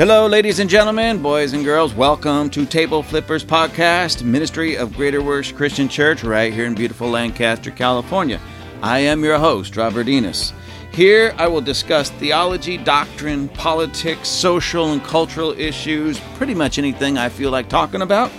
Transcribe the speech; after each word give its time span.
Hello, 0.00 0.26
ladies 0.26 0.60
and 0.60 0.70
gentlemen, 0.70 1.20
boys 1.20 1.52
and 1.52 1.62
girls. 1.62 1.92
Welcome 1.92 2.48
to 2.52 2.64
Table 2.64 3.02
Flippers 3.02 3.44
Podcast, 3.44 4.22
Ministry 4.22 4.74
of 4.74 4.96
Greater 4.96 5.22
Works 5.22 5.52
Christian 5.52 5.90
Church, 5.90 6.24
right 6.24 6.54
here 6.54 6.64
in 6.64 6.74
beautiful 6.74 7.10
Lancaster, 7.10 7.70
California. 7.70 8.40
I 8.80 9.00
am 9.00 9.22
your 9.22 9.38
host, 9.38 9.76
Robert 9.76 10.08
Enos. 10.08 10.54
Here 10.90 11.34
I 11.36 11.48
will 11.48 11.60
discuss 11.60 12.08
theology, 12.12 12.78
doctrine, 12.78 13.50
politics, 13.50 14.26
social 14.26 14.92
and 14.92 15.04
cultural 15.04 15.52
issues, 15.52 16.18
pretty 16.36 16.54
much 16.54 16.78
anything 16.78 17.18
I 17.18 17.28
feel 17.28 17.50
like 17.50 17.68
talking 17.68 18.00
about. 18.00 18.32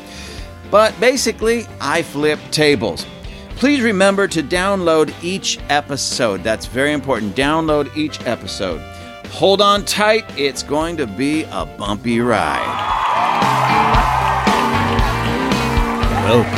But 0.72 1.00
basically, 1.00 1.68
I 1.80 2.02
flip 2.02 2.40
tables. 2.50 3.06
Please 3.58 3.84
remember 3.84 4.28
to 4.30 4.42
download 4.42 5.14
each 5.24 5.60
episode. 5.70 6.42
That's 6.42 6.66
very 6.66 6.92
important. 6.92 7.36
Download 7.36 7.96
each 7.96 8.20
episode. 8.26 8.82
Hold 9.32 9.62
on 9.62 9.86
tight, 9.86 10.26
it's 10.38 10.62
going 10.62 10.98
to 10.98 11.08
be 11.08 11.44
a 11.46 11.66
bumpy 11.66 12.20
ride. 12.20 12.60
Welcome 16.26 16.52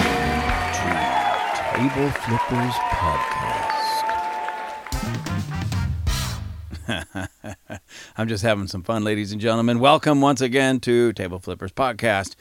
to 0.74 1.78
Table 1.78 2.10
Flippers 2.10 2.74
Podcast. 6.90 7.80
I'm 8.18 8.28
just 8.28 8.44
having 8.44 8.68
some 8.68 8.84
fun, 8.84 9.06
ladies 9.06 9.32
and 9.32 9.40
gentlemen. 9.40 9.80
Welcome 9.80 10.20
once 10.20 10.42
again 10.42 10.82
to 10.82 11.14
Table 11.14 11.40
Flippers 11.40 11.72
Podcast. 11.72 12.36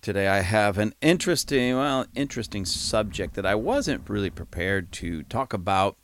Today 0.00 0.28
I 0.28 0.40
have 0.40 0.78
an 0.78 0.94
interesting, 1.02 1.76
well, 1.76 2.06
interesting 2.14 2.64
subject 2.64 3.34
that 3.34 3.44
I 3.44 3.56
wasn't 3.56 4.08
really 4.08 4.30
prepared 4.30 4.90
to 4.92 5.24
talk 5.24 5.52
about 5.52 5.98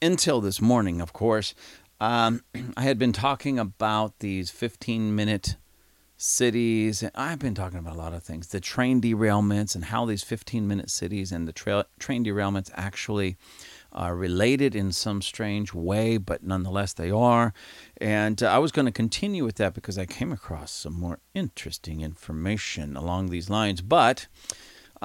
until 0.00 0.40
this 0.40 0.60
morning, 0.60 1.00
of 1.00 1.12
course. 1.12 1.54
Um, 2.00 2.42
I 2.76 2.82
had 2.82 2.98
been 2.98 3.12
talking 3.12 3.58
about 3.58 4.18
these 4.20 4.50
15 4.50 5.14
minute 5.14 5.56
cities. 6.18 7.04
I've 7.14 7.38
been 7.38 7.54
talking 7.54 7.78
about 7.78 7.94
a 7.94 7.98
lot 7.98 8.14
of 8.14 8.22
things 8.22 8.48
the 8.48 8.60
train 8.60 9.00
derailments 9.00 9.74
and 9.74 9.86
how 9.86 10.06
these 10.06 10.22
15 10.22 10.66
minute 10.66 10.90
cities 10.90 11.30
and 11.30 11.46
the 11.46 11.52
tra- 11.52 11.86
train 11.98 12.24
derailments 12.24 12.70
actually 12.74 13.36
are 13.92 14.16
related 14.16 14.74
in 14.74 14.92
some 14.92 15.22
strange 15.22 15.72
way, 15.72 16.18
but 16.18 16.42
nonetheless 16.42 16.92
they 16.92 17.10
are. 17.10 17.54
And 17.98 18.42
uh, 18.42 18.48
I 18.48 18.58
was 18.58 18.72
going 18.72 18.86
to 18.86 18.92
continue 18.92 19.44
with 19.44 19.56
that 19.56 19.74
because 19.74 19.96
I 19.96 20.06
came 20.06 20.32
across 20.32 20.70
some 20.70 20.94
more 20.94 21.18
interesting 21.34 22.00
information 22.02 22.96
along 22.96 23.28
these 23.28 23.48
lines. 23.48 23.80
But 23.80 24.26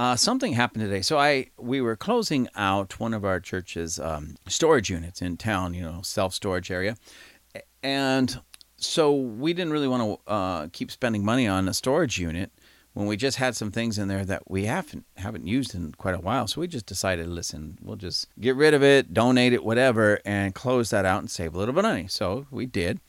uh, 0.02 0.16
something 0.16 0.53
happened 0.53 0.83
today. 0.83 1.03
So 1.03 1.19
I 1.19 1.52
we 1.59 1.80
were 1.80 1.95
closing 1.95 2.47
out 2.55 2.99
one 2.99 3.13
of 3.13 3.23
our 3.23 3.39
church's 3.39 3.99
um, 3.99 4.35
storage 4.47 4.89
units 4.89 5.21
in 5.21 5.38
town, 5.38 5.75
you 5.75 5.83
know, 5.83 6.02
self 6.02 6.33
storage 6.33 6.71
area, 6.71 6.97
and 7.83 8.41
so 8.77 9.16
we 9.16 9.53
didn't 9.53 9.71
really 9.71 9.88
want 9.88 10.02
to 10.25 10.31
uh, 10.31 10.67
keep 10.73 10.89
spending 10.89 11.23
money 11.23 11.47
on 11.47 11.67
a 11.67 11.73
storage 11.75 12.17
unit 12.17 12.52
when 12.93 13.05
we 13.05 13.16
just 13.16 13.38
had 13.38 13.55
some 13.55 13.69
things 13.69 13.99
in 13.99 14.08
there 14.08 14.25
that 14.25 14.49
we 14.49 14.66
haven't 14.66 15.05
haven't 15.17 15.45
used 15.45 15.75
in 15.75 15.91
quite 15.91 16.15
a 16.15 16.19
while. 16.19 16.47
So 16.47 16.61
we 16.61 16.67
just 16.67 16.88
decided, 16.88 17.27
listen, 17.27 17.77
we'll 17.80 17.95
just 17.95 18.27
get 18.39 18.55
rid 18.55 18.73
of 18.73 18.81
it, 18.81 19.13
donate 19.13 19.53
it, 19.53 19.63
whatever, 19.63 20.19
and 20.25 20.55
close 20.55 20.89
that 20.89 21.05
out 21.05 21.19
and 21.19 21.30
save 21.30 21.53
a 21.53 21.59
little 21.59 21.75
bit 21.75 21.86
of 21.86 21.91
money. 21.91 22.08
So 22.08 22.47
we 22.49 22.65
did. 22.65 22.99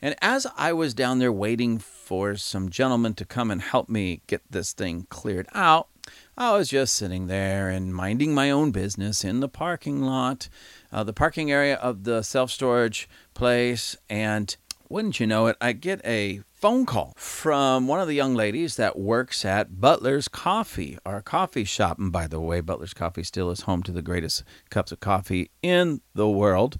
And 0.00 0.14
as 0.22 0.46
I 0.56 0.72
was 0.72 0.94
down 0.94 1.18
there 1.18 1.32
waiting 1.32 1.80
for 1.80 2.36
some 2.36 2.70
gentlemen 2.70 3.14
to 3.14 3.24
come 3.24 3.50
and 3.50 3.60
help 3.60 3.88
me 3.88 4.20
get 4.28 4.42
this 4.48 4.72
thing 4.72 5.08
cleared 5.10 5.48
out, 5.52 5.88
I 6.36 6.56
was 6.56 6.68
just 6.68 6.94
sitting 6.94 7.26
there 7.26 7.68
and 7.68 7.94
minding 7.94 8.34
my 8.34 8.50
own 8.50 8.70
business 8.70 9.24
in 9.24 9.40
the 9.40 9.48
parking 9.48 10.02
lot, 10.02 10.48
uh, 10.92 11.04
the 11.04 11.12
parking 11.12 11.50
area 11.50 11.76
of 11.76 12.04
the 12.04 12.22
self 12.22 12.50
storage 12.50 13.08
place. 13.34 13.96
And 14.08 14.56
wouldn't 14.88 15.20
you 15.20 15.26
know 15.26 15.48
it, 15.48 15.56
I 15.60 15.72
get 15.72 16.00
a 16.04 16.40
phone 16.54 16.86
call 16.86 17.14
from 17.16 17.86
one 17.86 18.00
of 18.00 18.08
the 18.08 18.14
young 18.14 18.34
ladies 18.34 18.76
that 18.76 18.98
works 18.98 19.44
at 19.44 19.80
Butler's 19.80 20.28
Coffee, 20.28 20.98
our 21.04 21.22
coffee 21.22 21.64
shop. 21.64 21.98
And 21.98 22.10
by 22.10 22.26
the 22.26 22.40
way, 22.40 22.60
Butler's 22.60 22.94
Coffee 22.94 23.22
still 23.22 23.50
is 23.50 23.62
home 23.62 23.82
to 23.84 23.92
the 23.92 24.02
greatest 24.02 24.44
cups 24.70 24.90
of 24.90 25.00
coffee 25.00 25.50
in 25.62 26.00
the 26.14 26.28
world. 26.28 26.78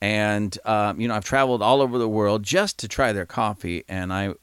And, 0.00 0.56
um, 0.64 1.00
you 1.00 1.08
know, 1.08 1.14
I've 1.14 1.24
traveled 1.24 1.60
all 1.60 1.82
over 1.82 1.98
the 1.98 2.08
world 2.08 2.42
just 2.42 2.78
to 2.78 2.88
try 2.88 3.12
their 3.12 3.26
coffee. 3.26 3.84
And 3.88 4.12
I 4.12 4.34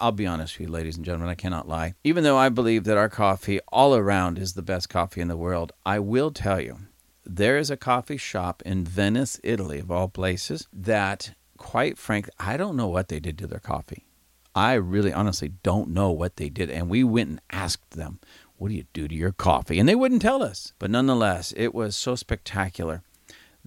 I'll 0.00 0.12
be 0.12 0.26
honest 0.26 0.58
with 0.58 0.68
you, 0.68 0.72
ladies 0.72 0.96
and 0.96 1.04
gentlemen, 1.04 1.28
I 1.28 1.34
cannot 1.34 1.68
lie. 1.68 1.94
Even 2.04 2.24
though 2.24 2.36
I 2.36 2.48
believe 2.48 2.84
that 2.84 2.98
our 2.98 3.08
coffee 3.08 3.60
all 3.68 3.94
around 3.94 4.38
is 4.38 4.52
the 4.52 4.62
best 4.62 4.88
coffee 4.88 5.20
in 5.20 5.28
the 5.28 5.36
world, 5.36 5.72
I 5.86 5.98
will 5.98 6.30
tell 6.30 6.60
you 6.60 6.78
there 7.24 7.56
is 7.56 7.70
a 7.70 7.76
coffee 7.76 8.16
shop 8.16 8.62
in 8.66 8.84
Venice, 8.84 9.40
Italy, 9.42 9.78
of 9.78 9.90
all 9.90 10.08
places, 10.08 10.68
that, 10.72 11.34
quite 11.56 11.96
frankly, 11.96 12.32
I 12.38 12.56
don't 12.56 12.76
know 12.76 12.88
what 12.88 13.08
they 13.08 13.20
did 13.20 13.38
to 13.38 13.46
their 13.46 13.60
coffee. 13.60 14.06
I 14.54 14.74
really 14.74 15.12
honestly 15.12 15.52
don't 15.62 15.90
know 15.90 16.10
what 16.10 16.36
they 16.36 16.48
did. 16.48 16.70
And 16.70 16.88
we 16.88 17.04
went 17.04 17.30
and 17.30 17.40
asked 17.50 17.92
them, 17.92 18.18
What 18.56 18.68
do 18.68 18.74
you 18.74 18.84
do 18.92 19.08
to 19.08 19.14
your 19.14 19.32
coffee? 19.32 19.78
And 19.78 19.88
they 19.88 19.94
wouldn't 19.94 20.22
tell 20.22 20.42
us. 20.42 20.72
But 20.78 20.90
nonetheless, 20.90 21.54
it 21.56 21.74
was 21.74 21.96
so 21.96 22.14
spectacular 22.14 23.02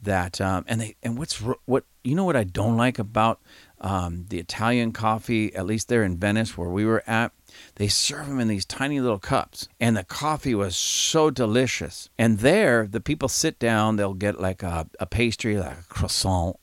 that 0.01 0.41
um, 0.41 0.65
and 0.67 0.81
they 0.81 0.95
and 1.03 1.17
what's 1.17 1.35
what 1.65 1.85
you 2.03 2.15
know 2.15 2.23
what 2.23 2.35
I 2.35 2.43
don't 2.43 2.77
like 2.77 2.99
about 2.99 3.39
um, 3.81 4.25
the 4.29 4.39
Italian 4.39 4.91
coffee, 4.91 5.53
at 5.55 5.65
least 5.65 5.89
there 5.89 6.03
in 6.03 6.17
Venice 6.17 6.57
where 6.57 6.69
we 6.69 6.85
were 6.85 7.03
at, 7.07 7.33
they 7.75 7.87
serve 7.87 8.27
them 8.27 8.39
in 8.39 8.47
these 8.47 8.65
tiny 8.65 9.01
little 9.01 9.19
cups, 9.19 9.67
and 9.79 9.97
the 9.97 10.03
coffee 10.03 10.55
was 10.55 10.75
so 10.77 11.29
delicious. 11.29 12.09
And 12.17 12.39
there, 12.39 12.87
the 12.87 13.01
people 13.01 13.27
sit 13.27 13.59
down, 13.59 13.95
they'll 13.95 14.13
get 14.13 14.39
like 14.39 14.63
a, 14.63 14.87
a 14.99 15.05
pastry, 15.05 15.57
like 15.57 15.79
a 15.79 15.83
croissant, 15.89 16.57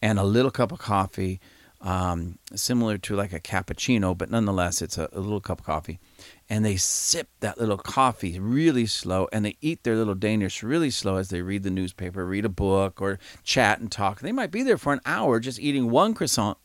and 0.00 0.18
a 0.18 0.24
little 0.24 0.50
cup 0.50 0.72
of 0.72 0.78
coffee, 0.78 1.38
um, 1.82 2.38
similar 2.54 2.96
to 2.98 3.14
like 3.14 3.34
a 3.34 3.40
cappuccino, 3.40 4.16
but 4.16 4.30
nonetheless, 4.30 4.80
it's 4.80 4.96
a, 4.96 5.08
a 5.12 5.20
little 5.20 5.40
cup 5.40 5.60
of 5.60 5.66
coffee 5.66 6.00
and 6.48 6.64
they 6.64 6.76
sip 6.76 7.28
that 7.40 7.58
little 7.58 7.78
coffee 7.78 8.38
really 8.38 8.86
slow 8.86 9.28
and 9.32 9.44
they 9.44 9.56
eat 9.60 9.82
their 9.82 9.96
little 9.96 10.14
Danish 10.14 10.62
really 10.62 10.90
slow 10.90 11.16
as 11.16 11.28
they 11.28 11.42
read 11.42 11.62
the 11.62 11.70
newspaper, 11.70 12.26
read 12.26 12.44
a 12.44 12.50
book, 12.50 13.00
or 13.00 13.18
chat 13.42 13.80
and 13.80 13.90
talk. 13.90 14.20
They 14.20 14.32
might 14.32 14.50
be 14.50 14.62
there 14.62 14.78
for 14.78 14.92
an 14.92 15.00
hour 15.06 15.40
just 15.40 15.58
eating 15.58 15.90
one 15.90 16.14
croissant 16.14 16.58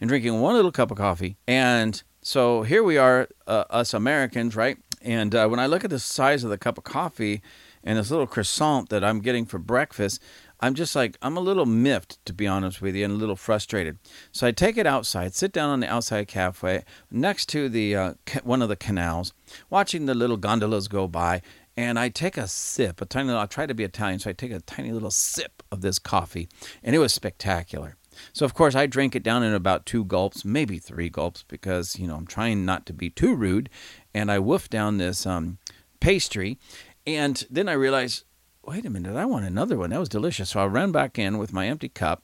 and 0.00 0.08
drinking 0.08 0.40
one 0.40 0.54
little 0.54 0.72
cup 0.72 0.90
of 0.90 0.96
coffee. 0.96 1.36
And 1.46 2.02
so 2.22 2.62
here 2.62 2.82
we 2.82 2.98
are, 2.98 3.28
uh, 3.46 3.64
us 3.70 3.94
Americans, 3.94 4.56
right? 4.56 4.78
And 5.02 5.34
uh, 5.34 5.46
when 5.48 5.60
I 5.60 5.66
look 5.66 5.84
at 5.84 5.90
the 5.90 5.98
size 5.98 6.42
of 6.42 6.50
the 6.50 6.58
cup 6.58 6.78
of 6.78 6.84
coffee 6.84 7.42
and 7.84 7.98
this 7.98 8.10
little 8.10 8.26
croissant 8.26 8.88
that 8.88 9.04
I'm 9.04 9.20
getting 9.20 9.46
for 9.46 9.58
breakfast, 9.58 10.20
I'm 10.60 10.74
just 10.74 10.96
like, 10.96 11.16
I'm 11.20 11.36
a 11.36 11.40
little 11.40 11.66
miffed, 11.66 12.24
to 12.26 12.32
be 12.32 12.46
honest 12.46 12.80
with 12.80 12.94
you, 12.94 13.04
and 13.04 13.12
a 13.12 13.16
little 13.16 13.36
frustrated. 13.36 13.98
So 14.32 14.46
I 14.46 14.52
take 14.52 14.76
it 14.76 14.86
outside, 14.86 15.34
sit 15.34 15.52
down 15.52 15.70
on 15.70 15.80
the 15.80 15.88
outside 15.88 16.28
cafe 16.28 16.84
next 17.10 17.46
to 17.50 17.68
the 17.68 17.96
uh, 17.96 18.14
one 18.42 18.62
of 18.62 18.68
the 18.68 18.76
canals, 18.76 19.32
watching 19.70 20.06
the 20.06 20.14
little 20.14 20.36
gondolas 20.38 20.88
go 20.88 21.06
by, 21.08 21.42
and 21.76 21.98
I 21.98 22.08
take 22.08 22.38
a 22.38 22.48
sip, 22.48 23.02
a 23.02 23.04
tiny 23.04 23.26
little, 23.26 23.42
I 23.42 23.46
try 23.46 23.66
to 23.66 23.74
be 23.74 23.84
Italian, 23.84 24.18
so 24.18 24.30
I 24.30 24.32
take 24.32 24.52
a 24.52 24.60
tiny 24.60 24.92
little 24.92 25.10
sip 25.10 25.62
of 25.70 25.82
this 25.82 25.98
coffee, 25.98 26.48
and 26.82 26.96
it 26.96 27.00
was 27.00 27.12
spectacular. 27.12 27.96
So, 28.32 28.46
of 28.46 28.54
course, 28.54 28.74
I 28.74 28.86
drink 28.86 29.14
it 29.14 29.22
down 29.22 29.42
in 29.42 29.52
about 29.52 29.84
two 29.84 30.04
gulps, 30.04 30.42
maybe 30.42 30.78
three 30.78 31.10
gulps, 31.10 31.44
because, 31.48 31.98
you 31.98 32.06
know, 32.06 32.16
I'm 32.16 32.26
trying 32.26 32.64
not 32.64 32.86
to 32.86 32.94
be 32.94 33.10
too 33.10 33.34
rude. 33.34 33.68
And 34.14 34.32
I 34.32 34.38
woof 34.38 34.70
down 34.70 34.96
this 34.96 35.26
um, 35.26 35.58
pastry. 36.00 36.58
And 37.06 37.44
then 37.50 37.68
I 37.68 37.72
realize, 37.72 38.24
wait 38.66 38.84
a 38.84 38.90
minute, 38.90 39.16
I 39.16 39.24
want 39.24 39.46
another 39.46 39.76
one. 39.76 39.90
That 39.90 40.00
was 40.00 40.08
delicious. 40.08 40.50
So 40.50 40.60
I 40.60 40.66
ran 40.66 40.92
back 40.92 41.18
in 41.18 41.38
with 41.38 41.52
my 41.52 41.68
empty 41.68 41.88
cup 41.88 42.22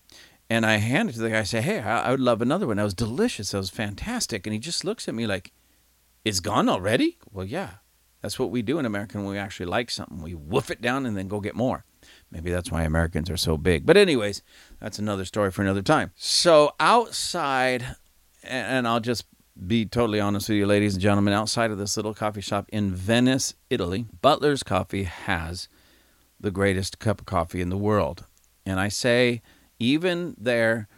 and 0.51 0.67
I 0.67 0.77
hand 0.77 1.09
it 1.09 1.13
to 1.15 1.21
the 1.21 1.31
guy. 1.31 1.41
I 1.41 1.45
say, 1.45 1.61
hey, 1.61 1.81
I, 1.81 2.11
would 2.11 2.21
love 2.21 2.43
another 2.43 2.67
one. 2.67 2.77
That 2.77 2.85
was 2.85 2.95
delicious. 2.95 3.53
That 3.53 3.59
was 3.59 3.71
fantastic. 3.71 4.47
And 4.47 4.53
he 4.53 4.59
just 4.59 4.85
looks 4.85 5.09
at 5.09 5.15
me 5.15 5.27
like, 5.27 5.53
it's 6.25 6.41
gone 6.41 6.69
already? 6.69 7.19
Well, 7.31 7.47
yeah. 7.47 7.71
That's 8.21 8.39
what 8.39 8.51
we 8.51 8.63
do 8.63 8.79
in 8.79 8.87
America 8.87 9.19
when 9.19 9.27
we 9.27 9.39
actually 9.39 9.67
like 9.67 9.91
something. 9.91 10.23
We 10.23 10.35
woof 10.35 10.71
it 10.71 10.81
down 10.81 11.07
and 11.07 11.17
then 11.17 11.27
go 11.27 11.41
get 11.41 11.57
more. 11.57 11.85
Maybe 12.31 12.51
that's 12.51 12.71
why 12.71 12.83
Americans 12.83 13.31
are 13.31 13.37
so 13.37 13.57
big. 13.57 13.85
But, 13.85 13.97
anyways, 13.97 14.43
that's 14.81 14.99
another 14.99 15.25
story 15.25 15.51
for 15.51 15.63
another 15.63 15.83
time. 15.83 16.13
So, 16.15 16.73
outside, 16.79 17.97
and 18.45 18.87
I'll 18.87 19.01
just 19.01 19.25
be 19.67 19.85
totally 19.87 20.21
honest 20.21 20.49
with 20.49 20.59
you, 20.59 20.67
ladies 20.67 20.95
and 20.95 21.03
gentlemen, 21.03 21.35
outside 21.35 21.71
of 21.71 21.79
this 21.79 21.97
little 21.97 22.15
coffee 22.15 22.41
shop 22.41 22.69
in 22.73 22.95
Venice, 22.95 23.55
Italy, 23.71 24.07
Butler's 24.21 24.63
Coffee 24.63 25.05
has 25.05 25.69
the 26.43 26.51
greatest 26.51 26.99
cup 26.99 27.21
of 27.21 27.27
coffee 27.27 27.61
in 27.61 27.71
the 27.71 27.79
world. 27.79 28.27
And 28.67 28.79
I 28.79 28.89
say, 28.89 29.41
even 29.79 30.37
there, 30.39 30.89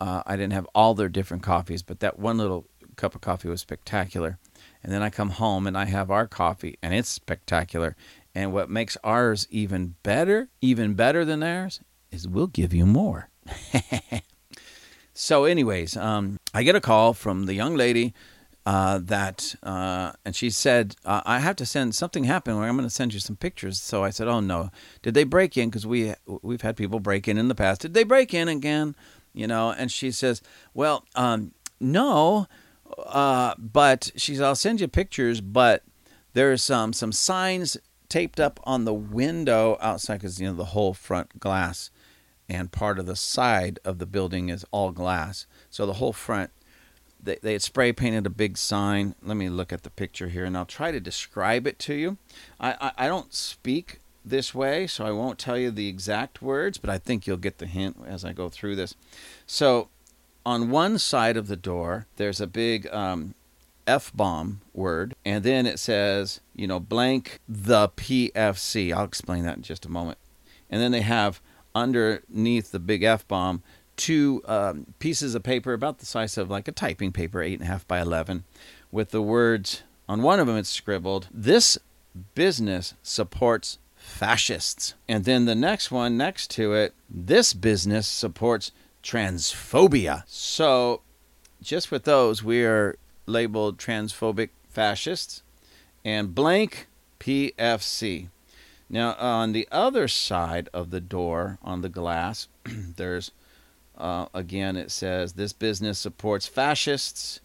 uh, 0.00 0.22
I 0.26 0.36
didn't 0.36 0.54
have 0.54 0.66
all 0.74 0.94
their 0.94 1.08
different 1.08 1.42
coffees, 1.42 1.82
but 1.82 2.00
that 2.00 2.18
one 2.18 2.38
little 2.38 2.66
cup 2.96 3.14
of 3.14 3.20
coffee 3.20 3.48
was 3.48 3.60
spectacular. 3.60 4.38
And 4.82 4.92
then 4.92 5.02
I 5.02 5.10
come 5.10 5.30
home 5.30 5.66
and 5.66 5.76
I 5.76 5.84
have 5.84 6.10
our 6.10 6.26
coffee, 6.26 6.78
and 6.82 6.94
it's 6.94 7.08
spectacular. 7.08 7.94
And 8.34 8.52
what 8.52 8.70
makes 8.70 8.96
ours 9.04 9.46
even 9.50 9.96
better, 10.02 10.48
even 10.60 10.94
better 10.94 11.24
than 11.24 11.40
theirs, 11.40 11.80
is 12.10 12.26
we'll 12.26 12.46
give 12.46 12.72
you 12.72 12.86
more. 12.86 13.28
so, 15.14 15.44
anyways, 15.44 15.96
um, 15.96 16.38
I 16.54 16.62
get 16.62 16.76
a 16.76 16.80
call 16.80 17.12
from 17.12 17.46
the 17.46 17.54
young 17.54 17.76
lady 17.76 18.14
uh, 18.64 19.00
that, 19.02 19.54
uh, 19.62 20.12
and 20.24 20.36
she 20.36 20.48
said, 20.48 20.94
I 21.04 21.40
have 21.40 21.56
to 21.56 21.66
send 21.66 21.94
something 21.94 22.24
happened 22.24 22.58
where 22.58 22.68
I'm 22.68 22.76
going 22.76 22.88
to 22.88 22.94
send 22.94 23.12
you 23.12 23.20
some 23.20 23.36
pictures. 23.36 23.80
So 23.80 24.04
I 24.04 24.10
said, 24.10 24.28
Oh 24.28 24.40
no, 24.40 24.70
did 25.02 25.14
they 25.14 25.24
break 25.24 25.56
in? 25.56 25.68
Because 25.68 25.86
we 25.86 26.14
we've 26.26 26.62
had 26.62 26.76
people 26.76 27.00
break 27.00 27.26
in 27.26 27.38
in 27.38 27.48
the 27.48 27.54
past. 27.54 27.80
Did 27.80 27.94
they 27.94 28.04
break 28.04 28.32
in 28.32 28.48
again? 28.48 28.94
You 29.32 29.46
know? 29.46 29.72
And 29.72 29.90
she 29.90 30.12
says, 30.12 30.42
Well, 30.74 31.04
um, 31.16 31.52
no, 31.80 32.46
uh, 32.98 33.54
but 33.58 34.12
she's, 34.16 34.40
I'll 34.40 34.54
send 34.54 34.80
you 34.80 34.88
pictures, 34.88 35.40
but 35.40 35.82
there's 36.34 36.62
some, 36.62 36.92
some 36.92 37.12
signs 37.12 37.76
taped 38.08 38.38
up 38.38 38.60
on 38.64 38.84
the 38.84 38.94
window 38.94 39.76
outside 39.80 40.20
because, 40.20 40.40
you 40.40 40.46
know, 40.46 40.54
the 40.54 40.66
whole 40.66 40.94
front 40.94 41.40
glass 41.40 41.90
and 42.48 42.70
part 42.70 42.98
of 42.98 43.06
the 43.06 43.16
side 43.16 43.78
of 43.84 43.98
the 43.98 44.06
building 44.06 44.50
is 44.50 44.64
all 44.70 44.92
glass. 44.92 45.46
So 45.70 45.86
the 45.86 45.94
whole 45.94 46.12
front, 46.12 46.50
they, 47.22 47.38
they 47.42 47.52
had 47.52 47.62
spray 47.62 47.92
painted 47.92 48.26
a 48.26 48.30
big 48.30 48.58
sign. 48.58 49.14
Let 49.22 49.36
me 49.36 49.48
look 49.48 49.72
at 49.72 49.82
the 49.82 49.90
picture 49.90 50.28
here 50.28 50.44
and 50.44 50.56
I'll 50.56 50.66
try 50.66 50.90
to 50.90 51.00
describe 51.00 51.66
it 51.66 51.78
to 51.80 51.94
you. 51.94 52.18
I, 52.58 52.72
I, 52.80 52.92
I 53.04 53.08
don't 53.08 53.32
speak 53.32 54.00
this 54.24 54.54
way, 54.54 54.86
so 54.86 55.04
I 55.04 55.10
won't 55.10 55.38
tell 55.38 55.58
you 55.58 55.70
the 55.70 55.88
exact 55.88 56.42
words, 56.42 56.78
but 56.78 56.90
I 56.90 56.98
think 56.98 57.26
you'll 57.26 57.36
get 57.36 57.58
the 57.58 57.66
hint 57.66 57.96
as 58.06 58.24
I 58.24 58.32
go 58.32 58.48
through 58.48 58.76
this. 58.76 58.94
So 59.46 59.88
on 60.44 60.70
one 60.70 60.98
side 60.98 61.36
of 61.36 61.48
the 61.48 61.56
door, 61.56 62.06
there's 62.16 62.40
a 62.40 62.46
big 62.46 62.92
um, 62.92 63.34
F 63.86 64.12
bomb 64.14 64.60
word, 64.72 65.14
and 65.24 65.44
then 65.44 65.66
it 65.66 65.78
says, 65.78 66.40
you 66.54 66.66
know, 66.66 66.80
blank 66.80 67.40
the 67.48 67.88
PFC. 67.90 68.92
I'll 68.92 69.04
explain 69.04 69.44
that 69.44 69.56
in 69.56 69.62
just 69.62 69.86
a 69.86 69.90
moment. 69.90 70.18
And 70.70 70.80
then 70.80 70.92
they 70.92 71.02
have 71.02 71.40
underneath 71.74 72.70
the 72.70 72.78
big 72.78 73.02
F 73.02 73.26
bomb 73.26 73.62
two 74.02 74.42
um, 74.46 74.84
pieces 74.98 75.36
of 75.36 75.44
paper 75.44 75.72
about 75.72 75.98
the 75.98 76.06
size 76.06 76.36
of 76.36 76.50
like 76.50 76.66
a 76.66 76.72
typing 76.72 77.12
paper, 77.12 77.40
eight 77.40 77.60
and 77.60 77.62
a 77.62 77.66
half 77.66 77.86
by 77.86 78.00
11, 78.00 78.42
with 78.90 79.10
the 79.10 79.22
words 79.22 79.84
on 80.08 80.22
one 80.22 80.40
of 80.40 80.48
them 80.48 80.56
it's 80.56 80.68
scribbled, 80.68 81.28
This 81.32 81.78
business 82.34 82.94
supports 83.00 83.78
fascists. 83.94 84.94
And 85.08 85.24
then 85.24 85.44
the 85.44 85.54
next 85.54 85.92
one 85.92 86.16
next 86.16 86.50
to 86.52 86.74
it, 86.74 86.94
This 87.08 87.54
business 87.54 88.08
supports 88.08 88.72
transphobia. 89.04 90.24
So 90.26 91.02
just 91.62 91.92
with 91.92 92.02
those, 92.02 92.42
we 92.42 92.64
are 92.64 92.98
labeled 93.26 93.78
transphobic 93.78 94.48
fascists 94.68 95.44
and 96.04 96.34
blank 96.34 96.88
PFC. 97.20 98.30
Now, 98.90 99.14
on 99.14 99.52
the 99.52 99.68
other 99.70 100.08
side 100.08 100.68
of 100.74 100.90
the 100.90 101.00
door 101.00 101.58
on 101.62 101.82
the 101.82 101.88
glass, 101.88 102.48
there's 102.64 103.30
uh, 103.96 104.26
again, 104.34 104.76
it 104.76 104.90
says 104.90 105.34
this 105.34 105.52
business 105.52 105.98
supports 105.98 106.46
fascists. 106.46 107.40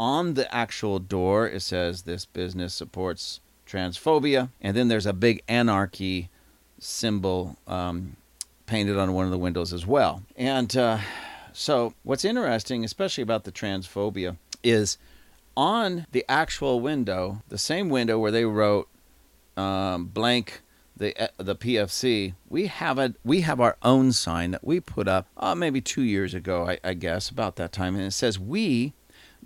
On 0.00 0.34
the 0.34 0.52
actual 0.54 1.00
door, 1.00 1.48
it 1.48 1.60
says 1.60 2.02
this 2.02 2.24
business 2.24 2.72
supports 2.72 3.40
transphobia. 3.66 4.50
And 4.60 4.76
then 4.76 4.88
there's 4.88 5.06
a 5.06 5.12
big 5.12 5.42
anarchy 5.48 6.28
symbol 6.78 7.56
um, 7.66 8.16
painted 8.66 8.96
on 8.96 9.12
one 9.12 9.24
of 9.24 9.30
the 9.32 9.38
windows 9.38 9.72
as 9.72 9.86
well. 9.86 10.22
And 10.36 10.74
uh, 10.76 10.98
so, 11.52 11.94
what's 12.04 12.24
interesting, 12.24 12.84
especially 12.84 13.22
about 13.22 13.44
the 13.44 13.50
transphobia, 13.50 14.36
is 14.62 14.98
on 15.56 16.06
the 16.12 16.24
actual 16.28 16.80
window, 16.80 17.42
the 17.48 17.58
same 17.58 17.88
window 17.88 18.18
where 18.18 18.30
they 18.30 18.44
wrote 18.44 18.88
um, 19.56 20.06
blank 20.06 20.62
the 20.98 21.20
uh, 21.20 21.28
the 21.38 21.56
PFC, 21.56 22.34
we 22.48 22.66
have 22.66 22.98
a 22.98 23.14
we 23.24 23.40
have 23.42 23.60
our 23.60 23.76
own 23.82 24.12
sign 24.12 24.50
that 24.50 24.64
we 24.64 24.80
put 24.80 25.08
up 25.08 25.26
uh, 25.36 25.54
maybe 25.54 25.80
two 25.80 26.02
years 26.02 26.34
ago, 26.34 26.68
I, 26.68 26.78
I, 26.84 26.94
guess, 26.94 27.30
about 27.30 27.56
that 27.56 27.72
time, 27.72 27.94
and 27.94 28.04
it 28.04 28.12
says 28.12 28.38
we 28.38 28.94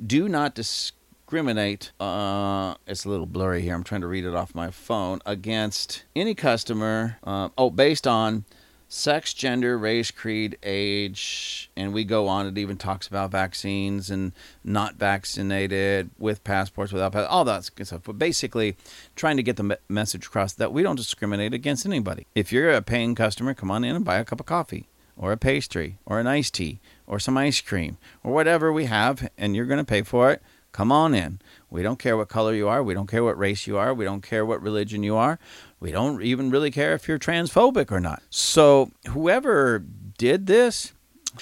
do 0.05 0.29
not 0.29 0.55
discriminate. 0.55 1.93
Uh, 2.01 2.75
it's 2.87 3.05
a 3.05 3.09
little 3.09 3.27
blurry 3.27 3.63
here. 3.63 3.75
I'm 3.75 3.85
trying 3.85 4.01
to 4.01 4.07
read 4.07 4.25
it 4.25 4.35
off 4.35 4.55
my 4.55 4.71
phone 4.71 5.21
against 5.25 6.05
any 6.17 6.35
customer. 6.35 7.19
Uh, 7.23 7.51
oh, 7.57 7.71
based 7.71 8.07
on 8.07 8.45
sex, 8.93 9.33
gender, 9.33 9.79
race, 9.79 10.11
creed, 10.11 10.59
age, 10.63 11.71
and 11.75 11.95
we 11.95 12.05
go 12.05 12.29
on. 12.29 12.47
It 12.47 12.59
even 12.59 12.77
talks 12.77 13.09
about 13.09 13.31
vaccines 13.31 14.11
and 14.11 14.33
not 14.63 14.97
vaccinated, 14.97 16.11
with 16.19 16.45
passports, 16.45 16.93
without 16.93 17.13
passports, 17.13 17.33
all 17.33 17.45
that 17.47 17.71
good 17.75 17.87
stuff. 17.87 18.03
But 18.05 18.19
basically, 18.19 18.77
trying 19.17 19.39
to 19.39 19.43
get 19.43 19.57
the 19.57 19.79
message 19.89 20.27
across 20.27 20.53
that 20.55 20.75
we 20.75 20.83
don't 20.83 20.97
discriminate 20.97 21.55
against 21.55 21.87
anybody. 21.87 22.27
If 22.35 22.53
you're 22.53 22.71
a 22.71 22.83
paying 22.83 23.15
customer, 23.15 23.55
come 23.55 23.71
on 23.71 23.83
in 23.83 23.97
and 23.97 24.05
buy 24.05 24.19
a 24.19 24.27
cup 24.27 24.41
of 24.41 24.47
coffee, 24.47 24.89
or 25.17 25.33
a 25.33 25.39
pastry, 25.39 25.97
or 26.05 26.21
an 26.21 26.27
iced 26.27 26.53
tea, 26.55 26.81
or 27.07 27.19
some 27.19 27.39
ice 27.39 27.63
cream, 27.63 27.97
or 28.23 28.35
whatever 28.35 28.71
we 28.71 28.85
have, 28.85 29.27
and 29.39 29.57
you're 29.57 29.65
going 29.65 29.79
to 29.79 29.85
pay 29.85 30.03
for 30.03 30.31
it. 30.31 30.43
Come 30.73 30.93
on 30.93 31.15
in. 31.15 31.41
We 31.73 31.83
don't 31.83 31.99
care 31.99 32.19
what 32.19 32.29
color 32.29 32.55
you 32.55 32.69
are. 32.69 32.83
We 32.83 32.93
don't 32.93 33.07
care 33.07 33.25
what 33.25 33.39
race 33.39 33.67
you 33.67 33.79
are. 33.79 33.95
We 33.95 34.05
don't 34.05 34.21
care 34.21 34.45
what 34.45 34.61
religion 34.61 35.03
you 35.03 35.17
are. 35.17 35.39
We 35.81 35.91
don't 35.91 36.23
even 36.23 36.51
really 36.51 36.71
care 36.71 36.93
if 36.93 37.09
you're 37.09 37.19
transphobic 37.19 37.91
or 37.91 37.99
not. 37.99 38.23
So, 38.29 38.91
whoever 39.09 39.83
did 40.19 40.47
this, 40.47 40.93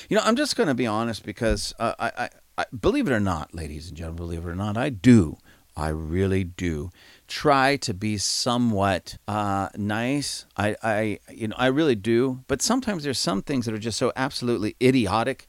you 0.08 0.16
know, 0.16 0.22
I'm 0.24 0.36
just 0.36 0.54
going 0.54 0.68
to 0.68 0.74
be 0.74 0.86
honest 0.86 1.24
because 1.24 1.74
uh, 1.80 1.94
I, 1.98 2.12
I, 2.16 2.28
I, 2.58 2.64
believe 2.80 3.08
it 3.08 3.12
or 3.12 3.18
not, 3.18 3.54
ladies 3.54 3.88
and 3.88 3.96
gentlemen, 3.96 4.16
believe 4.18 4.46
it 4.46 4.48
or 4.48 4.54
not, 4.54 4.76
I 4.76 4.90
do. 4.90 5.36
I 5.76 5.88
really 5.88 6.44
do 6.44 6.90
try 7.26 7.76
to 7.76 7.92
be 7.92 8.16
somewhat 8.16 9.16
uh, 9.26 9.68
nice. 9.76 10.46
I, 10.56 10.76
I, 10.82 11.18
you 11.28 11.48
know, 11.48 11.56
I 11.58 11.66
really 11.66 11.94
do. 11.96 12.44
But 12.46 12.62
sometimes 12.62 13.02
there's 13.02 13.18
some 13.18 13.42
things 13.42 13.66
that 13.66 13.74
are 13.74 13.78
just 13.78 13.98
so 13.98 14.12
absolutely 14.14 14.76
idiotic 14.80 15.48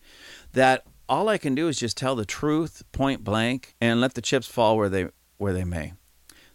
that 0.54 0.86
all 1.12 1.28
I 1.28 1.38
can 1.38 1.54
do 1.54 1.68
is 1.68 1.78
just 1.78 1.98
tell 1.98 2.16
the 2.16 2.26
truth, 2.26 2.84
point 2.94 3.22
blank, 3.22 3.76
and 3.82 4.00
let 4.00 4.14
the 4.14 4.22
chips 4.22 4.48
fall 4.48 4.78
where 4.78 4.88
they 4.88 5.10
where 5.38 5.52
they 5.52 5.66
may. 5.66 5.94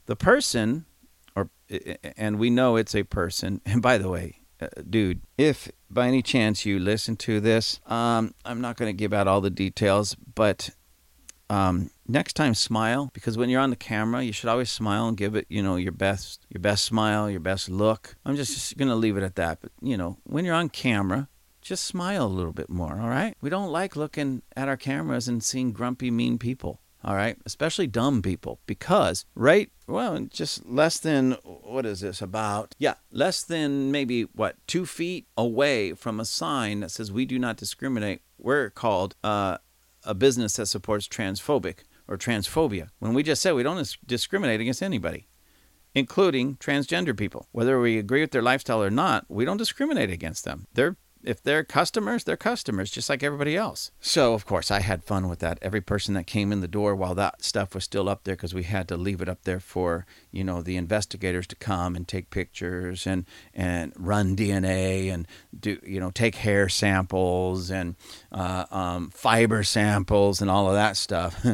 The 0.06 0.16
person 0.16 0.86
or 1.36 1.50
and 2.16 2.38
we 2.38 2.48
know 2.48 2.76
it's 2.76 2.94
a 2.94 3.02
person. 3.02 3.60
And 3.66 3.82
by 3.82 3.98
the 3.98 4.08
way, 4.08 4.40
uh, 4.58 4.68
dude, 4.88 5.20
if 5.36 5.70
by 5.90 6.08
any 6.08 6.22
chance 6.22 6.64
you 6.64 6.78
listen 6.78 7.16
to 7.16 7.38
this, 7.38 7.80
um, 7.86 8.34
I'm 8.46 8.62
not 8.62 8.78
going 8.78 8.88
to 8.88 8.96
give 8.96 9.12
out 9.12 9.28
all 9.28 9.42
the 9.42 9.50
details, 9.50 10.14
but 10.14 10.70
um, 11.50 11.90
next 12.08 12.32
time 12.32 12.54
smile 12.54 13.10
because 13.12 13.36
when 13.36 13.50
you're 13.50 13.60
on 13.60 13.70
the 13.70 13.76
camera, 13.76 14.22
you 14.22 14.32
should 14.32 14.48
always 14.48 14.70
smile 14.70 15.06
and 15.06 15.18
give 15.18 15.36
it, 15.36 15.46
you 15.50 15.62
know, 15.62 15.76
your 15.76 15.92
best, 15.92 16.46
your 16.48 16.62
best 16.62 16.86
smile, 16.86 17.28
your 17.28 17.40
best 17.40 17.68
look. 17.68 18.16
I'm 18.24 18.36
just, 18.36 18.54
just 18.54 18.78
going 18.78 18.88
to 18.88 18.94
leave 18.94 19.18
it 19.18 19.22
at 19.22 19.36
that. 19.36 19.60
But 19.60 19.72
you 19.82 19.98
know, 19.98 20.16
when 20.24 20.46
you're 20.46 20.54
on 20.54 20.70
camera, 20.70 21.28
just 21.66 21.84
smile 21.84 22.24
a 22.24 22.28
little 22.28 22.52
bit 22.52 22.70
more. 22.70 23.00
All 23.00 23.08
right. 23.08 23.36
We 23.40 23.50
don't 23.50 23.70
like 23.70 23.96
looking 23.96 24.42
at 24.56 24.68
our 24.68 24.76
cameras 24.76 25.28
and 25.28 25.42
seeing 25.42 25.72
grumpy, 25.72 26.10
mean 26.10 26.38
people 26.38 26.80
all 27.06 27.14
right, 27.14 27.38
especially 27.46 27.86
dumb 27.86 28.20
people, 28.20 28.58
because 28.66 29.26
right, 29.36 29.70
well, 29.86 30.18
just 30.28 30.66
less 30.66 30.98
than 30.98 31.32
what 31.44 31.86
is 31.86 32.00
this 32.00 32.20
about? 32.20 32.74
Yeah, 32.78 32.94
less 33.12 33.44
than 33.44 33.92
maybe 33.92 34.22
what 34.22 34.56
two 34.66 34.84
feet 34.84 35.28
away 35.36 35.92
from 35.92 36.18
a 36.18 36.24
sign 36.24 36.80
that 36.80 36.90
says 36.90 37.12
we 37.12 37.24
do 37.24 37.38
not 37.38 37.58
discriminate. 37.58 38.22
We're 38.38 38.70
called 38.70 39.14
uh, 39.22 39.58
a 40.02 40.14
business 40.14 40.56
that 40.56 40.66
supports 40.66 41.06
transphobic 41.06 41.84
or 42.08 42.18
transphobia 42.18 42.88
when 42.98 43.14
we 43.14 43.22
just 43.22 43.40
said 43.40 43.54
we 43.54 43.62
don't 43.62 43.96
discriminate 44.04 44.60
against 44.60 44.82
anybody 44.82 45.28
including 45.94 46.56
transgender 46.56 47.16
people. 47.16 47.48
Whether 47.52 47.80
we 47.80 47.96
agree 47.96 48.20
with 48.20 48.30
their 48.30 48.42
lifestyle 48.42 48.82
or 48.82 48.90
not, 48.90 49.24
we 49.30 49.46
don't 49.46 49.56
discriminate 49.56 50.10
against 50.10 50.44
them. 50.44 50.66
They're 50.74 50.98
if 51.26 51.42
they're 51.42 51.64
customers, 51.64 52.24
they're 52.24 52.36
customers, 52.36 52.90
just 52.90 53.10
like 53.10 53.22
everybody 53.22 53.56
else. 53.56 53.90
So, 54.00 54.32
of 54.32 54.46
course, 54.46 54.70
I 54.70 54.80
had 54.80 55.02
fun 55.02 55.28
with 55.28 55.40
that. 55.40 55.58
Every 55.60 55.80
person 55.80 56.14
that 56.14 56.26
came 56.26 56.52
in 56.52 56.60
the 56.60 56.68
door 56.68 56.94
while 56.94 57.14
that 57.16 57.42
stuff 57.42 57.74
was 57.74 57.84
still 57.84 58.08
up 58.08 58.24
there, 58.24 58.36
because 58.36 58.54
we 58.54 58.62
had 58.62 58.86
to 58.88 58.96
leave 58.96 59.20
it 59.20 59.28
up 59.28 59.42
there 59.42 59.60
for, 59.60 60.06
you 60.30 60.44
know, 60.44 60.62
the 60.62 60.76
investigators 60.76 61.46
to 61.48 61.56
come 61.56 61.96
and 61.96 62.06
take 62.06 62.30
pictures 62.30 63.06
and, 63.06 63.24
and 63.52 63.92
run 63.96 64.36
DNA 64.36 65.12
and 65.12 65.26
do, 65.58 65.78
you 65.84 65.98
know, 65.98 66.10
take 66.10 66.36
hair 66.36 66.68
samples 66.68 67.70
and 67.70 67.96
uh, 68.30 68.64
um, 68.70 69.10
fiber 69.10 69.64
samples 69.64 70.40
and 70.40 70.50
all 70.50 70.68
of 70.68 70.74
that 70.74 70.96
stuff. 70.96 71.44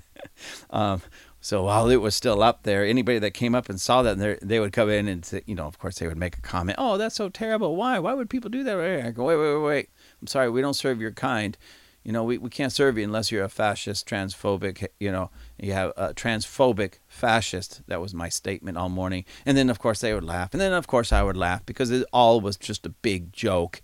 um, 0.70 1.00
so 1.40 1.64
while 1.64 1.88
it 1.88 1.96
was 1.96 2.14
still 2.14 2.42
up 2.42 2.64
there, 2.64 2.84
anybody 2.84 3.18
that 3.18 3.32
came 3.32 3.54
up 3.54 3.68
and 3.68 3.80
saw 3.80 4.02
that, 4.02 4.40
they 4.42 4.60
would 4.60 4.72
come 4.72 4.90
in 4.90 5.08
and 5.08 5.24
say, 5.24 5.42
you 5.46 5.54
know, 5.54 5.66
of 5.66 5.78
course, 5.78 5.98
they 5.98 6.06
would 6.06 6.18
make 6.18 6.36
a 6.36 6.42
comment. 6.42 6.76
Oh, 6.78 6.98
that's 6.98 7.14
so 7.16 7.28
terrible. 7.30 7.76
Why? 7.76 7.98
Why 7.98 8.12
would 8.12 8.28
people 8.28 8.50
do 8.50 8.62
that? 8.64 8.78
I 9.06 9.10
go, 9.10 9.24
wait, 9.24 9.36
wait, 9.36 9.54
wait, 9.54 9.62
wait. 9.62 9.90
I'm 10.20 10.26
sorry, 10.26 10.50
we 10.50 10.60
don't 10.60 10.74
serve 10.74 11.00
your 11.00 11.12
kind. 11.12 11.56
You 12.04 12.12
know, 12.12 12.24
we, 12.24 12.38
we 12.38 12.50
can't 12.50 12.72
serve 12.72 12.96
you 12.96 13.04
unless 13.04 13.30
you're 13.30 13.44
a 13.44 13.48
fascist, 13.48 14.08
transphobic. 14.08 14.88
You 14.98 15.12
know, 15.12 15.30
you 15.58 15.72
have 15.72 15.92
a 15.96 16.14
transphobic 16.14 16.94
fascist. 17.08 17.82
That 17.88 18.00
was 18.00 18.14
my 18.14 18.28
statement 18.28 18.78
all 18.78 18.88
morning. 18.88 19.24
And 19.44 19.56
then, 19.56 19.70
of 19.70 19.78
course, 19.78 20.00
they 20.00 20.14
would 20.14 20.24
laugh. 20.24 20.52
And 20.52 20.60
then, 20.60 20.72
of 20.72 20.86
course, 20.86 21.12
I 21.12 21.22
would 21.22 21.36
laugh 21.36 21.64
because 21.64 21.90
it 21.90 22.06
all 22.12 22.40
was 22.40 22.56
just 22.56 22.86
a 22.86 22.90
big 22.90 23.32
joke. 23.32 23.82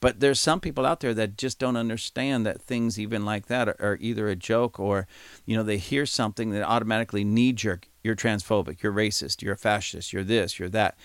But 0.00 0.20
there's 0.20 0.38
some 0.38 0.60
people 0.60 0.86
out 0.86 1.00
there 1.00 1.14
that 1.14 1.36
just 1.36 1.58
don't 1.58 1.76
understand 1.76 2.46
that 2.46 2.62
things 2.62 3.00
even 3.00 3.24
like 3.24 3.46
that 3.46 3.68
are, 3.68 3.76
are 3.80 3.98
either 4.00 4.28
a 4.28 4.36
joke 4.36 4.78
or, 4.78 5.08
you 5.44 5.56
know, 5.56 5.64
they 5.64 5.78
hear 5.78 6.06
something 6.06 6.50
that 6.50 6.62
automatically 6.62 7.24
knee 7.24 7.52
jerk. 7.52 7.88
You're 8.04 8.14
transphobic. 8.14 8.82
You're 8.82 8.92
racist. 8.92 9.42
You're 9.42 9.54
a 9.54 9.58
fascist. 9.58 10.12
You're 10.12 10.24
this. 10.24 10.58
You're 10.58 10.68
that, 10.68 10.96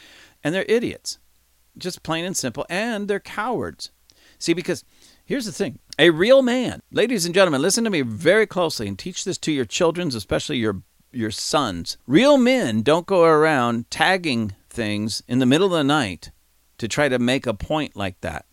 and 0.43 0.53
they're 0.53 0.65
idiots, 0.67 1.17
just 1.77 2.03
plain 2.03 2.23
and 2.23 2.37
simple. 2.37 2.65
And 2.69 3.07
they're 3.07 3.19
cowards. 3.19 3.91
See, 4.37 4.53
because 4.53 4.85
here's 5.25 5.45
the 5.45 5.51
thing: 5.51 5.79
a 5.97 6.11
real 6.11 6.41
man, 6.41 6.81
ladies 6.91 7.25
and 7.25 7.33
gentlemen, 7.33 7.61
listen 7.61 7.83
to 7.83 7.89
me 7.89 8.01
very 8.01 8.45
closely 8.45 8.87
and 8.87 8.97
teach 8.97 9.25
this 9.25 9.37
to 9.39 9.51
your 9.51 9.65
children, 9.65 10.09
especially 10.09 10.57
your 10.57 10.83
your 11.11 11.31
sons. 11.31 11.97
Real 12.07 12.37
men 12.37 12.83
don't 12.83 13.07
go 13.07 13.23
around 13.23 13.89
tagging 13.89 14.53
things 14.69 15.23
in 15.27 15.39
the 15.39 15.45
middle 15.45 15.67
of 15.67 15.73
the 15.73 15.83
night 15.83 16.31
to 16.77 16.87
try 16.87 17.09
to 17.09 17.19
make 17.19 17.45
a 17.47 17.53
point 17.53 17.95
like 17.95 18.21
that. 18.21 18.45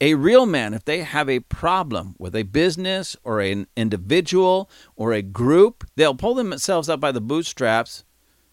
A 0.00 0.14
real 0.14 0.46
man, 0.46 0.74
if 0.74 0.84
they 0.84 1.02
have 1.02 1.28
a 1.28 1.40
problem 1.40 2.16
with 2.18 2.34
a 2.34 2.42
business 2.42 3.16
or 3.22 3.40
an 3.40 3.68
individual 3.76 4.68
or 4.96 5.12
a 5.12 5.22
group, 5.22 5.84
they'll 5.94 6.14
pull 6.14 6.34
themselves 6.34 6.88
up 6.88 6.98
by 6.98 7.12
the 7.12 7.20
bootstraps, 7.20 8.04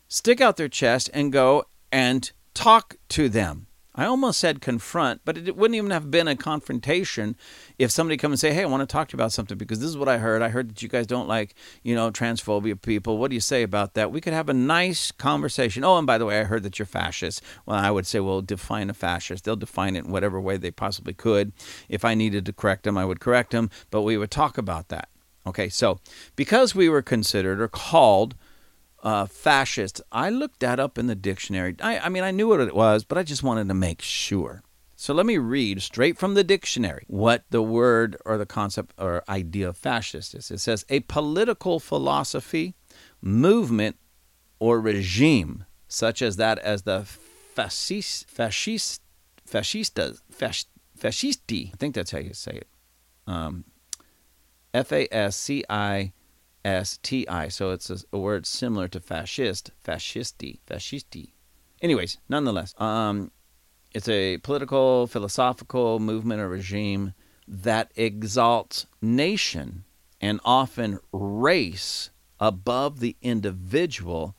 stick 0.08 0.42
out 0.42 0.58
their 0.58 0.70
chest, 0.70 1.10
and 1.14 1.32
go 1.32 1.66
and 1.92 2.32
talk 2.54 2.98
to 3.10 3.30
them. 3.30 3.66
I 4.00 4.06
almost 4.06 4.40
said 4.40 4.62
confront, 4.62 5.22
but 5.26 5.38
it 5.38 5.58
wouldn't 5.58 5.76
even 5.76 5.92
have 5.92 6.10
been 6.10 6.28
a 6.28 6.36
confrontation 6.36 7.36
if 7.78 7.92
somebody 7.92 8.16
come 8.16 8.32
and 8.32 8.40
say, 8.40 8.54
"Hey, 8.54 8.64
I 8.64 8.66
want 8.66 8.82
to 8.82 8.92
talk 8.92 9.10
to 9.10 9.14
you 9.14 9.18
about 9.18 9.34
something 9.34 9.58
because 9.58 9.80
this 9.80 9.90
is 9.90 9.98
what 9.98 10.08
I 10.08 10.20
heard. 10.20 10.42
I 10.42 10.50
heard 10.50 10.70
that 10.70 10.82
you 10.82 10.88
guys 10.88 11.06
don't 11.06 11.28
like, 11.28 11.54
you 11.84 11.96
know, 11.96 12.10
transphobia 12.10 12.82
people. 12.82 13.18
What 13.18 13.30
do 13.30 13.36
you 13.36 13.42
say 13.42 13.62
about 13.62 13.96
that?" 13.96 14.12
We 14.12 14.22
could 14.22 14.34
have 14.34 14.48
a 14.48 14.54
nice 14.54 15.12
conversation. 15.12 15.84
Oh, 15.84 15.98
and 15.98 16.08
by 16.08 16.18
the 16.18 16.26
way, 16.26 16.40
I 16.40 16.46
heard 16.46 16.64
that 16.64 16.80
you're 16.80 16.86
fascist. 16.86 17.42
Well, 17.66 17.78
I 17.78 17.92
would 17.92 18.08
say, 18.08 18.22
"Well, 18.22 18.42
define 18.42 18.90
a 18.90 18.94
fascist." 18.94 19.44
They'll 19.44 19.58
define 19.58 19.98
it 19.98 20.06
in 20.06 20.12
whatever 20.12 20.40
way 20.40 20.56
they 20.56 20.72
possibly 20.72 21.14
could. 21.14 21.52
If 21.90 22.06
I 22.06 22.16
needed 22.16 22.46
to 22.46 22.54
correct 22.54 22.84
them, 22.84 22.98
I 22.98 23.04
would 23.04 23.20
correct 23.20 23.52
them, 23.52 23.70
but 23.92 24.04
we 24.04 24.18
would 24.18 24.32
talk 24.32 24.58
about 24.58 24.88
that. 24.88 25.10
Okay, 25.46 25.68
so 25.68 26.00
because 26.36 26.74
we 26.74 26.88
were 26.90 27.02
considered 27.02 27.60
or 27.60 27.68
called 27.68 28.36
uh, 29.04 29.26
fascist. 29.26 30.02
I 30.12 30.30
looked 30.30 30.60
that 30.60 30.80
up 30.80 30.98
in 30.98 31.08
the 31.08 31.16
dictionary. 31.16 31.76
I, 31.82 32.00
I 32.00 32.10
mean, 32.10 32.24
I 32.24 32.32
knew 32.32 32.48
what 32.48 32.60
it 32.60 32.76
was, 32.76 33.04
but 33.04 33.18
I 33.18 33.24
just 33.24 33.44
wanted 33.44 33.68
to 33.68 33.74
make 33.74 34.02
sure. 34.02 34.64
So 34.96 35.14
let 35.14 35.26
me 35.26 35.38
read 35.38 35.82
straight 35.82 36.18
from 36.18 36.34
the 36.34 36.44
dictionary 36.44 37.06
what 37.08 37.46
the 37.52 37.62
word 37.62 38.18
or 38.26 38.38
the 38.38 38.46
concept 38.46 38.94
or 38.98 39.24
idea 39.30 39.70
of 39.70 39.78
fascist 39.78 40.36
is. 40.36 40.52
It 40.52 40.60
says 40.60 40.86
a 40.90 41.00
political 41.02 41.80
philosophy, 41.80 42.76
movement, 43.22 43.98
or 44.60 44.82
regime 44.82 45.64
such 45.88 46.22
as 46.22 46.36
that 46.36 46.60
as 46.60 46.82
the 46.82 47.04
fascist, 47.04 48.30
fascist, 48.30 49.02
fascistas, 49.50 50.20
fasc, 50.32 50.66
fascisti. 51.00 51.74
I 51.74 51.78
think 51.78 51.96
that's 51.96 52.12
how 52.12 52.20
you 52.20 52.34
say 52.34 52.52
it. 52.52 52.68
Um, 53.26 53.64
F 54.74 54.92
A 54.92 55.08
S 55.14 55.38
C 55.38 55.64
I 55.70 56.12
S 56.66 56.98
T 57.02 57.28
I. 57.28 57.48
So 57.48 57.72
it's 57.72 57.90
a, 57.90 57.98
a, 58.12 58.18
word 58.18 58.46
similar 58.46 58.88
to 58.90 59.00
fascist, 59.00 59.72
fascisti, 59.84 60.60
fascisti. 60.68 61.32
Anyways, 61.82 62.18
nonetheless, 62.28 62.74
um, 62.80 63.32
it's 63.94 64.10
a 64.10 64.38
political, 64.40 65.08
philosophical 65.08 66.00
movement 66.00 66.42
or 66.42 66.50
regime 66.50 67.14
that 67.48 67.92
exalts 67.96 68.86
nation 69.02 69.86
and 70.22 70.40
often 70.44 71.00
race 71.12 72.10
above 72.40 73.00
the 73.00 73.16
individual, 73.22 74.36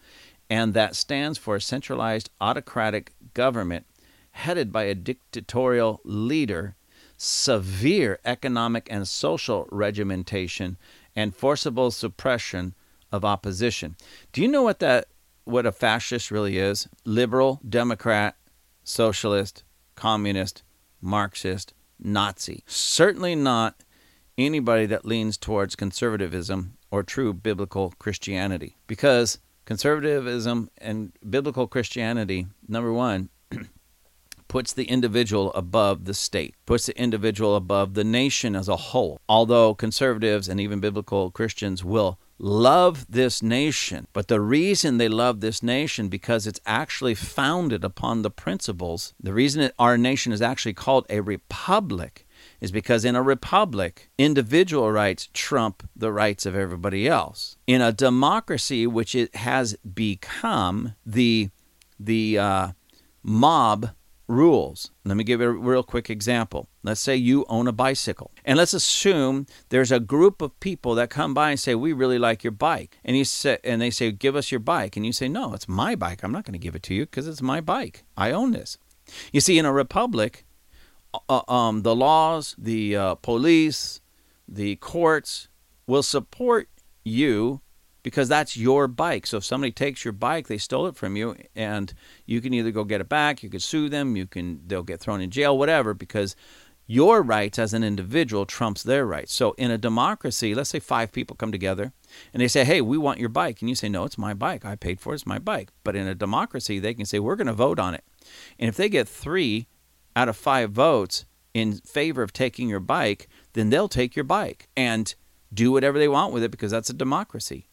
and 0.49 0.75
that 0.75 0.95
stands 0.95 1.39
for 1.39 1.57
a 1.57 1.61
centralized 1.61 2.31
autocratic 2.41 3.13
government 3.35 3.87
headed 4.33 4.71
by 4.71 4.85
a 4.85 4.95
dictatorial 4.95 6.01
leader, 6.05 6.77
severe 7.17 8.19
economic 8.25 8.87
and 8.91 9.09
social 9.09 9.67
regimentation, 9.73 10.77
and 11.17 11.35
forcible 11.35 11.91
suppression 11.91 12.75
of 13.13 13.25
opposition. 13.25 13.97
Do 14.33 14.43
you 14.43 14.49
know 14.49 14.63
what 14.63 14.79
that 14.81 15.07
what 15.45 15.67
a 15.67 15.73
fascist 15.73 16.31
really 16.31 16.59
is? 16.59 16.89
Liberal, 17.05 17.61
Democrat, 17.69 18.37
socialist, 18.85 19.65
communist, 19.97 20.63
Marxist, 21.01 21.75
Nazi. 21.99 22.63
Certainly 22.67 23.35
not 23.37 23.83
anybody 24.39 24.87
that 24.87 25.05
leans 25.05 25.37
towards 25.37 25.77
conservatism 25.77 26.75
or 26.91 27.03
true 27.03 27.33
biblical 27.33 27.95
Christianity. 27.99 28.77
Because 28.87 29.39
conservatism 29.65 30.71
and 30.79 31.13
biblical 31.29 31.67
Christianity, 31.67 32.47
number 32.69 32.93
one, 32.93 33.29
puts 34.51 34.73
the 34.73 34.85
individual 34.87 35.53
above 35.53 36.07
the 36.07 36.13
state, 36.13 36.57
puts 36.67 36.87
the 36.87 37.01
individual 37.01 37.55
above 37.55 37.95
the 37.95 38.03
nation 38.03 38.57
as 38.57 38.69
a 38.69 38.77
whole. 38.77 39.21
Although 39.29 39.77
conservatives 39.77 40.49
and 40.49 40.61
even 40.61 40.81
biblical 40.81 41.31
Christians 41.31 41.85
will 41.85 42.19
love 42.37 43.07
this 43.09 43.45
nation, 43.45 44.09
but 44.13 44.27
the 44.27 44.41
reason 44.41 44.99
they 44.99 45.09
love 45.09 45.39
this 45.39 45.63
nation 45.63 46.09
because 46.09 46.49
it's 46.49 46.59
actually 46.67 47.15
founded 47.15 47.85
upon 47.85 48.23
the 48.23 48.31
principles. 48.31 49.15
The 49.23 49.33
reason 49.33 49.71
our 49.79 49.97
nation 49.97 50.33
is 50.33 50.43
actually 50.43 50.75
called 50.75 51.07
a 51.09 51.21
republic 51.21 52.27
is 52.61 52.73
because 52.73 53.05
in 53.05 53.15
a 53.15 53.23
republic, 53.23 54.11
individual 54.19 54.91
rights 54.91 55.29
trump 55.33 55.89
the 55.95 56.11
rights 56.11 56.45
of 56.45 56.57
everybody 56.57 57.07
else. 57.07 57.57
In 57.69 57.81
a 57.81 57.93
democracy, 57.93 58.85
which 58.85 59.15
it 59.15 59.33
has 59.37 59.77
become, 59.77 60.97
the 61.07 61.51
the 62.01 62.37
uh, 62.37 62.69
mob 63.23 63.91
rules. 64.31 64.91
Let 65.05 65.17
me 65.17 65.25
give 65.25 65.41
a 65.41 65.51
real 65.51 65.83
quick 65.83 66.09
example. 66.09 66.69
Let's 66.83 67.01
say 67.01 67.17
you 67.17 67.45
own 67.49 67.67
a 67.67 67.73
bicycle. 67.73 68.31
And 68.45 68.57
let's 68.57 68.73
assume 68.73 69.47
there's 69.69 69.93
a 69.93 70.01
group 70.01 70.41
of 70.41 70.59
people 70.61 70.95
that 70.95 71.11
come 71.11 71.35
by 71.35 71.51
and 71.51 71.61
say, 71.61 71.75
"We 71.75 71.93
really 71.93 72.19
like 72.19 72.45
your 72.45 72.53
bike." 72.53 72.99
And 73.05 73.17
you 73.17 73.25
say 73.25 73.59
and 73.65 73.83
they 73.83 73.91
say, 73.91 74.13
"Give 74.13 74.37
us 74.37 74.51
your 74.51 74.61
bike." 74.61 74.97
And 74.97 75.05
you 75.05 75.13
say, 75.13 75.29
"No, 75.29 75.53
it's 75.53 75.69
my 75.69 75.95
bike. 75.95 76.23
I'm 76.23 76.33
not 76.33 76.45
going 76.45 76.59
to 76.59 76.67
give 76.67 76.75
it 76.75 76.83
to 76.85 76.95
you 76.95 77.05
because 77.07 77.27
it's 77.27 77.43
my 77.43 77.61
bike. 77.61 78.05
I 78.17 78.31
own 78.31 78.53
this." 78.53 78.79
You 79.33 79.41
see 79.41 79.59
in 79.59 79.67
a 79.67 79.73
republic, 79.73 80.47
uh, 81.29 81.43
um, 81.49 81.83
the 81.83 81.97
laws, 81.97 82.55
the 82.57 82.97
uh, 82.97 83.15
police, 83.17 84.01
the 84.47 84.77
courts 84.77 85.49
will 85.87 86.05
support 86.05 86.69
you 87.03 87.61
because 88.03 88.29
that's 88.29 88.57
your 88.57 88.89
bike. 88.89 89.27
So 89.27 89.39
if 89.39 89.45
somebody 89.45 89.73
takes 89.73 90.05
your 90.05 90.13
bike, 90.13 90.49
they 90.49 90.59
stole 90.59 90.87
it 90.87 90.97
from 90.97 91.17
you, 91.17 91.37
and 91.55 91.93
you 92.27 92.41
can 92.41 92.55
either 92.55 92.71
go 92.71 92.85
get 92.85 93.01
it 93.01 93.09
back, 93.09 93.43
you 93.43 93.51
can 93.51 93.61
sue 93.61 93.89
them, 93.89 94.17
you 94.17 94.27
can 94.27 94.63
they'll 94.67 94.83
get 94.83 95.01
thrown 95.01 95.21
in 95.21 95.31
jail, 95.31 95.57
whatever, 95.57 95.95
because 95.95 96.37
your 96.87 97.23
rights 97.23 97.57
as 97.57 97.73
an 97.73 97.85
individual 97.85 98.45
trumps 98.45 98.83
their 98.83 99.07
rights. 99.07 99.33
So 99.33 99.53
in 99.53 99.71
a 99.71 99.79
democracy, 99.79 100.57
let's 100.57 100.71
say 100.71 100.81
five 100.81 101.13
people 101.13 101.37
come 101.37 101.53
together 101.53 101.93
and 102.35 102.41
they 102.41 102.49
say, 102.49 102.65
"Hey, 102.65 102.81
we 102.81 102.99
want 102.99 103.21
your 103.21 103.29
bike," 103.29 103.61
and 103.61 103.69
you 103.69 103.77
say, 103.77 103.89
"No, 103.89 104.05
it's 104.05 104.19
my 104.19 104.35
bike. 104.35 104.65
I 104.65 104.75
paid 104.75 105.01
for 105.01 105.13
it. 105.13 105.17
It's 105.17 105.27
my 105.27 105.39
bike." 105.39 105.71
But 105.85 105.95
in 105.95 106.09
a 106.09 106.17
democracy, 106.17 106.81
they 106.81 106.95
can 106.95 107.07
say, 107.07 107.21
"We're 107.21 107.37
going 107.37 107.47
to 107.47 107.53
vote 107.53 107.79
on 107.79 107.95
it," 107.95 108.05
and 108.59 108.69
if 108.69 108.77
they 108.77 108.89
get 108.89 109.09
three 109.09 109.69
out 110.17 110.29
of 110.29 110.37
five 110.37 110.73
votes 110.73 111.27
in 111.55 111.75
favor 111.75 112.23
of 112.23 112.33
taking 112.33 112.69
your 112.69 112.81
bike, 112.81 113.29
then 113.53 113.71
they'll 113.71 113.89
take 113.89 114.17
your 114.17 114.25
bike 114.25 114.69
and 114.77 115.15
do 115.53 115.73
whatever 115.73 115.99
they 115.99 116.09
want 116.09 116.33
with 116.33 116.43
it 116.43 116.51
because 116.51 116.71
that's 116.71 116.91
a 116.91 116.95
democracy. 116.95 117.67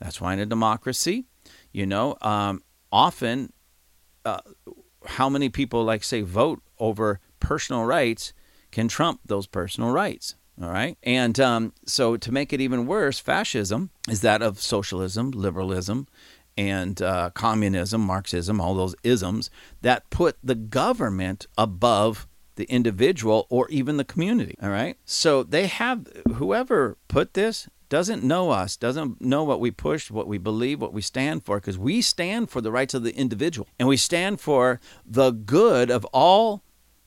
That's 0.00 0.20
why 0.20 0.32
in 0.32 0.40
a 0.40 0.46
democracy, 0.46 1.26
you 1.72 1.86
know, 1.86 2.16
um, 2.22 2.62
often 2.90 3.52
uh, 4.24 4.40
how 5.06 5.28
many 5.28 5.48
people, 5.48 5.84
like, 5.84 6.02
say, 6.02 6.22
vote 6.22 6.62
over 6.78 7.20
personal 7.38 7.84
rights 7.84 8.32
can 8.70 8.88
trump 8.88 9.20
those 9.26 9.46
personal 9.46 9.90
rights. 9.90 10.36
All 10.60 10.70
right. 10.70 10.98
And 11.02 11.38
um, 11.40 11.72
so 11.86 12.16
to 12.16 12.32
make 12.32 12.52
it 12.52 12.60
even 12.60 12.86
worse, 12.86 13.18
fascism 13.18 13.90
is 14.08 14.20
that 14.20 14.42
of 14.42 14.60
socialism, 14.60 15.30
liberalism, 15.30 16.06
and 16.56 17.00
uh, 17.00 17.30
communism, 17.30 18.02
Marxism, 18.02 18.60
all 18.60 18.74
those 18.74 18.94
isms 19.02 19.48
that 19.80 20.10
put 20.10 20.36
the 20.42 20.54
government 20.54 21.46
above 21.56 22.26
the 22.56 22.64
individual 22.64 23.46
or 23.48 23.68
even 23.70 23.96
the 23.96 24.04
community. 24.04 24.54
All 24.62 24.68
right. 24.68 24.98
So 25.06 25.42
they 25.42 25.66
have, 25.66 26.06
whoever 26.34 26.98
put 27.08 27.32
this 27.32 27.68
doesn't 27.90 28.24
know 28.24 28.50
us, 28.50 28.78
doesn't 28.78 29.20
know 29.20 29.44
what 29.44 29.60
we 29.60 29.70
push, 29.70 30.10
what 30.10 30.26
we 30.26 30.38
believe, 30.38 30.80
what 30.80 30.94
we 30.94 31.02
stand 31.02 31.44
for, 31.44 31.58
because 31.58 31.76
we 31.76 32.00
stand 32.00 32.48
for 32.48 32.62
the 32.62 32.72
rights 32.72 32.94
of 32.94 33.02
the 33.02 33.14
individual 33.14 33.68
and 33.78 33.86
we 33.86 33.98
stand 33.98 34.40
for 34.40 34.80
the 35.04 35.30
good 35.30 35.90
of 35.90 36.06
all. 36.06 36.62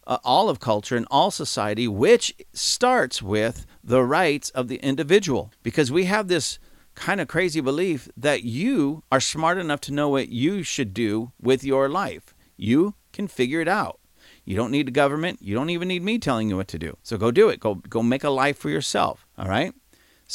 Uh, 0.05 0.17
all 0.25 0.49
of 0.49 0.59
culture 0.59 0.97
and 0.97 1.07
all 1.09 1.31
society, 1.31 1.87
which 1.87 2.35
starts 2.51 3.21
with 3.21 3.65
the 3.81 4.03
rights 4.03 4.49
of 4.49 4.67
the 4.67 4.75
individual. 4.83 5.49
Because 5.63 5.93
we 5.93 6.03
have 6.03 6.27
this 6.27 6.59
kind 6.93 7.21
of 7.21 7.29
crazy 7.29 7.61
belief 7.61 8.09
that 8.17 8.43
you 8.43 9.03
are 9.09 9.21
smart 9.21 9.57
enough 9.57 9.79
to 9.79 9.93
know 9.93 10.09
what 10.09 10.27
you 10.27 10.61
should 10.61 10.93
do 10.93 11.31
with 11.41 11.63
your 11.63 11.87
life. 11.87 12.35
You 12.57 12.95
can 13.13 13.29
figure 13.29 13.61
it 13.61 13.69
out. 13.69 14.01
You 14.43 14.57
don't 14.57 14.71
need 14.71 14.87
the 14.87 14.91
government. 14.91 15.41
You 15.41 15.55
don't 15.55 15.69
even 15.69 15.87
need 15.87 16.03
me 16.03 16.19
telling 16.19 16.49
you 16.49 16.57
what 16.57 16.67
to 16.67 16.77
do. 16.77 16.97
So 17.01 17.17
go 17.17 17.31
do 17.31 17.47
it. 17.47 17.61
Go 17.61 17.75
go 17.75 18.03
make 18.03 18.25
a 18.25 18.29
life 18.29 18.57
for 18.57 18.69
yourself. 18.69 19.25
All 19.37 19.47
right. 19.47 19.73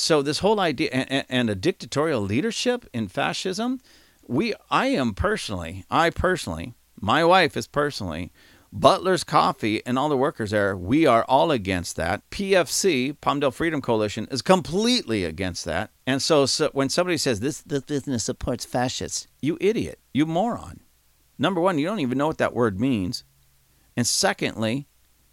So 0.00 0.22
this 0.22 0.38
whole 0.38 0.60
idea 0.60 0.90
and, 0.92 1.26
and 1.28 1.50
a 1.50 1.56
dictatorial 1.56 2.20
leadership 2.20 2.88
in 2.92 3.08
fascism, 3.08 3.80
we 4.28 4.54
I 4.70 4.86
am 4.86 5.12
personally, 5.12 5.84
I 5.90 6.10
personally, 6.10 6.74
my 7.00 7.24
wife 7.24 7.56
is 7.56 7.66
personally, 7.66 8.30
Butler's 8.72 9.24
Coffee 9.24 9.84
and 9.84 9.98
all 9.98 10.08
the 10.08 10.16
workers 10.16 10.52
there, 10.52 10.76
we 10.76 11.04
are 11.04 11.24
all 11.24 11.50
against 11.50 11.96
that. 11.96 12.22
PFC, 12.30 13.18
Palmdale 13.18 13.52
Freedom 13.52 13.82
Coalition, 13.82 14.28
is 14.30 14.40
completely 14.40 15.24
against 15.24 15.64
that. 15.64 15.90
And 16.06 16.22
so, 16.22 16.46
so 16.46 16.70
when 16.72 16.90
somebody 16.90 17.18
says 17.18 17.40
this, 17.40 17.60
this 17.62 17.82
business 17.82 18.22
supports 18.22 18.64
fascists, 18.64 19.26
you 19.42 19.58
idiot, 19.60 19.98
you 20.14 20.26
moron. 20.26 20.78
Number 21.40 21.60
one, 21.60 21.76
you 21.76 21.86
don't 21.86 21.98
even 21.98 22.18
know 22.18 22.28
what 22.28 22.38
that 22.38 22.54
word 22.54 22.78
means. 22.78 23.24
And 23.96 24.06
secondly, 24.06 24.86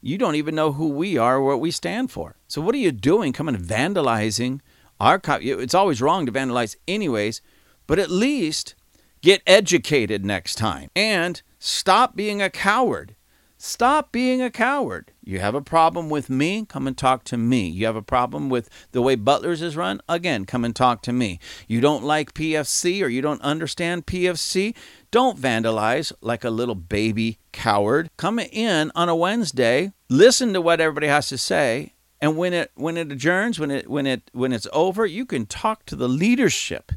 you 0.06 0.20
don't 0.20 0.36
even 0.36 0.54
know 0.54 0.72
who 0.74 0.90
we 0.90 1.18
are 1.18 1.38
or 1.38 1.42
what 1.42 1.60
we 1.60 1.72
stand 1.72 2.12
for. 2.12 2.36
So 2.48 2.62
what 2.62 2.76
are 2.76 2.78
you 2.78 2.92
doing 2.92 3.34
coming 3.34 3.56
vandalizing 3.56 4.60
our 5.00 5.18
copy? 5.18 5.50
It's 5.50 5.74
always 5.74 6.00
wrong 6.00 6.28
to 6.28 6.32
vandalize 6.32 6.76
anyways, 6.88 7.42
but 7.88 7.98
at 7.98 8.12
least 8.12 8.76
get 9.22 9.42
educated 9.48 10.24
next 10.24 10.56
time 10.56 10.92
and 10.96 11.42
stop 11.58 12.16
being 12.16 12.40
a 12.40 12.52
coward. 12.52 13.16
Stop 13.58 14.12
being 14.12 14.44
a 14.44 14.52
coward. 14.52 15.12
You 15.24 15.40
have 15.40 15.56
a 15.56 15.62
problem 15.62 16.12
with 16.12 16.30
me? 16.30 16.66
Come 16.66 16.86
and 16.86 16.96
talk 16.96 17.24
to 17.24 17.38
me. 17.38 17.68
You 17.68 17.88
have 17.88 17.96
a 17.96 18.04
problem 18.04 18.48
with 18.48 18.70
the 18.92 19.02
way 19.02 19.16
Butlers 19.16 19.64
is 19.64 19.76
run? 19.76 20.02
Again, 20.08 20.46
come 20.46 20.64
and 20.64 20.76
talk 20.76 21.02
to 21.04 21.14
me. 21.14 21.40
You 21.68 21.82
don't 21.82 22.04
like 22.04 22.36
PFC 22.36 23.02
or 23.02 23.08
you 23.08 23.22
don't 23.24 23.42
understand 23.42 24.06
PFC? 24.06 24.76
Don't 25.16 25.40
vandalize 25.40 26.12
like 26.20 26.44
a 26.44 26.50
little 26.50 26.76
baby 26.76 27.40
coward. 27.54 28.10
Come 28.18 28.38
in 28.38 28.92
on 28.96 29.08
a 29.08 29.16
Wednesday, 29.16 29.94
listen 30.10 30.52
to 30.52 30.60
what 30.60 30.82
everybody 30.82 31.08
has 31.08 31.30
to 31.30 31.38
say, 31.38 31.94
and 32.20 32.36
when 32.36 32.52
it 32.52 32.72
when 32.76 32.98
it 32.98 33.10
adjourns, 33.10 33.58
when 33.58 33.72
it 33.72 33.90
when 33.90 34.06
it 34.06 34.30
when 34.34 34.52
it's 34.52 34.68
over, 34.74 35.06
you 35.06 35.26
can 35.26 35.46
talk 35.46 35.86
to 35.86 35.96
the 35.96 36.10
leadership 36.10 36.92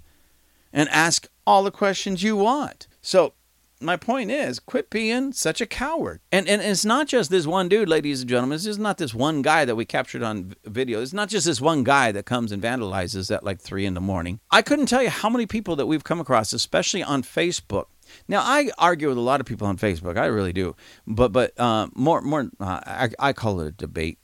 and 0.72 0.88
ask 0.88 1.28
all 1.46 1.62
the 1.62 1.70
questions 1.70 2.24
you 2.24 2.34
want. 2.34 2.88
So 3.00 3.34
my 3.80 3.96
point 3.96 4.32
is, 4.32 4.58
quit 4.58 4.90
being 4.90 5.32
such 5.32 5.60
a 5.60 5.66
coward. 5.66 6.20
And 6.32 6.48
and 6.48 6.60
it's 6.60 6.84
not 6.84 7.06
just 7.06 7.30
this 7.30 7.46
one 7.46 7.68
dude, 7.68 7.88
ladies 7.88 8.22
and 8.22 8.28
gentlemen. 8.28 8.56
This 8.56 8.66
is 8.66 8.78
not 8.78 8.98
this 8.98 9.14
one 9.14 9.42
guy 9.42 9.64
that 9.64 9.76
we 9.76 9.84
captured 9.84 10.24
on 10.24 10.56
video. 10.64 11.00
It's 11.02 11.12
not 11.12 11.28
just 11.28 11.46
this 11.46 11.60
one 11.60 11.84
guy 11.84 12.10
that 12.10 12.26
comes 12.26 12.50
and 12.50 12.60
vandalizes 12.60 13.32
at 13.32 13.44
like 13.44 13.60
three 13.60 13.86
in 13.86 13.94
the 13.94 14.00
morning. 14.00 14.40
I 14.50 14.62
couldn't 14.62 14.86
tell 14.86 15.04
you 15.04 15.10
how 15.10 15.30
many 15.30 15.46
people 15.46 15.76
that 15.76 15.86
we've 15.86 16.02
come 16.02 16.18
across, 16.18 16.52
especially 16.52 17.04
on 17.04 17.22
Facebook. 17.22 17.86
Now 18.26 18.40
I 18.40 18.70
argue 18.78 19.08
with 19.08 19.18
a 19.18 19.22
lot 19.22 19.40
of 19.40 19.46
people 19.46 19.66
on 19.66 19.76
Facebook. 19.76 20.16
I 20.16 20.26
really 20.26 20.52
do. 20.52 20.76
But 21.06 21.32
but 21.32 21.58
uh, 21.58 21.88
more 21.94 22.20
more 22.22 22.50
uh, 22.60 22.80
I, 22.86 23.10
I 23.18 23.32
call 23.32 23.60
it 23.60 23.68
a 23.68 23.72
debate. 23.72 24.18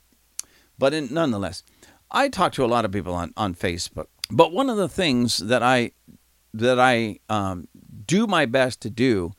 But 0.77 0.93
in, 0.93 1.13
nonetheless, 1.13 1.63
I 2.11 2.29
talk 2.29 2.53
to 2.53 2.65
a 2.65 2.67
lot 2.67 2.85
of 2.85 2.91
people 2.91 3.13
on 3.13 3.33
on 3.37 3.55
Facebook. 3.55 4.07
But 4.31 4.51
one 4.51 4.69
of 4.69 4.77
the 4.77 4.89
things 4.89 5.37
that 5.37 5.63
I 5.63 5.91
that 6.53 6.79
I 6.79 7.19
um, 7.29 7.67
do 8.05 8.27
my 8.27 8.45
best 8.45 8.81
to 8.81 8.89
do 8.89 9.33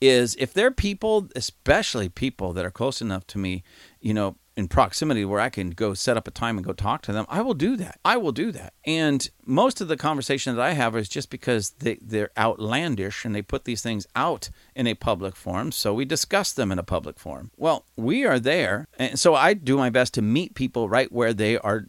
is 0.00 0.36
if 0.38 0.52
there 0.52 0.66
are 0.66 0.72
people, 0.72 1.28
especially 1.34 2.08
people 2.08 2.52
that 2.52 2.64
are 2.64 2.70
close 2.70 3.00
enough 3.00 3.26
to 3.28 3.38
me, 3.38 3.64
you 4.00 4.14
know, 4.14 4.36
in 4.58 4.66
proximity 4.66 5.24
where 5.24 5.38
I 5.38 5.50
can 5.50 5.70
go 5.70 5.94
set 5.94 6.16
up 6.16 6.26
a 6.26 6.32
time 6.32 6.58
and 6.58 6.66
go 6.66 6.72
talk 6.72 7.02
to 7.02 7.12
them, 7.12 7.26
I 7.28 7.42
will 7.42 7.54
do 7.54 7.76
that. 7.76 8.00
I 8.04 8.16
will 8.16 8.32
do 8.32 8.50
that. 8.50 8.72
And 8.84 9.30
most 9.46 9.80
of 9.80 9.86
the 9.86 9.96
conversation 9.96 10.56
that 10.56 10.60
I 10.60 10.72
have 10.72 10.96
is 10.96 11.08
just 11.08 11.30
because 11.30 11.70
they, 11.78 11.96
they're 12.02 12.32
outlandish 12.36 13.24
and 13.24 13.36
they 13.36 13.40
put 13.40 13.66
these 13.66 13.82
things 13.82 14.08
out 14.16 14.50
in 14.74 14.88
a 14.88 14.94
public 14.94 15.36
forum. 15.36 15.70
So 15.70 15.94
we 15.94 16.04
discuss 16.04 16.52
them 16.52 16.72
in 16.72 16.78
a 16.80 16.82
public 16.82 17.20
forum. 17.20 17.52
Well, 17.56 17.86
we 17.96 18.24
are 18.24 18.40
there. 18.40 18.88
And 18.98 19.16
so 19.16 19.36
I 19.36 19.54
do 19.54 19.76
my 19.76 19.90
best 19.90 20.12
to 20.14 20.22
meet 20.22 20.56
people 20.56 20.88
right 20.88 21.12
where 21.12 21.32
they 21.32 21.56
are 21.56 21.86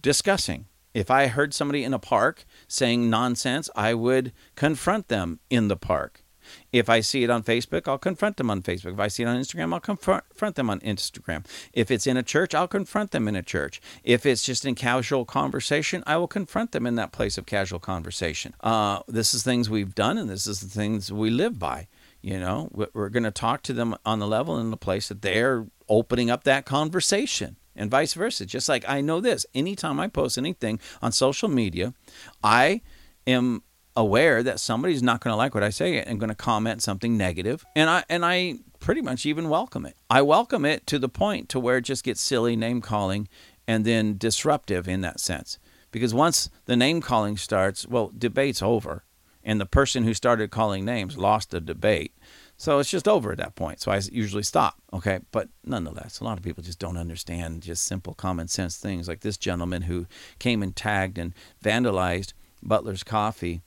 discussing. 0.00 0.66
If 0.92 1.12
I 1.12 1.28
heard 1.28 1.54
somebody 1.54 1.84
in 1.84 1.94
a 1.94 2.00
park 2.00 2.44
saying 2.66 3.08
nonsense, 3.08 3.70
I 3.76 3.94
would 3.94 4.32
confront 4.56 5.06
them 5.06 5.38
in 5.50 5.68
the 5.68 5.76
park. 5.76 6.24
If 6.72 6.90
I 6.90 7.00
see 7.00 7.24
it 7.24 7.30
on 7.30 7.42
Facebook, 7.42 7.88
I'll 7.88 7.98
confront 7.98 8.36
them 8.36 8.50
on 8.50 8.62
Facebook. 8.62 8.92
If 8.92 9.00
I 9.00 9.08
see 9.08 9.22
it 9.22 9.26
on 9.26 9.36
Instagram, 9.36 9.72
I'll 9.72 9.80
confront 9.80 10.54
them 10.56 10.68
on 10.68 10.80
Instagram. 10.80 11.46
If 11.72 11.90
it's 11.90 12.06
in 12.06 12.16
a 12.16 12.22
church, 12.22 12.54
I'll 12.54 12.68
confront 12.68 13.10
them 13.10 13.26
in 13.26 13.36
a 13.36 13.42
church. 13.42 13.80
If 14.04 14.26
it's 14.26 14.44
just 14.44 14.64
in 14.64 14.74
casual 14.74 15.24
conversation, 15.24 16.02
I 16.06 16.16
will 16.18 16.28
confront 16.28 16.72
them 16.72 16.86
in 16.86 16.96
that 16.96 17.12
place 17.12 17.38
of 17.38 17.46
casual 17.46 17.78
conversation. 17.78 18.54
Uh, 18.60 19.00
this 19.08 19.32
is 19.32 19.42
things 19.42 19.70
we've 19.70 19.94
done, 19.94 20.18
and 20.18 20.28
this 20.28 20.46
is 20.46 20.60
the 20.60 20.68
things 20.68 21.10
we 21.10 21.30
live 21.30 21.58
by. 21.58 21.88
You 22.20 22.38
know, 22.38 22.68
we're 22.92 23.08
going 23.10 23.22
to 23.22 23.30
talk 23.30 23.62
to 23.62 23.72
them 23.72 23.94
on 24.04 24.18
the 24.18 24.26
level 24.26 24.56
and 24.56 24.72
the 24.72 24.76
place 24.76 25.08
that 25.08 25.22
they're 25.22 25.66
opening 25.88 26.30
up 26.30 26.44
that 26.44 26.66
conversation 26.66 27.56
and 27.76 27.90
vice 27.90 28.12
versa. 28.12 28.44
Just 28.44 28.68
like 28.68 28.84
I 28.88 29.00
know 29.00 29.20
this, 29.20 29.46
anytime 29.54 30.00
I 30.00 30.08
post 30.08 30.36
anything 30.36 30.80
on 31.00 31.12
social 31.12 31.48
media, 31.48 31.94
I 32.42 32.82
am 33.26 33.62
aware 33.98 34.44
that 34.44 34.60
somebody's 34.60 35.02
not 35.02 35.20
going 35.20 35.32
to 35.32 35.36
like 35.36 35.54
what 35.54 35.64
I 35.64 35.70
say 35.70 36.00
and 36.00 36.20
going 36.20 36.28
to 36.28 36.36
comment 36.36 36.82
something 36.82 37.16
negative, 37.16 37.66
and 37.74 37.90
I 37.90 38.04
and 38.08 38.24
I 38.24 38.60
pretty 38.78 39.02
much 39.02 39.26
even 39.26 39.48
welcome 39.48 39.84
it. 39.84 39.96
I 40.08 40.22
welcome 40.22 40.64
it 40.64 40.86
to 40.86 41.00
the 41.00 41.08
point 41.08 41.48
to 41.50 41.58
where 41.58 41.78
it 41.78 41.82
just 41.82 42.04
gets 42.04 42.20
silly 42.20 42.54
name 42.54 42.80
calling 42.80 43.28
and 43.66 43.84
then 43.84 44.16
disruptive 44.16 44.88
in 44.88 45.00
that 45.00 45.18
sense. 45.18 45.58
Because 45.90 46.14
once 46.14 46.48
the 46.66 46.76
name 46.76 47.00
calling 47.00 47.36
starts, 47.36 47.88
well, 47.88 48.12
debate's 48.16 48.62
over, 48.62 49.02
and 49.42 49.60
the 49.60 49.66
person 49.66 50.04
who 50.04 50.14
started 50.14 50.52
calling 50.52 50.84
names 50.84 51.18
lost 51.18 51.50
the 51.50 51.60
debate. 51.60 52.12
So 52.56 52.78
it's 52.78 52.90
just 52.90 53.08
over 53.08 53.32
at 53.32 53.38
that 53.38 53.56
point. 53.56 53.80
So 53.80 53.90
I 53.90 54.00
usually 54.12 54.42
stop. 54.42 54.76
Okay. 54.92 55.20
But 55.32 55.48
nonetheless, 55.64 56.20
a 56.20 56.24
lot 56.24 56.38
of 56.38 56.44
people 56.44 56.62
just 56.62 56.78
don't 56.78 56.96
understand 56.96 57.62
just 57.62 57.84
simple 57.84 58.14
common 58.14 58.48
sense 58.48 58.76
things 58.76 59.08
like 59.08 59.20
this 59.20 59.36
gentleman 59.36 59.82
who 59.82 60.06
came 60.38 60.62
and 60.62 60.74
tagged 60.74 61.18
and 61.18 61.34
vandalized 61.64 62.32
Butler's 62.62 63.04
Coffee 63.04 63.62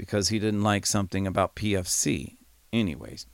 because 0.00 0.30
he 0.30 0.38
didn't 0.38 0.62
like 0.62 0.86
something 0.86 1.26
about 1.26 1.54
PFC. 1.54 2.38
Anyways, 2.72 3.26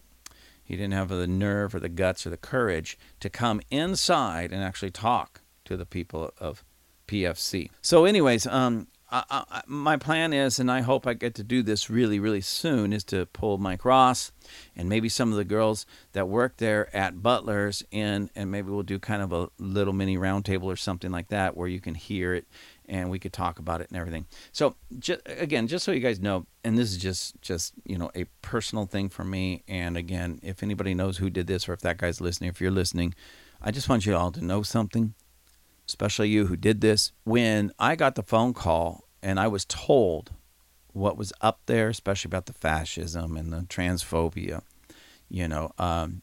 he 0.64 0.74
didn't 0.74 0.94
have 0.94 1.11
the 1.11 1.29
nerve 1.29 1.76
or 1.76 1.79
the 1.79 1.88
guts 1.88 2.26
or 2.26 2.31
the 2.31 2.37
courage 2.37 2.98
to 3.20 3.31
come 3.31 3.61
inside 3.70 4.52
and 4.52 4.64
actually 4.64 4.90
talk 4.90 5.42
to 5.64 5.76
the 5.76 5.87
people 5.87 6.33
of 6.38 6.64
PFC. 7.07 7.70
So, 7.83 8.05
anyways, 8.05 8.48
um, 8.48 8.88
I, 9.12 9.22
I, 9.31 9.62
my 9.68 9.96
plan 9.96 10.33
is, 10.33 10.59
and 10.59 10.68
I 10.68 10.81
hope 10.81 11.07
I 11.07 11.14
get 11.14 11.37
to 11.37 11.44
do 11.44 11.62
this 11.62 11.88
really, 11.88 12.18
really 12.18 12.40
soon, 12.40 12.92
is 12.92 13.05
to 13.05 13.26
pull 13.26 13.59
Mike 13.59 13.85
Ross 13.85 14.33
and 14.74 14.88
maybe 14.88 15.09
some 15.09 15.31
of 15.31 15.37
the 15.37 15.44
girls 15.44 15.87
that 16.14 16.29
work 16.29 16.57
there 16.57 16.94
at 16.94 17.22
Butler's 17.22 17.85
in, 17.92 18.29
and 18.35 18.50
maybe 18.50 18.70
we'll 18.70 18.83
do 18.83 18.98
kind 18.98 19.22
of 19.22 19.33
a 19.33 19.48
little 19.61 19.92
mini 19.92 20.16
roundtable 20.16 20.64
or 20.64 20.74
something 20.74 21.12
like 21.12 21.29
that 21.29 21.57
where 21.57 21.68
you 21.68 21.81
can 21.81 21.94
hear 21.94 22.35
it 22.35 22.48
and 22.88 23.11
we 23.11 23.18
could 23.18 23.33
talk 23.33 23.59
about 23.59 23.81
it 23.81 23.88
and 23.90 23.99
everything. 23.99 24.27
So 24.53 24.77
just, 24.99 25.20
again, 25.27 25.66
just 25.66 25.85
so 25.85 25.92
you 25.92 26.01
guys 26.01 26.20
know, 26.20 26.46
and 26.64 26.79
this 26.79 26.90
is 26.90 26.99
just 26.99 27.40
just 27.42 27.75
you 27.85 27.99
know 27.99 28.11
a 28.14 28.25
personal 28.42 28.87
thing 28.87 29.09
for 29.09 29.25
me. 29.25 29.62
And 29.68 29.96
again, 29.96 30.40
if 30.42 30.62
anybody 30.62 30.94
knows 30.94 31.18
who 31.18 31.31
did 31.31 31.46
this 31.46 31.68
or 31.68 31.72
if 31.72 31.81
that 31.81 31.99
guy's 31.99 32.20
listening, 32.20 32.51
if 32.51 32.61
you're 32.61 32.70
listening, 32.70 33.14
I 33.61 33.70
just 33.70 33.88
want 33.88 34.07
you 34.07 34.16
all 34.16 34.33
to 34.33 34.44
know 34.44 34.62
something, 34.62 35.14
especially 35.88 36.29
you 36.29 36.46
who 36.46 36.57
did 36.57 36.81
this. 36.81 37.12
When 37.25 37.72
I 37.79 37.96
got 37.96 38.14
the 38.14 38.22
phone 38.22 38.55
call 38.55 39.05
and 39.22 39.40
I 39.40 39.49
was 39.49 39.64
told 39.64 40.33
what 40.92 41.18
was 41.18 41.33
up 41.40 41.61
there, 41.66 41.88
especially 41.88 42.29
about 42.29 42.46
the 42.46 42.53
fascism 42.53 43.37
and 43.37 43.53
the 43.53 43.61
transphobia, 43.62 44.62
you 45.29 45.49
know, 45.49 45.72
um, 45.79 46.22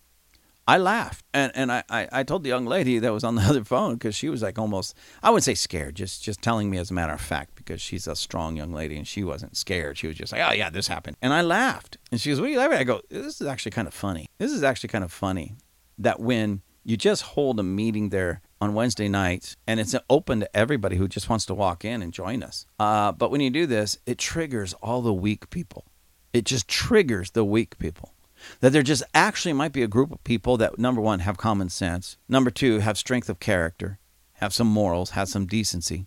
I 0.68 0.78
laughed 0.78 1.26
and, 1.34 1.52
and 1.56 1.72
I, 1.72 1.84
I, 1.90 2.08
I, 2.12 2.24
told 2.24 2.44
the 2.44 2.50
young 2.50 2.66
lady 2.66 3.00
that 3.00 3.12
was 3.12 3.24
on 3.24 3.36
the 3.36 3.42
other 3.50 3.64
phone 3.64 3.96
because 3.96 4.16
she 4.16 4.30
was 4.30 4.42
like 4.42 4.58
almost 4.58 4.96
I 5.22 5.30
wouldn't 5.30 5.44
say 5.44 5.56
scared, 5.56 5.96
just 5.96 6.24
just 6.24 6.42
telling 6.42 6.70
me 6.70 6.78
as 6.78 6.90
a 6.90 6.94
matter 6.94 7.14
of 7.14 7.22
fact 7.22 7.56
because 7.56 7.82
she's 7.82 8.08
a 8.08 8.16
strong 8.16 8.56
young 8.56 8.72
lady 8.72 8.96
and 8.96 9.08
she 9.08 9.24
wasn't 9.24 9.58
scared. 9.58 9.98
She 9.98 10.08
was 10.08 10.16
just 10.16 10.32
like, 10.32 10.42
Oh 10.42 10.54
yeah, 10.54 10.70
this 10.70 10.88
happened. 10.88 11.18
And 11.22 11.34
I 11.34 11.42
laughed. 11.42 11.98
And 12.12 12.22
she 12.22 12.30
goes, 12.30 12.40
What 12.40 12.48
are 12.48 12.52
you 12.52 12.60
laughing 12.60 12.76
at? 12.76 12.82
I 12.82 12.86
go, 12.86 13.02
This 13.10 13.42
is 13.42 13.48
actually 13.48 13.72
kind 13.72 13.88
of 13.88 13.94
funny. 13.94 14.28
This 14.38 14.52
is 14.52 14.64
actually 14.64 14.90
kind 14.90 15.04
of 15.04 15.12
funny 15.12 15.56
that 15.98 16.20
when 16.20 16.62
you 16.86 16.98
just 16.98 17.22
hold 17.22 17.60
a 17.60 17.64
meeting 17.64 18.10
there 18.10 18.42
on 18.62 18.74
Wednesday 18.74 19.10
nights 19.10 19.56
and 19.68 19.80
it's 19.80 19.96
open 20.10 20.42
to 20.42 20.56
everybody 20.56 20.96
who 20.96 21.08
just 21.08 21.30
wants 21.30 21.46
to 21.46 21.54
walk 21.54 21.84
in 21.84 22.02
and 22.02 22.14
join 22.14 22.42
us. 22.44 22.66
Uh, 22.80 23.12
but 23.12 23.32
when 23.32 23.42
you 23.42 23.50
do 23.50 23.66
this, 23.66 23.98
it 24.06 24.18
triggers 24.18 24.74
all 24.76 25.02
the 25.02 25.14
weak 25.14 25.50
people. 25.50 25.86
It 26.32 26.46
just 26.46 26.68
triggers 26.68 27.32
the 27.32 27.46
weak 27.46 27.78
people 27.78 28.14
that 28.60 28.72
there 28.72 28.84
just 28.84 29.04
actually 29.14 29.54
might 29.54 29.72
be 29.72 29.84
a 29.84 29.88
group 29.88 30.12
of 30.12 30.24
people 30.24 30.58
that, 30.58 30.78
number 30.78 31.02
one, 31.02 31.20
have 31.20 31.38
common 31.38 31.70
sense, 31.70 32.18
number 32.28 32.50
two, 32.50 32.80
have 32.80 32.98
strength 32.98 33.30
of 33.30 33.40
character, 33.40 34.00
have 34.34 34.54
some 34.54 34.68
morals, 34.68 35.12
have 35.12 35.30
some 35.30 35.46
decency, 35.46 36.06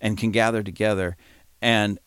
and 0.00 0.18
can 0.18 0.30
gather 0.30 0.62
together 0.62 1.16
and 1.62 1.98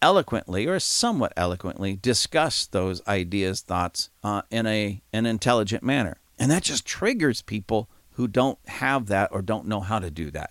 eloquently 0.00 0.66
or 0.66 0.80
somewhat 0.80 1.32
eloquently 1.36 1.96
discuss 1.96 2.66
those 2.66 3.06
ideas, 3.06 3.60
thoughts 3.60 4.10
uh, 4.22 4.42
in 4.50 4.66
a 4.66 5.00
an 5.12 5.26
intelligent 5.26 5.82
manner. 5.82 6.20
And 6.38 6.50
that 6.50 6.64
just 6.64 6.84
triggers 6.84 7.40
people 7.40 7.88
who 8.12 8.26
don't 8.26 8.58
have 8.66 9.06
that 9.06 9.30
or 9.32 9.40
don't 9.42 9.66
know 9.66 9.80
how 9.80 10.00
to 10.00 10.10
do 10.10 10.30
that. 10.32 10.50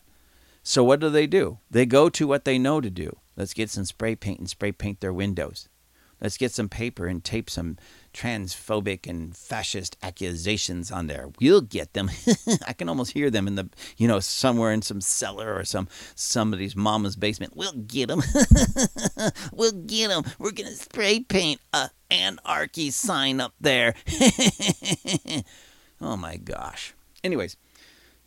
So 0.63 0.83
what 0.83 0.99
do 0.99 1.09
they 1.09 1.27
do? 1.27 1.59
They 1.69 1.85
go 1.85 2.09
to 2.09 2.27
what 2.27 2.45
they 2.45 2.57
know 2.57 2.81
to 2.81 2.89
do. 2.89 3.17
Let's 3.35 3.53
get 3.53 3.69
some 3.69 3.85
spray 3.85 4.15
paint 4.15 4.39
and 4.39 4.49
spray 4.49 4.71
paint 4.71 4.99
their 4.99 5.13
windows. 5.13 5.67
Let's 6.21 6.37
get 6.37 6.51
some 6.51 6.69
paper 6.69 7.07
and 7.07 7.23
tape 7.23 7.49
some 7.49 7.77
transphobic 8.13 9.07
and 9.09 9.35
fascist 9.35 9.97
accusations 10.03 10.91
on 10.91 11.07
there. 11.07 11.29
We'll 11.39 11.61
get 11.61 11.93
them. 11.93 12.11
I 12.67 12.73
can 12.73 12.89
almost 12.89 13.13
hear 13.13 13.31
them 13.31 13.47
in 13.47 13.55
the, 13.55 13.69
you 13.97 14.07
know, 14.07 14.19
somewhere 14.19 14.71
in 14.71 14.81
some 14.83 15.01
cellar 15.01 15.55
or 15.55 15.65
some 15.65 15.87
somebody's 16.13 16.75
mama's 16.75 17.15
basement. 17.15 17.55
We'll 17.55 17.73
get 17.73 18.09
them. 18.09 18.21
we'll 19.51 19.71
get 19.71 20.09
them. 20.09 20.23
We're 20.37 20.51
gonna 20.51 20.71
spray 20.71 21.21
paint 21.21 21.59
a 21.73 21.89
anarchy 22.11 22.91
sign 22.91 23.41
up 23.41 23.53
there. 23.59 23.95
oh 26.01 26.17
my 26.17 26.37
gosh. 26.37 26.93
Anyways, 27.23 27.57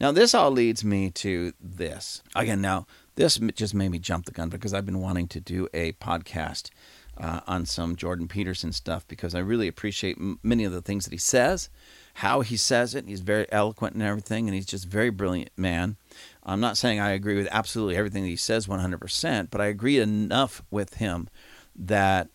now 0.01 0.11
this 0.11 0.35
all 0.35 0.51
leads 0.51 0.85
me 0.85 1.11
to 1.11 1.53
this 1.61 2.23
again. 2.35 2.61
Now 2.61 2.87
this 3.17 3.39
just 3.55 3.75
made 3.75 3.91
me 3.91 3.99
jump 4.01 4.27
the 4.27 4.33
gun 4.33 4.49
because 4.49 4.75
I've 4.75 4.87
been 4.87 5.01
wanting 5.01 5.29
to 5.29 5.41
do 5.41 5.69
a 5.73 5.93
podcast 5.93 6.71
uh, 7.19 7.41
on 7.47 7.67
some 7.67 7.97
Jordan 7.97 8.29
Peterson 8.29 8.73
stuff 8.73 9.07
because 9.07 9.35
I 9.35 9.39
really 9.41 9.69
appreciate 9.69 10.17
m- 10.19 10.39
many 10.43 10.65
of 10.65 10.73
the 10.73 10.83
things 10.83 11.05
that 11.05 11.13
he 11.13 11.19
says, 11.19 11.69
how 12.15 12.41
he 12.41 12.57
says 12.57 12.95
it. 12.95 13.07
He's 13.07 13.21
very 13.21 13.47
eloquent 13.53 13.95
and 13.95 14.03
everything, 14.03 14.47
and 14.49 14.55
he's 14.55 14.67
just 14.67 14.87
a 14.87 14.89
very 14.89 15.11
brilliant 15.11 15.51
man. 15.57 15.97
I'm 16.43 16.61
not 16.61 16.77
saying 16.77 17.01
I 17.01 17.11
agree 17.11 17.37
with 17.37 17.49
absolutely 17.51 17.97
everything 17.97 18.23
that 18.23 18.29
he 18.29 18.37
says 18.37 18.67
100%, 18.67 19.51
but 19.51 19.61
I 19.61 19.67
agree 19.67 19.99
enough 19.99 20.63
with 20.71 20.95
him 20.95 21.29
that 21.77 22.29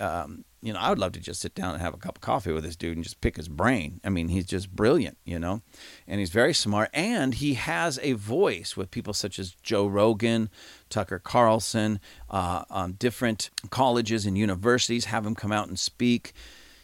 um, 0.00 0.44
you 0.62 0.72
know, 0.72 0.78
I 0.78 0.90
would 0.90 0.98
love 0.98 1.12
to 1.12 1.20
just 1.20 1.40
sit 1.40 1.56
down 1.56 1.74
and 1.74 1.82
have 1.82 1.92
a 1.92 1.98
cup 1.98 2.18
of 2.18 2.22
coffee 2.22 2.52
with 2.52 2.62
this 2.62 2.76
dude 2.76 2.96
and 2.96 3.02
just 3.02 3.20
pick 3.20 3.36
his 3.36 3.48
brain. 3.48 4.00
I 4.04 4.10
mean, 4.10 4.28
he's 4.28 4.46
just 4.46 4.70
brilliant, 4.70 5.18
you 5.24 5.40
know, 5.40 5.60
and 6.06 6.20
he's 6.20 6.30
very 6.30 6.54
smart. 6.54 6.88
And 6.94 7.34
he 7.34 7.54
has 7.54 7.98
a 8.00 8.12
voice 8.12 8.76
with 8.76 8.92
people 8.92 9.12
such 9.12 9.40
as 9.40 9.56
Joe 9.62 9.88
Rogan, 9.88 10.50
Tucker 10.88 11.18
Carlson, 11.18 11.98
uh, 12.30 12.64
um, 12.70 12.92
different 12.92 13.50
colleges 13.70 14.24
and 14.24 14.38
universities 14.38 15.06
have 15.06 15.26
him 15.26 15.34
come 15.34 15.50
out 15.50 15.66
and 15.66 15.78
speak. 15.78 16.32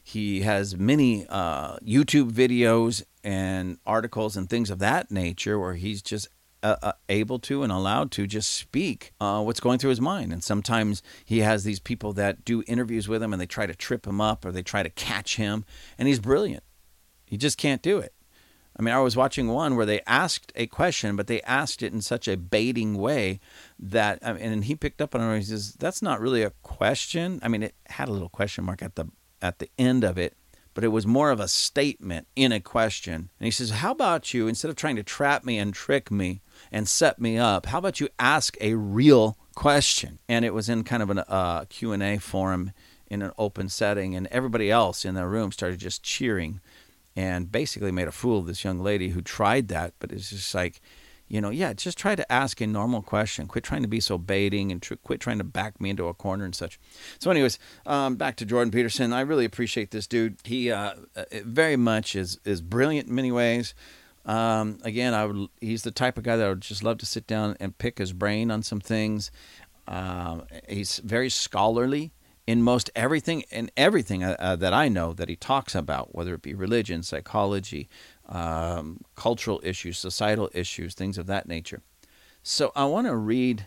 He 0.03 0.41
has 0.41 0.77
many 0.77 1.27
uh, 1.29 1.77
YouTube 1.79 2.33
videos 2.33 3.05
and 3.23 3.79
articles 3.87 4.37
and 4.37 4.51
things 4.51 4.71
of 4.71 4.81
that 4.81 5.11
nature 5.11 5.59
where 5.59 5.75
he's 5.75 6.03
just 6.03 6.29
uh, 6.63 6.77
uh, 6.83 6.93
able 7.09 7.39
to 7.39 7.63
and 7.63 7.73
allowed 7.73 8.11
to 8.13 8.27
just 8.27 8.51
speak 8.51 9.13
uh, 9.21 9.43
what's 9.43 9.61
going 9.61 9.79
through 9.79 9.91
his 9.91 10.01
mind. 10.01 10.33
And 10.33 10.43
sometimes 10.43 11.03
he 11.25 11.39
has 11.41 11.65
these 11.65 11.81
people 11.81 12.13
that 12.15 12.45
do 12.45 12.63
interviews 12.67 13.09
with 13.09 13.23
him 13.23 13.33
and 13.33 13.41
they 13.41 13.47
try 13.47 13.67
to 13.67 13.75
trip 13.75 14.07
him 14.07 14.21
up 14.21 14.45
or 14.45 14.53
they 14.53 14.63
try 14.63 14.83
to 14.83 14.91
catch 14.91 15.37
him. 15.37 15.65
And 15.99 16.09
he's 16.09 16.21
brilliant. 16.21 16.65
He 17.27 17.37
just 17.37 17.59
can't 17.59 17.83
do 17.83 17.99
it. 17.99 18.13
I 18.79 18.83
mean, 18.83 18.95
I 18.95 19.01
was 19.01 19.17
watching 19.17 19.49
one 19.49 19.75
where 19.75 19.87
they 19.87 20.01
asked 20.07 20.53
a 20.55 20.67
question, 20.67 21.17
but 21.17 21.27
they 21.27 21.43
asked 21.43 21.83
it 21.83 21.93
in 21.93 22.01
such 22.01 22.29
a 22.29 22.37
baiting 22.37 22.97
way 22.97 23.41
that, 23.79 24.21
and 24.23 24.65
he 24.65 24.77
picked 24.77 25.03
up 25.03 25.15
on 25.15 25.21
it. 25.21 25.39
He 25.39 25.45
says, 25.45 25.75
"That's 25.75 26.01
not 26.01 26.21
really 26.21 26.43
a 26.43 26.53
question." 26.63 27.41
I 27.43 27.49
mean, 27.49 27.65
it 27.65 27.75
had 27.87 28.09
a 28.09 28.13
little 28.13 28.29
question 28.29 28.65
mark 28.65 28.81
at 28.81 28.95
the 28.95 29.07
at 29.43 29.59
the 29.59 29.69
end 29.79 30.05
of 30.05 30.17
it, 30.17 30.37
but 30.75 30.85
it 30.85 30.89
was 30.89 31.09
more 31.09 31.33
of 31.33 31.41
a 31.41 31.49
statement 31.49 32.29
in 32.37 32.53
a 32.53 32.61
question. 32.61 33.31
And 33.41 33.45
he 33.47 33.51
says, 33.51 33.71
"How 33.71 33.91
about 33.91 34.33
you? 34.33 34.47
Instead 34.47 34.69
of 34.69 34.77
trying 34.77 34.97
to 34.97 35.03
trap 35.03 35.45
me 35.45 35.59
and 35.59 35.75
trick 35.75 36.09
me, 36.13 36.41
and 36.73 36.89
set 36.89 37.21
me 37.21 37.39
up. 37.39 37.67
How 37.67 37.79
about 37.79 38.01
you 38.01 38.09
ask 38.19 38.57
a 38.61 38.75
real 38.75 39.39
question? 39.55 40.19
And 40.29 40.45
it 40.45 40.55
was 40.55 40.69
in 40.69 40.85
kind 40.85 41.03
of 41.03 41.11
a 41.11 41.31
uh, 41.31 41.65
Q&A 41.67 42.19
forum 42.19 42.73
in 43.11 43.23
an 43.23 43.33
open 43.39 43.69
setting, 43.69 44.15
and 44.15 44.27
everybody 44.29 44.71
else 44.71 45.05
in 45.05 45.15
the 45.15 45.27
room 45.27 45.51
started 45.51 45.79
just 45.79 46.03
cheering 46.03 46.61
and 47.17 47.51
basically 47.51 47.91
made 47.91 48.07
a 48.07 48.13
fool 48.13 48.39
of 48.39 48.47
this 48.47 48.63
young 48.65 48.79
lady 48.79 49.09
who 49.11 49.21
tried 49.21 49.69
that. 49.69 49.95
But 49.99 50.13
it's 50.13 50.31
just 50.31 50.55
like, 50.55 50.81
you 51.27 51.41
know, 51.41 51.51
yeah, 51.51 51.73
just 51.73 51.99
try 51.99 52.15
to 52.15 52.33
ask 52.33 52.61
a 52.61 52.67
normal 52.67 53.03
question. 53.03 53.47
Quit 53.47 53.65
trying 53.65 53.83
to 53.83 53.89
be 53.89 54.01
so 54.01 54.19
baiting 54.19 54.71
and 54.71 54.81
tr- 54.81 54.95
quit 54.95 55.21
trying 55.21 55.39
to 55.39 55.45
back 55.45 55.81
me 55.81 55.91
into 55.91 56.07
a 56.07 56.15
corner 56.15 56.45
and 56.45 56.55
such. 56.55 56.79
So, 57.19 57.31
anyways, 57.31 57.59
um, 57.87 58.17
back 58.17 58.37
to 58.37 58.47
Jordan 58.47 58.71
Peterson. 58.71 59.13
I 59.13 59.21
really 59.23 59.45
appreciate 59.45 59.91
this 59.91 60.07
dude. 60.07 60.37
He 60.45 60.71
uh, 60.71 60.95
uh 61.17 61.25
very 61.45 61.77
much 61.77 62.15
is 62.15 62.39
is 62.45 62.63
brilliant 62.63 63.09
in 63.09 63.15
many 63.15 63.33
ways. 63.33 63.75
Um, 64.29 64.79
again, 64.85 65.15
I 65.15 65.25
would. 65.25 65.49
He's 65.59 65.83
the 65.83 65.91
type 65.91 66.19
of 66.19 66.25
guy 66.25 66.37
that 66.37 66.47
I 66.47 66.51
would 66.51 66.61
just 66.61 66.85
love 66.85 66.99
to 66.99 67.07
sit 67.07 67.27
down 67.27 67.57
and 67.59 67.77
pick 67.77 67.97
his 67.97 68.13
brain 68.13 68.51
on 68.51 68.63
some 68.63 68.79
things. 68.79 69.31
Uh, 69.89 70.43
he's 70.69 70.99
very 70.99 71.31
scholarly 71.31 72.13
in 72.47 72.63
most 72.63 72.91
everything 72.95 73.43
in 73.51 73.71
everything 73.75 74.23
uh, 74.23 74.37
uh, 74.39 74.55
that 74.57 74.75
I 74.75 74.89
know 74.89 75.15
that 75.15 75.31
he 75.31 75.37
talks 75.37 75.75
about, 75.75 76.15
whether 76.15 76.35
it 76.35 76.43
be 76.43 76.55
religion, 76.55 77.03
psychology, 77.03 77.89
um, 78.29 79.01
cultural 79.17 79.63
issues, 79.65 79.99
societal 79.99 80.51
issues, 80.53 80.95
things 80.95 81.17
of 81.17 81.27
that 81.27 81.49
nature. 81.49 81.81
So 82.43 82.71
I 82.77 82.85
want 82.85 83.07
to 83.07 83.17
read 83.17 83.67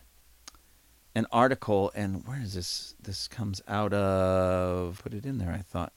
an 1.15 1.25
article, 1.31 1.91
and 1.95 2.25
where 2.27 2.39
is 2.39 2.53
this? 2.53 2.95
This 3.01 3.27
comes 3.27 3.63
out 3.67 3.93
of. 3.93 5.01
Put 5.01 5.15
it 5.15 5.25
in 5.25 5.39
there. 5.39 5.51
I 5.51 5.63
thought. 5.63 5.91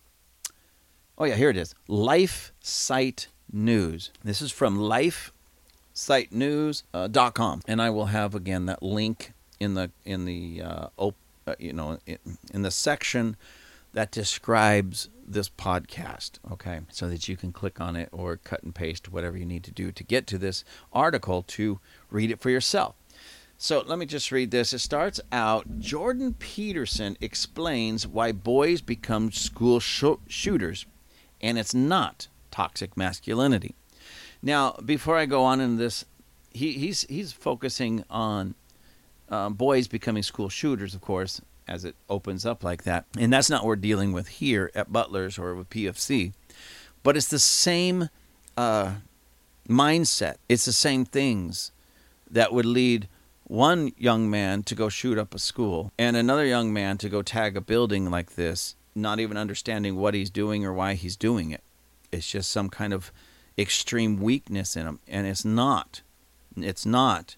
Oh 1.19 1.27
yeah, 1.27 1.35
here 1.35 1.51
it 1.51 1.59
is. 1.59 1.75
Life 1.87 2.55
Site 2.61 3.29
News. 3.55 4.11
This 4.25 4.43
is 4.43 4.51
from 4.51 4.77
lifesitenews.com, 4.79 7.63
and 7.69 7.81
I 7.81 7.91
will 7.91 8.07
have 8.07 8.35
again 8.35 8.67
that 8.67 8.83
link 8.83 9.33
in 9.61 9.75
the 9.75 9.93
in 10.05 10.25
the 10.25 10.61
uh, 10.61 10.89
op, 10.97 11.15
uh, 11.47 11.55
you 11.59 11.73
know 11.73 12.01
in, 12.05 12.19
in 12.53 12.63
the 12.63 12.73
section 12.73 13.37
that 13.93 14.11
describes 14.11 15.09
this 15.27 15.49
podcast, 15.49 16.33
okay? 16.51 16.81
So 16.91 17.09
that 17.09 17.29
you 17.29 17.37
can 17.37 17.53
click 17.53 17.81
on 17.81 17.95
it 17.95 18.09
or 18.11 18.37
cut 18.37 18.65
and 18.65 18.75
paste 18.75 19.09
whatever 19.11 19.37
you 19.37 19.47
need 19.47 19.63
to 19.65 19.71
do 19.71 19.93
to 19.93 20.03
get 20.03 20.27
to 20.27 20.39
this 20.39 20.65
article 20.93 21.43
to 21.43 21.79
read 22.11 22.33
it 22.33 22.41
for 22.41 22.51
yourself. 22.51 22.97
So 23.57 23.85
let 23.87 24.01
me 24.01 24.07
just 24.07 24.33
read 24.33 24.51
this. 24.51 24.73
It 24.73 24.81
starts 24.81 25.21
out 25.31 25.79
Jordan 25.79 26.35
Peterson 26.35 27.17
explains 27.21 28.05
why 28.05 28.33
boys 28.33 28.81
become 28.81 29.31
school 29.31 29.79
sh- 29.79 30.19
shooters, 30.27 30.87
and 31.41 31.57
it's 31.57 31.73
not 31.73 32.27
toxic 32.55 32.97
masculinity. 32.97 33.75
Now, 34.41 34.77
before 34.85 35.19
I 35.19 35.27
go 35.27 35.43
on 35.43 35.61
in 35.61 35.77
this, 35.77 36.05
he, 36.53 36.73
he's 36.73 37.03
he's 37.09 37.33
focusing 37.33 38.05
on 38.09 38.55
um, 39.29 39.55
boys 39.55 39.89
becoming 39.89 40.23
school 40.23 40.49
shooters, 40.49 40.95
of 40.95 41.01
course, 41.01 41.41
as 41.67 41.85
it 41.85 41.97
opens 42.09 42.47
up 42.47 42.63
like 42.63 42.85
that, 42.85 43.07
and 43.19 43.33
that's 43.33 43.51
not 43.51 43.63
what 43.63 43.69
we're 43.69 43.77
dealing 43.77 44.13
with 44.13 44.29
here 44.29 44.71
at 44.73 44.93
Butler's 44.93 45.37
or 45.37 45.57
with 45.57 45.69
PFC, 45.69 46.33
but 47.03 47.17
it's 47.17 47.27
the 47.27 47.41
same 47.41 48.09
uh, 48.57 48.93
mindset. 49.69 50.37
It's 50.49 50.65
the 50.65 50.73
same 50.73 51.05
things 51.05 51.73
that 52.31 52.53
would 52.53 52.67
lead 52.67 53.09
one 53.43 53.91
young 53.99 54.31
man 54.31 54.63
to 54.63 54.77
go 54.77 54.89
shoot 54.89 55.19
up 55.19 55.35
a 55.35 55.41
school 55.41 55.91
and 55.99 56.17
another 56.17 56.47
young 56.47 56.73
man 56.73 56.99
to 56.99 57.09
go 57.09 57.21
tag 57.21 57.57
a 57.57 57.61
building 57.61 58.11
like 58.11 58.37
this, 58.37 58.77
not 58.95 59.19
even 59.19 59.37
understanding 59.37 59.97
what 59.97 60.15
he's 60.15 60.31
doing 60.31 60.65
or 60.65 60.73
why 60.73 60.95
he's 60.95 61.17
doing 61.17 61.51
it. 61.51 61.65
It's 62.15 62.31
just 62.31 62.51
some 62.51 62.69
kind 62.69 62.93
of 62.93 63.13
extreme 63.59 64.21
weakness 64.21 64.77
in 64.77 64.85
them, 64.85 65.01
and 65.07 65.27
it's 65.27 65.45
not. 65.45 66.03
It's 66.57 66.87
not 66.87 67.37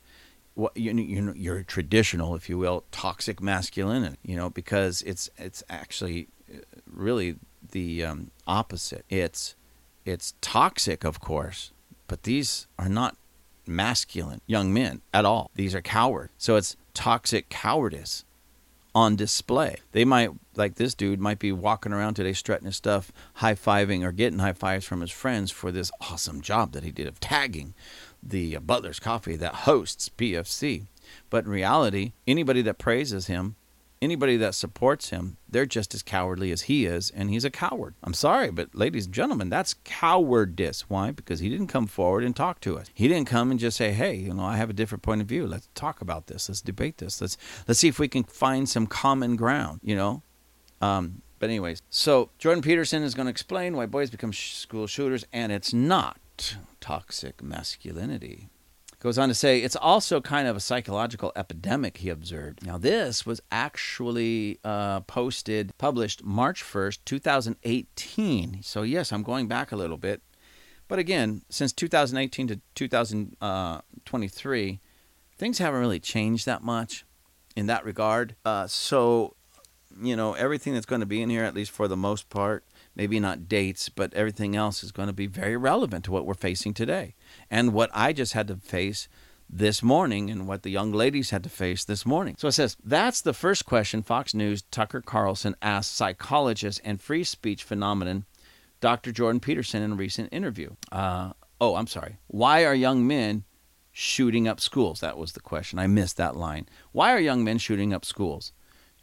what 0.54 0.76
you 0.76 0.92
you 0.92 1.32
your 1.34 1.62
traditional, 1.62 2.34
if 2.34 2.48
you 2.48 2.58
will, 2.58 2.84
toxic 2.90 3.40
masculinity. 3.40 4.18
You 4.22 4.36
know, 4.36 4.50
because 4.50 5.02
it's 5.02 5.30
it's 5.36 5.62
actually 5.68 6.28
uh, 6.52 6.58
really 6.90 7.36
the 7.72 8.04
um, 8.04 8.30
opposite. 8.46 9.04
It's 9.08 9.56
it's 10.04 10.34
toxic, 10.40 11.04
of 11.04 11.20
course, 11.20 11.72
but 12.06 12.22
these 12.22 12.66
are 12.78 12.88
not 12.88 13.16
masculine 13.66 14.40
young 14.46 14.72
men 14.72 15.02
at 15.12 15.24
all. 15.24 15.50
These 15.54 15.74
are 15.74 15.82
cowards. 15.82 16.32
So 16.38 16.56
it's 16.56 16.76
toxic 16.94 17.48
cowardice 17.48 18.24
on 18.96 19.14
display. 19.14 19.76
They 19.92 20.06
might, 20.06 20.30
like 20.54 20.76
this 20.76 20.94
dude, 20.94 21.20
might 21.20 21.38
be 21.38 21.52
walking 21.52 21.92
around 21.92 22.14
today 22.14 22.32
strutting 22.32 22.64
his 22.64 22.76
stuff, 22.76 23.12
high 23.34 23.54
fiving 23.54 24.02
or 24.02 24.10
getting 24.10 24.38
high 24.38 24.54
fives 24.54 24.86
from 24.86 25.02
his 25.02 25.10
friends 25.10 25.50
for 25.50 25.70
this 25.70 25.90
awesome 26.00 26.40
job 26.40 26.72
that 26.72 26.82
he 26.82 26.90
did 26.90 27.06
of 27.06 27.20
tagging 27.20 27.74
the 28.22 28.56
uh, 28.56 28.60
Butler's 28.60 28.98
Coffee 28.98 29.36
that 29.36 29.54
hosts 29.54 30.08
PFC. 30.08 30.86
But 31.28 31.44
in 31.44 31.50
reality, 31.50 32.14
anybody 32.26 32.62
that 32.62 32.78
praises 32.78 33.26
him 33.26 33.56
anybody 34.00 34.36
that 34.36 34.54
supports 34.54 35.10
him, 35.10 35.36
they're 35.48 35.66
just 35.66 35.94
as 35.94 36.02
cowardly 36.02 36.50
as 36.50 36.62
he 36.62 36.86
is, 36.86 37.10
and 37.10 37.30
he's 37.30 37.44
a 37.44 37.50
coward. 37.50 37.94
I'm 38.02 38.14
sorry, 38.14 38.50
but 38.50 38.74
ladies 38.74 39.06
and 39.06 39.14
gentlemen, 39.14 39.48
that's 39.48 39.74
cowardice. 39.84 40.88
Why? 40.88 41.10
Because 41.10 41.40
he 41.40 41.48
didn't 41.48 41.68
come 41.68 41.86
forward 41.86 42.24
and 42.24 42.34
talk 42.34 42.60
to 42.60 42.78
us. 42.78 42.88
He 42.92 43.08
didn't 43.08 43.28
come 43.28 43.50
and 43.50 43.60
just 43.60 43.76
say, 43.76 43.92
"Hey, 43.92 44.14
you 44.16 44.34
know, 44.34 44.44
I 44.44 44.56
have 44.56 44.70
a 44.70 44.74
different 44.74 45.02
point 45.02 45.20
of 45.20 45.26
view. 45.26 45.46
Let's 45.46 45.68
talk 45.74 46.00
about 46.00 46.26
this. 46.26 46.48
Let's 46.48 46.60
debate 46.60 46.98
this. 46.98 47.20
Let's 47.20 47.36
let's 47.66 47.80
see 47.80 47.88
if 47.88 47.98
we 47.98 48.08
can 48.08 48.24
find 48.24 48.68
some 48.68 48.86
common 48.86 49.36
ground." 49.36 49.80
You 49.82 49.96
know. 49.96 50.22
Um, 50.80 51.22
but 51.38 51.50
anyways, 51.50 51.82
so 51.90 52.30
Jordan 52.38 52.62
Peterson 52.62 53.02
is 53.02 53.14
going 53.14 53.26
to 53.26 53.30
explain 53.30 53.76
why 53.76 53.86
boys 53.86 54.10
become 54.10 54.32
sh- 54.32 54.54
school 54.54 54.86
shooters, 54.86 55.24
and 55.32 55.52
it's 55.52 55.72
not 55.72 56.56
toxic 56.80 57.42
masculinity. 57.42 58.48
Goes 58.98 59.18
on 59.18 59.28
to 59.28 59.34
say 59.34 59.60
it's 59.60 59.76
also 59.76 60.22
kind 60.22 60.48
of 60.48 60.56
a 60.56 60.60
psychological 60.60 61.30
epidemic, 61.36 61.98
he 61.98 62.08
observed. 62.08 62.64
Now, 62.64 62.78
this 62.78 63.26
was 63.26 63.42
actually 63.52 64.58
uh, 64.64 65.00
posted, 65.00 65.76
published 65.76 66.24
March 66.24 66.64
1st, 66.64 67.00
2018. 67.04 68.62
So, 68.62 68.82
yes, 68.82 69.12
I'm 69.12 69.22
going 69.22 69.48
back 69.48 69.70
a 69.70 69.76
little 69.76 69.98
bit. 69.98 70.22
But 70.88 70.98
again, 70.98 71.42
since 71.50 71.72
2018 71.74 72.48
to 72.48 72.60
2023, 72.74 74.70
uh, 74.70 74.76
things 75.36 75.58
haven't 75.58 75.80
really 75.80 76.00
changed 76.00 76.46
that 76.46 76.62
much 76.62 77.04
in 77.54 77.66
that 77.66 77.84
regard. 77.84 78.34
Uh, 78.44 78.66
so, 78.66 79.36
you 80.00 80.16
know, 80.16 80.32
everything 80.34 80.74
that's 80.74 80.86
going 80.86 81.00
to 81.00 81.06
be 81.06 81.20
in 81.20 81.28
here, 81.28 81.44
at 81.44 81.54
least 81.54 81.70
for 81.70 81.86
the 81.88 81.96
most 81.96 82.30
part, 82.30 82.64
maybe 82.96 83.20
not 83.20 83.48
dates, 83.48 83.88
but 83.88 84.12
everything 84.14 84.56
else 84.56 84.82
is 84.82 84.90
going 84.90 85.06
to 85.06 85.12
be 85.12 85.26
very 85.26 85.56
relevant 85.56 86.04
to 86.06 86.10
what 86.10 86.26
we're 86.26 86.34
facing 86.34 86.74
today 86.74 87.14
and 87.50 87.72
what 87.72 87.90
I 87.94 88.12
just 88.12 88.32
had 88.32 88.48
to 88.48 88.56
face 88.56 89.06
this 89.48 89.82
morning 89.82 90.30
and 90.30 90.48
what 90.48 90.62
the 90.62 90.70
young 90.70 90.92
ladies 90.92 91.30
had 91.30 91.44
to 91.44 91.48
face 91.48 91.84
this 91.84 92.04
morning. 92.04 92.34
So 92.38 92.48
it 92.48 92.52
says 92.52 92.76
that's 92.82 93.20
the 93.20 93.32
first 93.32 93.64
question 93.64 94.02
Fox 94.02 94.34
News 94.34 94.62
Tucker 94.62 95.00
Carlson 95.00 95.54
asked 95.62 95.94
psychologist 95.94 96.80
and 96.84 97.00
free 97.00 97.22
speech 97.22 97.62
phenomenon 97.62 98.24
Dr. 98.80 99.12
Jordan 99.12 99.40
Peterson 99.40 99.82
in 99.82 99.92
a 99.92 99.96
recent 99.96 100.32
interview. 100.32 100.70
Uh, 100.90 101.32
oh, 101.60 101.76
I'm 101.76 101.86
sorry. 101.86 102.16
Why 102.26 102.64
are 102.64 102.74
young 102.74 103.06
men 103.06 103.44
shooting 103.92 104.48
up 104.48 104.60
schools? 104.60 105.00
That 105.00 105.16
was 105.16 105.32
the 105.32 105.40
question. 105.40 105.78
I 105.78 105.86
missed 105.86 106.16
that 106.16 106.36
line. 106.36 106.68
Why 106.92 107.12
are 107.12 107.20
young 107.20 107.44
men 107.44 107.58
shooting 107.58 107.94
up 107.94 108.04
schools? 108.04 108.52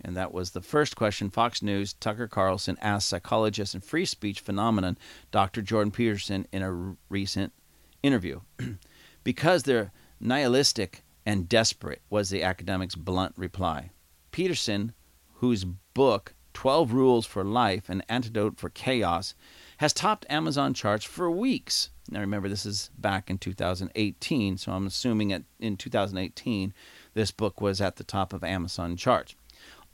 And 0.03 0.17
that 0.17 0.33
was 0.33 0.51
the 0.51 0.61
first 0.61 0.95
question 0.95 1.29
Fox 1.29 1.61
News 1.61 1.93
Tucker 1.93 2.27
Carlson 2.27 2.77
asked 2.81 3.07
psychologist 3.07 3.73
and 3.73 3.83
free 3.83 4.05
speech 4.05 4.39
phenomenon 4.39 4.97
Dr. 5.31 5.61
Jordan 5.61 5.91
Peterson 5.91 6.45
in 6.51 6.61
a 6.61 6.95
recent 7.09 7.53
interview. 8.01 8.41
because 9.23 9.63
they're 9.63 9.91
nihilistic 10.19 11.03
and 11.25 11.47
desperate, 11.47 12.01
was 12.09 12.29
the 12.29 12.43
academic's 12.43 12.95
blunt 12.95 13.33
reply. 13.37 13.91
Peterson, 14.31 14.93
whose 15.35 15.63
book 15.63 16.33
12 16.53 16.93
Rules 16.93 17.25
for 17.25 17.43
Life, 17.43 17.89
An 17.89 18.03
Antidote 18.09 18.57
for 18.57 18.69
Chaos, 18.69 19.33
has 19.77 19.93
topped 19.93 20.25
Amazon 20.29 20.73
charts 20.73 21.05
for 21.05 21.31
weeks. 21.31 21.89
Now, 22.09 22.19
remember, 22.19 22.49
this 22.49 22.65
is 22.65 22.91
back 22.97 23.29
in 23.29 23.37
2018, 23.37 24.57
so 24.57 24.71
I'm 24.71 24.87
assuming 24.87 25.29
that 25.29 25.43
in 25.59 25.77
2018, 25.77 26.73
this 27.13 27.31
book 27.31 27.61
was 27.61 27.81
at 27.81 27.95
the 27.95 28.03
top 28.03 28.33
of 28.33 28.43
Amazon 28.43 28.97
charts. 28.97 29.35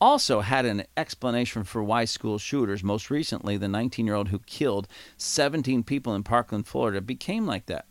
Also, 0.01 0.39
had 0.39 0.65
an 0.65 0.83
explanation 0.95 1.65
for 1.65 1.83
why 1.83 2.05
school 2.05 2.37
shooters, 2.37 2.83
most 2.83 3.09
recently 3.09 3.57
the 3.57 3.67
19 3.67 4.05
year 4.05 4.15
old 4.15 4.29
who 4.29 4.39
killed 4.39 4.87
17 5.17 5.83
people 5.83 6.15
in 6.15 6.23
Parkland, 6.23 6.65
Florida, 6.65 7.01
became 7.01 7.45
like 7.45 7.65
that. 7.65 7.85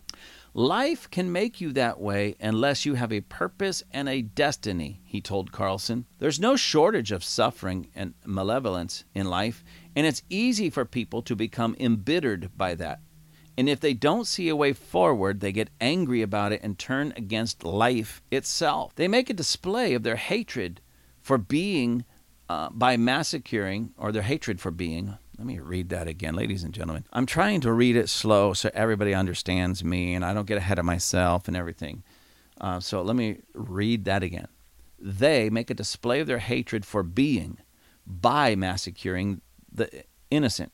Life 0.54 1.10
can 1.10 1.30
make 1.30 1.60
you 1.60 1.70
that 1.72 2.00
way 2.00 2.34
unless 2.40 2.86
you 2.86 2.94
have 2.94 3.12
a 3.12 3.20
purpose 3.20 3.82
and 3.92 4.08
a 4.08 4.22
destiny, 4.22 5.02
he 5.04 5.20
told 5.20 5.52
Carlson. 5.52 6.06
There's 6.18 6.40
no 6.40 6.56
shortage 6.56 7.12
of 7.12 7.22
suffering 7.22 7.90
and 7.94 8.14
malevolence 8.24 9.04
in 9.14 9.28
life, 9.28 9.62
and 9.94 10.06
it's 10.06 10.22
easy 10.30 10.70
for 10.70 10.86
people 10.86 11.20
to 11.22 11.36
become 11.36 11.76
embittered 11.78 12.50
by 12.56 12.74
that. 12.76 13.00
And 13.58 13.68
if 13.68 13.80
they 13.80 13.92
don't 13.92 14.26
see 14.26 14.48
a 14.48 14.56
way 14.56 14.72
forward, 14.72 15.40
they 15.40 15.52
get 15.52 15.70
angry 15.80 16.22
about 16.22 16.52
it 16.52 16.62
and 16.62 16.78
turn 16.78 17.12
against 17.16 17.64
life 17.64 18.22
itself. 18.30 18.94
They 18.94 19.08
make 19.08 19.28
a 19.28 19.34
display 19.34 19.94
of 19.94 20.04
their 20.04 20.16
hatred 20.16 20.80
for 21.28 21.36
being 21.36 22.06
uh, 22.48 22.70
by 22.70 22.96
massacring, 22.96 23.92
or 23.98 24.12
their 24.12 24.22
hatred 24.22 24.58
for 24.62 24.70
being, 24.70 25.18
let 25.36 25.46
me 25.46 25.58
read 25.58 25.90
that 25.90 26.08
again, 26.08 26.34
ladies 26.34 26.64
and 26.64 26.72
gentlemen. 26.72 27.04
I'm 27.12 27.26
trying 27.26 27.60
to 27.60 27.70
read 27.70 27.96
it 27.96 28.08
slow 28.08 28.54
so 28.54 28.70
everybody 28.72 29.12
understands 29.12 29.84
me 29.84 30.14
and 30.14 30.24
I 30.24 30.32
don't 30.32 30.46
get 30.46 30.56
ahead 30.56 30.78
of 30.78 30.86
myself 30.86 31.46
and 31.46 31.54
everything. 31.54 32.02
Uh, 32.58 32.80
so 32.80 33.02
let 33.02 33.14
me 33.14 33.42
read 33.52 34.06
that 34.06 34.22
again. 34.22 34.48
They 34.98 35.50
make 35.50 35.68
a 35.68 35.74
display 35.74 36.20
of 36.20 36.26
their 36.26 36.38
hatred 36.38 36.86
for 36.86 37.02
being 37.02 37.58
by 38.06 38.56
massacring 38.56 39.42
the 39.70 40.04
innocent. 40.30 40.72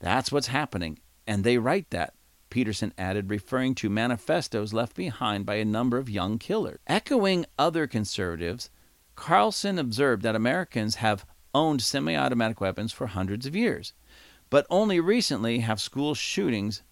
That's 0.00 0.32
what's 0.32 0.48
happening. 0.48 0.98
And 1.24 1.44
they 1.44 1.58
write 1.58 1.90
that. 1.90 2.14
Peterson 2.50 2.92
added, 2.98 3.30
referring 3.30 3.76
to 3.76 3.88
manifestos 3.88 4.72
left 4.72 4.96
behind 4.96 5.46
by 5.46 5.54
a 5.54 5.64
number 5.64 5.98
of 5.98 6.10
young 6.10 6.36
killers. 6.38 6.80
Echoing 6.88 7.46
other 7.56 7.86
conservatives, 7.86 8.70
Carlson 9.16 9.78
observed 9.78 10.22
that 10.22 10.34
Americans 10.34 10.96
have 10.96 11.24
owned 11.54 11.80
semi 11.80 12.16
automatic 12.16 12.60
weapons 12.60 12.92
for 12.92 13.06
hundreds 13.06 13.46
of 13.46 13.54
years. 13.54 13.92
But 14.50 14.66
only 14.68 15.00
recently 15.00 15.60
have 15.60 15.80
school 15.80 16.14
shootings 16.14 16.82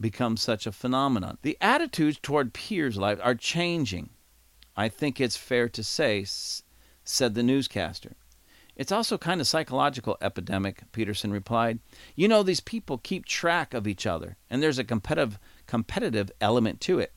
become 0.00 0.36
such 0.36 0.66
a 0.66 0.72
phenomenon. 0.72 1.38
The 1.42 1.56
attitudes 1.60 2.18
toward 2.20 2.54
peers' 2.54 2.96
lives 2.96 3.20
are 3.20 3.34
changing. 3.34 4.10
I 4.76 4.88
think 4.88 5.20
it's 5.20 5.36
fair 5.36 5.68
to 5.68 5.84
say, 5.84 6.24
said 7.04 7.34
the 7.34 7.42
newscaster. 7.42 8.16
It's 8.76 8.92
also 8.92 9.18
kind 9.18 9.40
of 9.40 9.46
psychological 9.46 10.16
epidemic, 10.22 10.90
Peterson 10.92 11.30
replied. 11.30 11.80
You 12.16 12.28
know, 12.28 12.42
these 12.42 12.60
people 12.60 12.96
keep 12.98 13.26
track 13.26 13.74
of 13.74 13.86
each 13.86 14.06
other, 14.06 14.38
and 14.48 14.62
there's 14.62 14.78
a 14.78 14.84
competitive 14.84 15.38
competitive 15.66 16.32
element 16.40 16.80
to 16.82 16.98
it. 16.98 17.12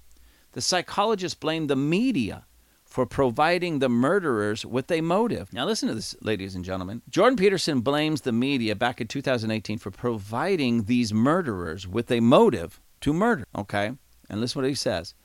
The 0.51 0.61
psychologists 0.61 1.39
blame 1.39 1.67
the 1.67 1.75
media 1.75 2.45
for 2.93 3.07
providing 3.07 3.79
the 3.79 3.89
murderers 3.89 4.63
with 4.63 4.91
a 4.91 5.01
motive. 5.01 5.51
Now, 5.51 5.65
listen 5.65 5.89
to 5.89 5.95
this, 5.95 6.15
ladies 6.21 6.53
and 6.53 6.63
gentlemen. 6.63 7.01
Jordan 7.09 7.37
Peterson 7.37 7.81
blames 7.81 8.21
the 8.21 8.31
media 8.31 8.75
back 8.75 9.01
in 9.01 9.07
2018 9.07 9.79
for 9.79 9.89
providing 9.89 10.83
these 10.83 11.11
murderers 11.11 11.87
with 11.87 12.11
a 12.11 12.19
motive 12.19 12.79
to 13.01 13.11
murder. 13.11 13.45
Okay? 13.57 13.93
And 14.29 14.39
listen 14.39 14.61
what 14.61 14.69
he 14.69 14.75
says. 14.75 15.15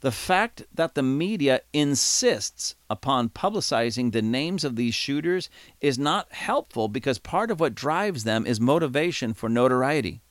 The 0.00 0.10
fact 0.10 0.62
that 0.72 0.94
the 0.94 1.02
media 1.02 1.60
insists 1.74 2.74
upon 2.88 3.28
publicizing 3.28 4.12
the 4.12 4.22
names 4.22 4.64
of 4.64 4.76
these 4.76 4.94
shooters 4.94 5.50
is 5.82 5.98
not 5.98 6.32
helpful 6.32 6.88
because 6.88 7.18
part 7.18 7.50
of 7.50 7.60
what 7.60 7.74
drives 7.74 8.24
them 8.24 8.46
is 8.46 8.62
motivation 8.62 9.34
for 9.34 9.50
notoriety, 9.50 10.22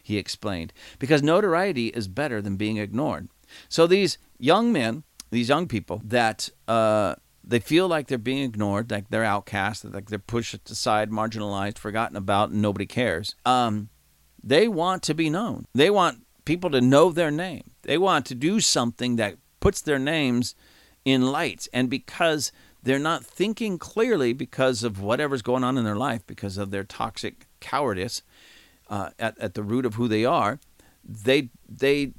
he 0.00 0.16
explained, 0.16 0.72
because 1.00 1.24
notoriety 1.24 1.88
is 1.88 2.06
better 2.06 2.40
than 2.40 2.54
being 2.54 2.76
ignored. 2.76 3.28
So 3.68 3.88
these 3.88 4.18
young 4.38 4.72
men 4.72 5.02
these 5.36 5.50
young 5.50 5.68
people 5.68 6.00
that 6.02 6.48
uh, 6.66 7.14
they 7.44 7.60
feel 7.60 7.86
like 7.86 8.08
they're 8.08 8.16
being 8.16 8.42
ignored, 8.42 8.90
like 8.90 9.10
they're 9.10 9.22
outcast, 9.22 9.84
like 9.84 10.08
they're 10.08 10.18
pushed 10.18 10.70
aside, 10.70 11.10
marginalized, 11.10 11.76
forgotten 11.76 12.16
about, 12.16 12.48
and 12.50 12.62
nobody 12.62 12.86
cares. 12.86 13.34
Um, 13.44 13.90
they 14.42 14.66
want 14.66 15.02
to 15.04 15.14
be 15.14 15.28
known. 15.28 15.66
They 15.74 15.90
want 15.90 16.24
people 16.46 16.70
to 16.70 16.80
know 16.80 17.12
their 17.12 17.30
name. 17.30 17.72
They 17.82 17.98
want 17.98 18.24
to 18.26 18.34
do 18.34 18.60
something 18.60 19.16
that 19.16 19.36
puts 19.60 19.82
their 19.82 19.98
names 19.98 20.54
in 21.04 21.26
lights. 21.26 21.68
And 21.70 21.90
because 21.90 22.50
they're 22.82 22.98
not 22.98 23.22
thinking 23.22 23.78
clearly 23.78 24.32
because 24.32 24.82
of 24.82 25.02
whatever's 25.02 25.42
going 25.42 25.64
on 25.64 25.76
in 25.76 25.84
their 25.84 25.96
life, 25.96 26.26
because 26.26 26.56
of 26.56 26.70
their 26.70 26.84
toxic 26.84 27.46
cowardice 27.60 28.22
uh, 28.88 29.10
at, 29.18 29.38
at 29.38 29.52
the 29.52 29.62
root 29.62 29.84
of 29.84 29.96
who 29.96 30.08
they 30.08 30.24
are, 30.24 30.60
they 31.04 31.50
they 31.68 32.12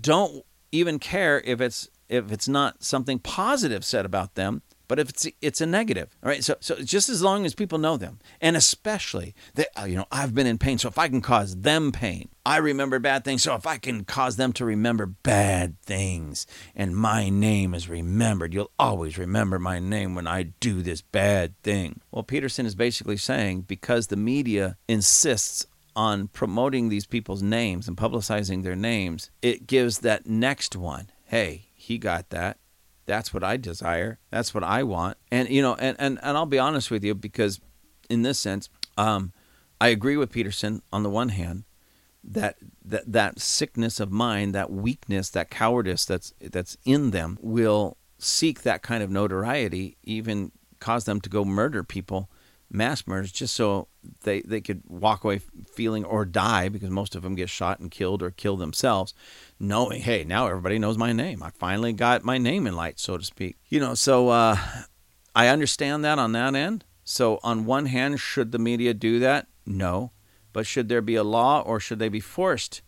don't 0.00 0.44
even 0.72 0.98
care 0.98 1.40
if 1.44 1.60
it's 1.60 1.88
if 2.12 2.30
it's 2.30 2.48
not 2.48 2.82
something 2.82 3.18
positive 3.18 3.84
said 3.84 4.04
about 4.04 4.34
them, 4.34 4.62
but 4.92 4.98
if 4.98 5.08
it's 5.08 5.26
it's 5.40 5.62
a 5.62 5.66
negative. 5.66 6.14
All 6.22 6.28
right, 6.28 6.44
so 6.44 6.56
so 6.60 6.76
just 6.76 7.08
as 7.08 7.22
long 7.22 7.46
as 7.46 7.54
people 7.54 7.78
know 7.78 7.96
them, 7.96 8.18
and 8.42 8.56
especially 8.56 9.34
that 9.54 9.68
uh, 9.80 9.84
you 9.84 9.96
know 9.96 10.04
I've 10.12 10.34
been 10.34 10.46
in 10.46 10.58
pain, 10.58 10.76
so 10.76 10.88
if 10.88 10.98
I 10.98 11.08
can 11.08 11.22
cause 11.22 11.56
them 11.56 11.92
pain, 11.92 12.28
I 12.44 12.58
remember 12.58 12.98
bad 12.98 13.24
things. 13.24 13.42
So 13.42 13.54
if 13.54 13.66
I 13.66 13.78
can 13.78 14.04
cause 14.04 14.36
them 14.36 14.52
to 14.52 14.66
remember 14.66 15.06
bad 15.06 15.80
things, 15.80 16.46
and 16.76 16.94
my 16.94 17.30
name 17.30 17.72
is 17.72 17.88
remembered, 17.88 18.52
you'll 18.52 18.70
always 18.78 19.16
remember 19.16 19.58
my 19.58 19.78
name 19.78 20.14
when 20.14 20.26
I 20.26 20.42
do 20.60 20.82
this 20.82 21.00
bad 21.00 21.58
thing. 21.62 22.02
Well, 22.10 22.22
Peterson 22.22 22.66
is 22.66 22.74
basically 22.74 23.16
saying 23.16 23.62
because 23.62 24.08
the 24.08 24.16
media 24.16 24.76
insists 24.88 25.66
on 25.96 26.28
promoting 26.28 26.90
these 26.90 27.06
people's 27.06 27.42
names 27.42 27.88
and 27.88 27.96
publicizing 27.96 28.62
their 28.62 28.76
names, 28.76 29.30
it 29.40 29.66
gives 29.66 30.00
that 30.00 30.26
next 30.26 30.76
one, 30.76 31.08
hey, 31.24 31.68
he 31.82 31.98
got 31.98 32.30
that. 32.30 32.58
That's 33.06 33.34
what 33.34 33.42
I 33.42 33.56
desire. 33.56 34.20
That's 34.30 34.54
what 34.54 34.62
I 34.62 34.84
want. 34.84 35.18
And 35.30 35.48
you 35.48 35.60
know, 35.60 35.74
and 35.74 35.96
and, 35.98 36.18
and 36.22 36.36
I'll 36.36 36.46
be 36.46 36.58
honest 36.58 36.90
with 36.90 37.02
you 37.02 37.14
because 37.14 37.60
in 38.08 38.22
this 38.22 38.38
sense, 38.38 38.68
um, 38.96 39.32
I 39.80 39.88
agree 39.88 40.16
with 40.16 40.30
Peterson 40.30 40.82
on 40.92 41.02
the 41.02 41.10
one 41.10 41.30
hand 41.30 41.64
that 42.22 42.56
that 42.84 43.10
that 43.12 43.40
sickness 43.40 43.98
of 43.98 44.12
mind, 44.12 44.54
that 44.54 44.70
weakness, 44.70 45.28
that 45.30 45.50
cowardice 45.50 46.04
that's 46.04 46.32
that's 46.40 46.76
in 46.84 47.10
them 47.10 47.36
will 47.42 47.96
seek 48.18 48.62
that 48.62 48.82
kind 48.82 49.02
of 49.02 49.10
notoriety, 49.10 49.96
even 50.04 50.52
cause 50.78 51.04
them 51.04 51.20
to 51.20 51.28
go 51.28 51.44
murder 51.44 51.82
people 51.82 52.30
mass 52.72 53.06
murders 53.06 53.30
just 53.30 53.54
so 53.54 53.86
they, 54.24 54.40
they 54.40 54.60
could 54.60 54.82
walk 54.88 55.24
away 55.24 55.38
feeling 55.70 56.04
or 56.04 56.24
die 56.24 56.68
because 56.68 56.88
most 56.88 57.14
of 57.14 57.22
them 57.22 57.34
get 57.34 57.50
shot 57.50 57.78
and 57.78 57.90
killed 57.90 58.22
or 58.22 58.30
kill 58.30 58.56
themselves 58.56 59.12
knowing 59.62 60.02
hey 60.02 60.24
now 60.24 60.48
everybody 60.48 60.78
knows 60.78 60.98
my 60.98 61.12
name. 61.12 61.42
I 61.42 61.50
finally 61.50 61.92
got 61.92 62.24
my 62.24 62.36
name 62.36 62.66
in 62.66 62.74
light 62.74 62.98
so 62.98 63.16
to 63.16 63.24
speak. 63.24 63.56
You 63.68 63.80
know 63.80 63.94
so 63.94 64.28
uh, 64.28 64.56
i 65.34 65.46
understand 65.48 66.04
that 66.04 66.18
on 66.18 66.32
that 66.32 66.54
end. 66.54 66.84
So 67.04 67.38
on 67.42 67.64
one 67.64 67.86
hand 67.86 68.20
should 68.20 68.52
the 68.52 68.58
media 68.58 68.92
do 68.92 69.20
that? 69.20 69.46
No. 69.64 70.10
But 70.52 70.66
should 70.66 70.88
there 70.88 71.00
be 71.00 71.14
a 71.14 71.24
law 71.24 71.60
or 71.60 71.80
should 71.80 71.98
they 72.00 72.08
be 72.08 72.20
forced 72.20 72.82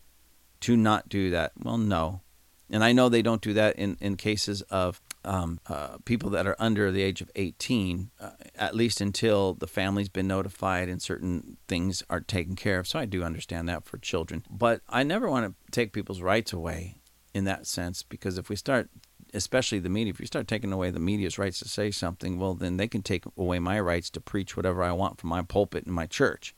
to 0.61 0.75
not 0.75 1.09
do 1.09 1.29
that? 1.31 1.53
Well 1.57 1.77
no. 1.77 2.21
And 2.69 2.83
i 2.83 2.91
know 2.91 3.07
they 3.07 3.21
don't 3.21 3.41
do 3.41 3.53
that 3.53 3.77
in, 3.77 3.97
in 4.01 4.17
cases 4.17 4.61
of 4.63 5.01
um, 5.25 5.59
uh, 5.67 5.97
people 6.05 6.29
that 6.31 6.47
are 6.47 6.55
under 6.59 6.91
the 6.91 7.01
age 7.01 7.21
of 7.21 7.29
18, 7.35 8.11
uh, 8.19 8.29
at 8.55 8.75
least 8.75 9.01
until 9.01 9.53
the 9.53 9.67
family's 9.67 10.09
been 10.09 10.27
notified 10.27 10.87
and 10.87 11.01
certain 11.01 11.57
things 11.67 12.03
are 12.09 12.21
taken 12.21 12.55
care 12.55 12.79
of. 12.79 12.87
So 12.87 12.99
I 12.99 13.05
do 13.05 13.23
understand 13.23 13.67
that 13.69 13.85
for 13.85 13.97
children. 13.97 14.43
But 14.49 14.81
I 14.87 15.03
never 15.03 15.29
want 15.29 15.45
to 15.45 15.71
take 15.71 15.93
people's 15.93 16.21
rights 16.21 16.53
away 16.53 16.95
in 17.33 17.43
that 17.45 17.67
sense 17.67 18.03
because 18.03 18.37
if 18.37 18.49
we 18.49 18.55
start, 18.55 18.89
especially 19.33 19.79
the 19.79 19.89
media, 19.89 20.13
if 20.13 20.19
you 20.19 20.25
start 20.25 20.47
taking 20.47 20.71
away 20.71 20.91
the 20.91 20.99
media's 20.99 21.37
rights 21.37 21.59
to 21.59 21.67
say 21.67 21.91
something, 21.91 22.39
well, 22.39 22.53
then 22.53 22.77
they 22.77 22.87
can 22.87 23.01
take 23.01 23.25
away 23.37 23.59
my 23.59 23.79
rights 23.79 24.09
to 24.11 24.21
preach 24.21 24.55
whatever 24.55 24.83
I 24.83 24.91
want 24.91 25.19
from 25.19 25.29
my 25.29 25.41
pulpit 25.41 25.85
in 25.85 25.91
my 25.91 26.05
church. 26.05 26.55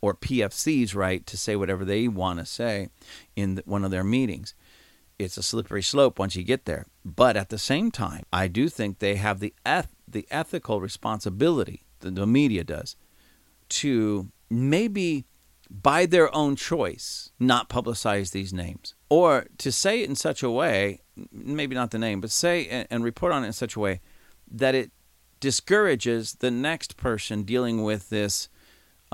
Or 0.00 0.14
PFC's 0.14 0.94
right 0.94 1.24
to 1.26 1.36
say 1.36 1.56
whatever 1.56 1.84
they 1.84 2.08
want 2.08 2.38
to 2.38 2.44
say 2.44 2.88
in 3.36 3.62
one 3.64 3.84
of 3.84 3.90
their 3.90 4.04
meetings 4.04 4.54
it's 5.18 5.36
a 5.36 5.42
slippery 5.42 5.82
slope 5.82 6.18
once 6.18 6.36
you 6.36 6.42
get 6.42 6.64
there. 6.64 6.86
But 7.04 7.36
at 7.36 7.48
the 7.48 7.58
same 7.58 7.90
time, 7.90 8.24
I 8.32 8.48
do 8.48 8.68
think 8.68 8.98
they 8.98 9.16
have 9.16 9.40
the 9.40 9.54
eth- 9.64 9.94
the 10.06 10.26
ethical 10.30 10.80
responsibility, 10.80 11.86
the, 12.00 12.10
the 12.10 12.26
media 12.26 12.64
does, 12.64 12.96
to 13.70 14.30
maybe 14.50 15.24
by 15.70 16.06
their 16.06 16.34
own 16.34 16.56
choice 16.56 17.30
not 17.40 17.68
publicize 17.68 18.30
these 18.30 18.52
names 18.52 18.94
or 19.08 19.46
to 19.58 19.72
say 19.72 20.02
it 20.02 20.08
in 20.08 20.14
such 20.14 20.42
a 20.42 20.50
way 20.50 21.00
maybe 21.32 21.74
not 21.74 21.90
the 21.90 21.98
name 21.98 22.20
but 22.20 22.30
say 22.30 22.66
and, 22.68 22.86
and 22.90 23.02
report 23.02 23.32
on 23.32 23.42
it 23.42 23.48
in 23.48 23.52
such 23.52 23.74
a 23.74 23.80
way 23.80 24.00
that 24.50 24.74
it 24.74 24.92
discourages 25.40 26.34
the 26.34 26.50
next 26.50 26.96
person 26.96 27.42
dealing 27.42 27.82
with 27.82 28.10
this 28.10 28.48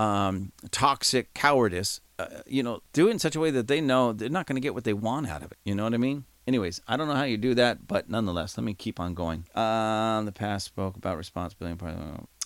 um, 0.01 0.51
toxic 0.71 1.33
cowardice 1.33 2.01
uh, 2.21 2.41
you 2.45 2.61
know, 2.61 2.81
do 2.93 3.07
it 3.07 3.11
in 3.11 3.19
such 3.19 3.35
a 3.35 3.39
way 3.39 3.49
that 3.51 3.67
they 3.67 3.81
know 3.81 4.13
they're 4.13 4.29
not 4.29 4.45
going 4.45 4.55
to 4.55 4.61
get 4.61 4.73
what 4.73 4.83
they 4.83 4.93
want 4.93 5.27
out 5.27 5.41
of 5.41 5.51
it. 5.51 5.57
You 5.63 5.73
know 5.73 5.83
what 5.83 5.93
I 5.93 5.97
mean? 5.97 6.25
Anyways, 6.47 6.81
I 6.87 6.97
don't 6.97 7.07
know 7.07 7.15
how 7.15 7.23
you 7.23 7.37
do 7.37 7.55
that, 7.55 7.87
but 7.87 8.09
nonetheless, 8.09 8.57
let 8.57 8.63
me 8.63 8.73
keep 8.73 8.99
on 8.99 9.13
going. 9.13 9.45
Uh, 9.55 10.21
the 10.21 10.31
past 10.31 10.65
spoke 10.65 10.95
about 10.95 11.17
responsibility. 11.17 11.77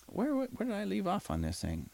where, 0.08 0.34
where 0.34 0.68
did 0.68 0.72
I 0.72 0.86
leave 0.86 1.08
off 1.08 1.30
on 1.30 1.42
this 1.42 1.62
thing? 1.62 1.90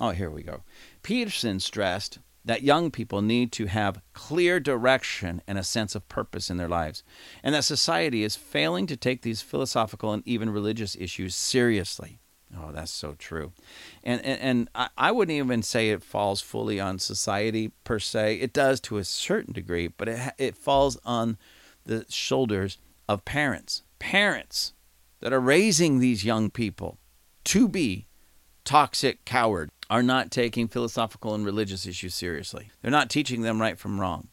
Oh, 0.00 0.10
here 0.10 0.30
we 0.30 0.42
go. 0.42 0.62
Peterson 1.02 1.60
stressed 1.60 2.18
that 2.44 2.62
young 2.62 2.90
people 2.90 3.22
need 3.22 3.52
to 3.52 3.66
have 3.66 4.00
clear 4.12 4.60
direction 4.60 5.42
and 5.46 5.58
a 5.58 5.64
sense 5.64 5.94
of 5.94 6.08
purpose 6.08 6.48
in 6.48 6.58
their 6.58 6.68
lives, 6.68 7.02
and 7.42 7.54
that 7.54 7.64
society 7.64 8.22
is 8.22 8.36
failing 8.36 8.86
to 8.86 8.96
take 8.96 9.22
these 9.22 9.42
philosophical 9.42 10.12
and 10.12 10.22
even 10.26 10.48
religious 10.50 10.96
issues 10.96 11.34
seriously. 11.34 12.20
Oh, 12.54 12.70
that's 12.72 12.92
so 12.92 13.14
true. 13.18 13.52
And, 14.04 14.24
and, 14.24 14.40
and 14.40 14.68
I, 14.74 14.88
I 14.96 15.12
wouldn't 15.12 15.36
even 15.36 15.62
say 15.62 15.90
it 15.90 16.02
falls 16.02 16.40
fully 16.40 16.78
on 16.78 16.98
society 16.98 17.72
per 17.84 17.98
se. 17.98 18.36
It 18.36 18.52
does 18.52 18.80
to 18.82 18.98
a 18.98 19.04
certain 19.04 19.52
degree, 19.52 19.88
but 19.88 20.08
it, 20.08 20.34
it 20.38 20.56
falls 20.56 20.98
on 21.04 21.38
the 21.84 22.06
shoulders 22.08 22.78
of 23.08 23.24
parents. 23.24 23.82
Parents 23.98 24.74
that 25.20 25.32
are 25.32 25.40
raising 25.40 25.98
these 25.98 26.24
young 26.24 26.50
people 26.50 26.98
to 27.44 27.68
be 27.68 28.06
toxic 28.64 29.24
cowards 29.24 29.72
are 29.88 30.02
not 30.02 30.30
taking 30.30 30.68
philosophical 30.68 31.34
and 31.34 31.44
religious 31.44 31.86
issues 31.86 32.14
seriously. 32.14 32.70
They're 32.82 32.90
not 32.90 33.10
teaching 33.10 33.42
them 33.42 33.60
right 33.60 33.78
from 33.78 34.00
wrong. 34.00 34.28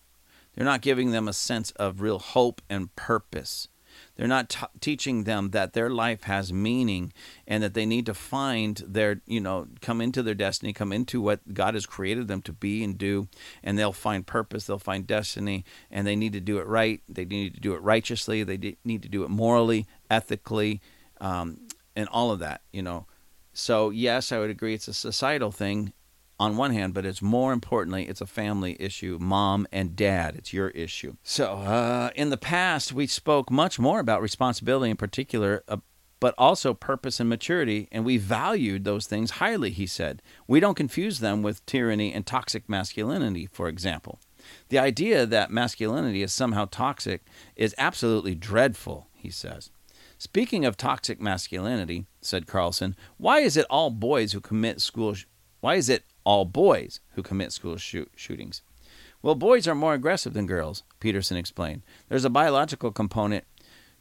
They're 0.55 0.65
not 0.65 0.81
giving 0.81 1.11
them 1.11 1.27
a 1.27 1.33
sense 1.33 1.71
of 1.71 2.01
real 2.01 2.19
hope 2.19 2.61
and 2.69 2.95
purpose. 2.95 3.67
They're 4.15 4.27
not 4.27 4.49
t- 4.49 4.65
teaching 4.79 5.23
them 5.23 5.49
that 5.51 5.73
their 5.73 5.89
life 5.89 6.23
has 6.23 6.53
meaning 6.53 7.13
and 7.47 7.63
that 7.63 7.73
they 7.73 7.85
need 7.85 8.05
to 8.05 8.13
find 8.13 8.81
their, 8.87 9.21
you 9.25 9.39
know, 9.39 9.67
come 9.81 10.01
into 10.01 10.21
their 10.21 10.35
destiny, 10.35 10.71
come 10.71 10.93
into 10.93 11.19
what 11.19 11.53
God 11.53 11.73
has 11.73 11.85
created 11.85 12.27
them 12.27 12.41
to 12.43 12.53
be 12.53 12.83
and 12.83 12.97
do, 12.97 13.27
and 13.63 13.77
they'll 13.77 13.91
find 13.91 14.25
purpose, 14.25 14.65
they'll 14.65 14.77
find 14.77 15.07
destiny, 15.07 15.65
and 15.89 16.05
they 16.05 16.15
need 16.15 16.33
to 16.33 16.39
do 16.39 16.59
it 16.59 16.67
right. 16.67 17.01
They 17.09 17.25
need 17.25 17.55
to 17.55 17.59
do 17.59 17.73
it 17.73 17.81
righteously. 17.81 18.43
They 18.43 18.77
need 18.83 19.01
to 19.01 19.09
do 19.09 19.23
it 19.23 19.29
morally, 19.29 19.87
ethically, 20.09 20.81
um, 21.19 21.61
and 21.95 22.07
all 22.09 22.31
of 22.31 22.39
that, 22.39 22.61
you 22.71 22.83
know. 22.83 23.07
So, 23.53 23.89
yes, 23.89 24.31
I 24.31 24.39
would 24.39 24.49
agree 24.49 24.73
it's 24.73 24.87
a 24.87 24.93
societal 24.93 25.51
thing 25.51 25.93
on 26.43 26.57
one 26.57 26.71
hand, 26.71 26.93
but 26.93 27.05
it's 27.05 27.21
more 27.21 27.53
importantly, 27.53 28.03
it's 28.03 28.19
a 28.19 28.25
family 28.25 28.75
issue. 28.79 29.17
Mom 29.21 29.65
and 29.71 29.95
dad, 29.95 30.35
it's 30.35 30.51
your 30.51 30.69
issue. 30.69 31.15
So, 31.23 31.53
uh, 31.53 32.09
in 32.15 32.29
the 32.29 32.37
past, 32.37 32.91
we 32.91 33.07
spoke 33.07 33.49
much 33.49 33.79
more 33.79 33.99
about 33.99 34.21
responsibility 34.21 34.91
in 34.91 34.97
particular, 34.97 35.63
uh, 35.69 35.77
but 36.19 36.35
also 36.37 36.73
purpose 36.73 37.19
and 37.19 37.29
maturity, 37.29 37.87
and 37.91 38.03
we 38.03 38.17
valued 38.17 38.83
those 38.83 39.07
things 39.07 39.31
highly, 39.31 39.71
he 39.71 39.87
said. 39.87 40.21
We 40.45 40.59
don't 40.59 40.75
confuse 40.75 41.19
them 41.19 41.41
with 41.41 41.65
tyranny 41.65 42.13
and 42.13 42.25
toxic 42.25 42.67
masculinity, 42.67 43.45
for 43.45 43.69
example. 43.69 44.19
The 44.67 44.79
idea 44.79 45.25
that 45.25 45.51
masculinity 45.51 46.21
is 46.23 46.33
somehow 46.33 46.65
toxic 46.65 47.23
is 47.55 47.75
absolutely 47.77 48.35
dreadful, 48.35 49.07
he 49.13 49.29
says. 49.29 49.71
Speaking 50.17 50.65
of 50.65 50.77
toxic 50.77 51.21
masculinity, 51.21 52.05
said 52.21 52.47
Carlson, 52.47 52.95
why 53.17 53.39
is 53.39 53.57
it 53.57 53.65
all 53.69 53.89
boys 53.89 54.33
who 54.33 54.41
commit 54.41 54.81
school 54.81 55.13
sh- 55.13 55.25
why 55.59 55.75
is 55.75 55.87
it 55.87 56.03
all 56.23 56.45
boys 56.45 56.99
who 57.11 57.23
commit 57.23 57.51
school 57.51 57.77
shoot- 57.77 58.11
shootings. 58.15 58.61
Well, 59.21 59.35
boys 59.35 59.67
are 59.67 59.75
more 59.75 59.93
aggressive 59.93 60.33
than 60.33 60.47
girls, 60.47 60.83
Peterson 60.99 61.37
explained. 61.37 61.81
There's 62.09 62.25
a 62.25 62.29
biological 62.29 62.91
component 62.91 63.45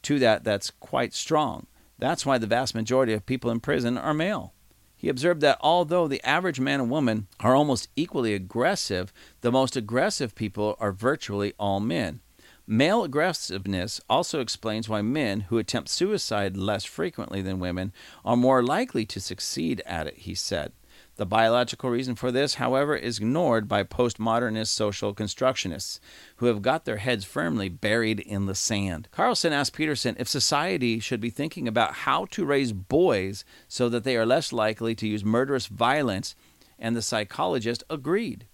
to 0.02 0.18
that 0.18 0.42
that's 0.44 0.70
quite 0.70 1.14
strong. 1.14 1.66
That's 1.98 2.26
why 2.26 2.38
the 2.38 2.46
vast 2.48 2.74
majority 2.74 3.12
of 3.12 3.26
people 3.26 3.50
in 3.50 3.61
prison 3.61 3.96
are 3.96 4.14
male. 4.14 4.52
He 4.96 5.08
observed 5.08 5.40
that 5.40 5.58
although 5.61 6.06
the 6.06 6.24
average 6.24 6.61
man 6.61 6.80
and 6.80 6.90
woman 6.90 7.26
are 7.40 7.56
almost 7.56 7.88
equally 7.96 8.35
aggressive, 8.35 9.12
the 9.40 9.52
most 9.52 9.76
aggressive 9.76 10.35
people 10.35 10.76
are 10.78 10.92
virtually 10.92 11.54
all 11.58 11.80
men. 11.80 12.20
Male 12.66 13.02
aggressiveness 13.02 14.00
also 14.08 14.40
explains 14.40 14.88
why 14.88 15.02
men 15.02 15.40
who 15.40 15.58
attempt 15.58 15.88
suicide 15.88 16.56
less 16.56 16.85
frequently 16.85 17.42
than 17.42 17.58
women 17.58 17.92
are 18.24 18.37
more 18.37 18.62
likely 18.62 19.04
to 19.06 19.20
succeed 19.20 19.82
at 19.85 20.06
it, 20.06 20.18
he 20.18 20.35
said. 20.35 20.72
The 21.16 21.27
biological 21.27 21.90
reason 21.90 22.14
for 22.14 22.33
this, 22.33 22.55
however, 22.55 22.96
is 22.96 23.18
ignored 23.18 23.68
by 23.68 23.85
postmodernist 23.85 24.68
social 24.68 25.14
constructionists 25.14 26.01
who 26.37 26.46
have 26.46 26.62
got 26.62 26.87
their 26.87 26.96
heads 26.96 27.25
firmly 27.25 27.68
buried 27.68 28.18
in 28.18 28.46
the 28.46 28.55
sand. 28.55 29.09
Carlson 29.11 29.53
asked 29.53 29.75
Peterson 29.75 30.16
if 30.18 30.27
society 30.27 31.01
should 31.01 31.20
be 31.20 31.29
thinking 31.29 31.68
about 31.68 31.92
how 31.92 32.25
to 32.31 32.46
raise 32.46 32.72
boys 32.72 33.44
so 33.68 33.90
that 33.90 34.05
they 34.05 34.16
are 34.16 34.25
less 34.25 34.55
likely 34.55 34.94
to 34.94 35.07
use 35.07 35.22
murderous 35.22 35.66
violence, 35.66 36.35
and 36.79 36.96
the 36.96 37.03
psychologist 37.03 37.85
agreed. 37.90 38.46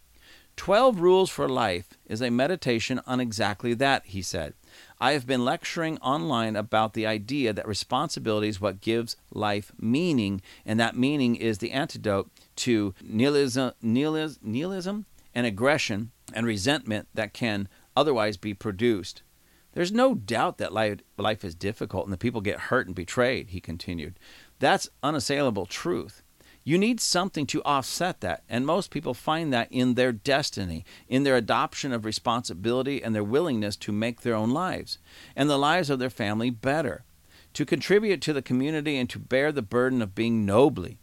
Twelve 0.57 0.99
Rules 0.99 1.31
for 1.31 1.49
Life 1.49 1.97
is 2.07 2.21
a 2.21 2.31
meditation 2.31 3.01
on 3.07 3.21
exactly 3.21 3.75
that, 3.75 4.05
he 4.07 4.21
said. 4.21 4.55
I 5.01 5.13
have 5.13 5.25
been 5.25 5.45
lecturing 5.45 5.99
online 5.99 6.57
about 6.57 6.95
the 6.95 7.07
idea 7.07 7.53
that 7.53 7.69
responsibility 7.69 8.49
is 8.49 8.61
what 8.61 8.81
gives 8.81 9.15
life 9.33 9.71
meaning, 9.79 10.43
and 10.67 10.81
that 10.81 10.97
meaning 10.97 11.37
is 11.37 11.59
the 11.59 11.71
antidote 11.71 12.29
to 12.59 12.95
nihilism, 13.03 13.73
nihilism, 13.83 14.39
nihilism 14.43 15.07
and 15.35 15.47
aggression 15.47 16.11
and 16.35 16.47
resentment 16.47 17.09
that 17.15 17.33
can 17.33 17.69
otherwise 17.97 18.37
be 18.37 18.55
produced. 18.55 19.23
There's 19.73 19.93
no 19.93 20.15
doubt 20.15 20.59
that 20.59 20.73
life, 20.73 21.01
life 21.17 21.45
is 21.45 21.55
difficult 21.55 22.05
and 22.05 22.13
that 22.13 22.19
people 22.19 22.41
get 22.41 22.59
hurt 22.59 22.87
and 22.87 22.97
betrayed, 22.97 23.51
he 23.51 23.61
continued. 23.61 24.19
That's 24.59 24.89
unassailable 25.03 25.67
truth. 25.67 26.23
You 26.65 26.77
need 26.77 27.01
something 27.01 27.47
to 27.47 27.63
offset 27.63 28.21
that, 28.21 28.43
and 28.49 28.67
most 28.67 28.91
people 28.91 29.15
find 29.15 29.53
that 29.53 29.69
in 29.71 29.95
their 29.95 30.13
destiny, 30.13 30.85
in 31.09 31.23
their 31.23 31.37
adoption 31.37 31.93
of 31.93 32.05
responsibility 32.05 33.03
and 33.03 33.15
their 33.15 33.25
willingness 33.25 33.77
to 33.77 33.93
make 33.93 34.21
their 34.21 34.35
own 34.35 34.51
lives 34.51 34.99
and 35.35 35.49
the 35.49 35.57
lives 35.57 35.89
of 35.89 35.99
their 35.99 36.11
family 36.11 36.51
better, 36.51 37.05
to 37.55 37.65
contribute 37.65 38.21
to 38.23 38.33
the 38.33 38.43
community 38.43 38.99
and 38.99 39.09
to 39.09 39.19
bear 39.19 39.51
the 39.51 39.63
burden 39.63 40.03
of 40.03 40.15
being 40.15 40.45
nobly. 40.45 40.99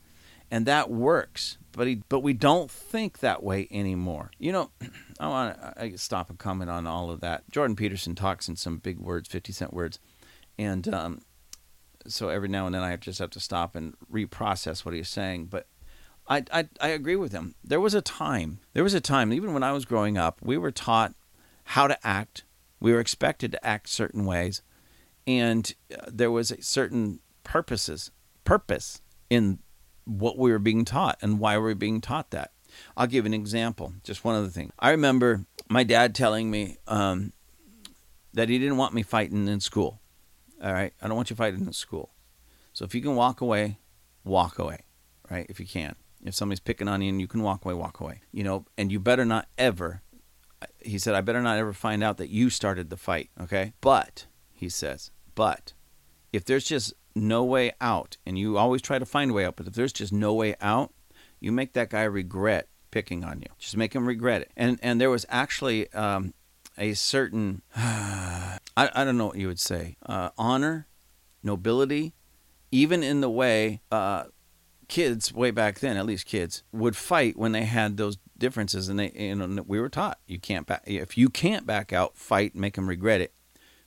And 0.55 0.65
that 0.67 0.89
works, 0.89 1.57
but 1.73 1.85
he, 1.85 1.95
but 2.07 2.21
we 2.21 2.31
don't 2.31 2.71
think 2.71 3.19
that 3.19 3.43
way 3.43 3.67
anymore. 3.69 4.31
You 4.39 4.53
know, 4.53 4.71
I 5.19 5.27
want 5.27 5.59
to 5.77 5.97
stop 5.97 6.29
and 6.29 6.39
comment 6.39 6.71
on 6.71 6.87
all 6.87 7.11
of 7.11 7.19
that. 7.19 7.43
Jordan 7.51 7.75
Peterson 7.75 8.15
talks 8.15 8.47
in 8.47 8.55
some 8.55 8.77
big 8.77 8.97
words, 8.97 9.27
fifty 9.27 9.51
cent 9.51 9.73
words, 9.73 9.99
and 10.57 10.87
um, 10.93 11.21
so 12.07 12.29
every 12.29 12.47
now 12.47 12.67
and 12.67 12.73
then 12.73 12.83
I 12.83 12.95
just 12.95 13.19
have 13.19 13.31
to 13.31 13.39
stop 13.41 13.75
and 13.75 13.95
reprocess 14.09 14.85
what 14.85 14.93
he's 14.93 15.09
saying. 15.09 15.47
But 15.47 15.67
I, 16.25 16.45
I, 16.53 16.69
I 16.79 16.87
agree 16.87 17.17
with 17.17 17.33
him. 17.33 17.55
There 17.61 17.81
was 17.81 17.93
a 17.93 18.01
time, 18.01 18.59
there 18.71 18.83
was 18.85 18.93
a 18.93 19.01
time, 19.01 19.33
even 19.33 19.53
when 19.53 19.63
I 19.63 19.73
was 19.73 19.83
growing 19.83 20.17
up, 20.17 20.39
we 20.41 20.57
were 20.57 20.71
taught 20.71 21.15
how 21.65 21.87
to 21.87 22.07
act. 22.07 22.45
We 22.79 22.93
were 22.93 23.01
expected 23.01 23.51
to 23.51 23.67
act 23.67 23.89
certain 23.89 24.23
ways, 24.23 24.61
and 25.27 25.69
uh, 25.93 26.05
there 26.07 26.31
was 26.31 26.49
a 26.49 26.61
certain 26.61 27.19
purposes, 27.43 28.09
purpose 28.45 29.01
in 29.29 29.59
what 30.05 30.37
we 30.37 30.51
were 30.51 30.59
being 30.59 30.85
taught 30.85 31.17
and 31.21 31.39
why 31.39 31.57
we 31.57 31.73
being 31.73 32.01
taught 32.01 32.31
that. 32.31 32.51
I'll 32.95 33.07
give 33.07 33.25
an 33.25 33.33
example, 33.33 33.93
just 34.03 34.23
one 34.23 34.35
other 34.35 34.47
thing. 34.47 34.71
I 34.79 34.91
remember 34.91 35.45
my 35.69 35.83
dad 35.83 36.13
telling 36.15 36.49
me 36.51 36.77
um, 36.87 37.33
that 38.33 38.49
he 38.49 38.59
didn't 38.59 38.77
want 38.77 38.93
me 38.93 39.03
fighting 39.03 39.47
in 39.47 39.59
school. 39.59 40.01
All 40.63 40.73
right. 40.73 40.93
I 41.01 41.07
don't 41.07 41.15
want 41.15 41.29
you 41.29 41.35
fighting 41.35 41.61
in 41.65 41.73
school. 41.73 42.11
So 42.73 42.85
if 42.85 42.93
you 42.93 43.01
can 43.01 43.15
walk 43.15 43.41
away, 43.41 43.79
walk 44.23 44.59
away, 44.59 44.81
right? 45.29 45.45
If 45.49 45.59
you 45.59 45.65
can. 45.65 45.95
If 46.23 46.33
somebody's 46.33 46.59
picking 46.59 46.87
on 46.87 47.01
you 47.01 47.09
and 47.09 47.21
you 47.21 47.27
can 47.27 47.43
walk 47.43 47.63
away, 47.63 47.73
walk 47.73 47.99
away. 47.99 48.21
You 48.31 48.43
know, 48.43 48.65
and 48.77 48.91
you 48.91 48.99
better 48.99 49.25
not 49.25 49.47
ever, 49.57 50.01
he 50.79 50.97
said, 50.97 51.15
I 51.15 51.21
better 51.21 51.41
not 51.41 51.57
ever 51.57 51.73
find 51.73 52.03
out 52.03 52.17
that 52.17 52.29
you 52.29 52.49
started 52.49 52.89
the 52.89 52.97
fight, 52.97 53.29
okay? 53.39 53.73
But, 53.79 54.25
he 54.51 54.67
says, 54.67 55.11
but 55.35 55.73
if 56.33 56.43
there's 56.43 56.65
just 56.65 56.93
no 57.15 57.43
way 57.43 57.71
out, 57.79 58.17
and 58.25 58.37
you 58.37 58.57
always 58.57 58.81
try 58.81 58.99
to 58.99 59.05
find 59.05 59.31
a 59.31 59.33
way 59.33 59.45
out, 59.45 59.55
but 59.55 59.67
if 59.67 59.73
there's 59.73 59.93
just 59.93 60.11
no 60.11 60.33
way 60.33 60.55
out, 60.59 60.93
you 61.39 61.51
make 61.51 61.73
that 61.73 61.89
guy 61.89 62.03
regret 62.03 62.67
picking 62.91 63.23
on 63.23 63.39
you. 63.39 63.47
Just 63.57 63.77
make 63.77 63.93
him 63.93 64.07
regret 64.07 64.41
it. 64.41 64.51
And 64.55 64.79
and 64.81 64.99
there 64.99 65.09
was 65.09 65.25
actually 65.29 65.91
um, 65.93 66.33
a 66.77 66.93
certain 66.93 67.61
I, 67.75 68.59
I 68.77 69.03
don't 69.03 69.17
know 69.17 69.27
what 69.27 69.37
you 69.37 69.47
would 69.47 69.59
say 69.59 69.97
uh, 70.05 70.29
honor, 70.37 70.87
nobility, 71.43 72.13
even 72.71 73.03
in 73.03 73.21
the 73.21 73.29
way 73.29 73.81
uh, 73.91 74.25
kids 74.87 75.33
way 75.33 75.51
back 75.51 75.79
then, 75.79 75.97
at 75.97 76.05
least 76.05 76.25
kids 76.25 76.63
would 76.71 76.95
fight 76.95 77.37
when 77.37 77.51
they 77.51 77.65
had 77.65 77.97
those 77.97 78.17
differences, 78.37 78.89
and 78.89 78.99
they 78.99 79.11
you 79.11 79.35
know 79.35 79.63
we 79.67 79.79
were 79.79 79.89
taught 79.89 80.19
you 80.27 80.39
can't 80.39 80.65
back 80.65 80.83
if 80.85 81.17
you 81.17 81.29
can't 81.29 81.65
back 81.65 81.93
out, 81.93 82.17
fight, 82.17 82.55
make 82.55 82.75
them 82.75 82.89
regret 82.89 83.21
it, 83.21 83.33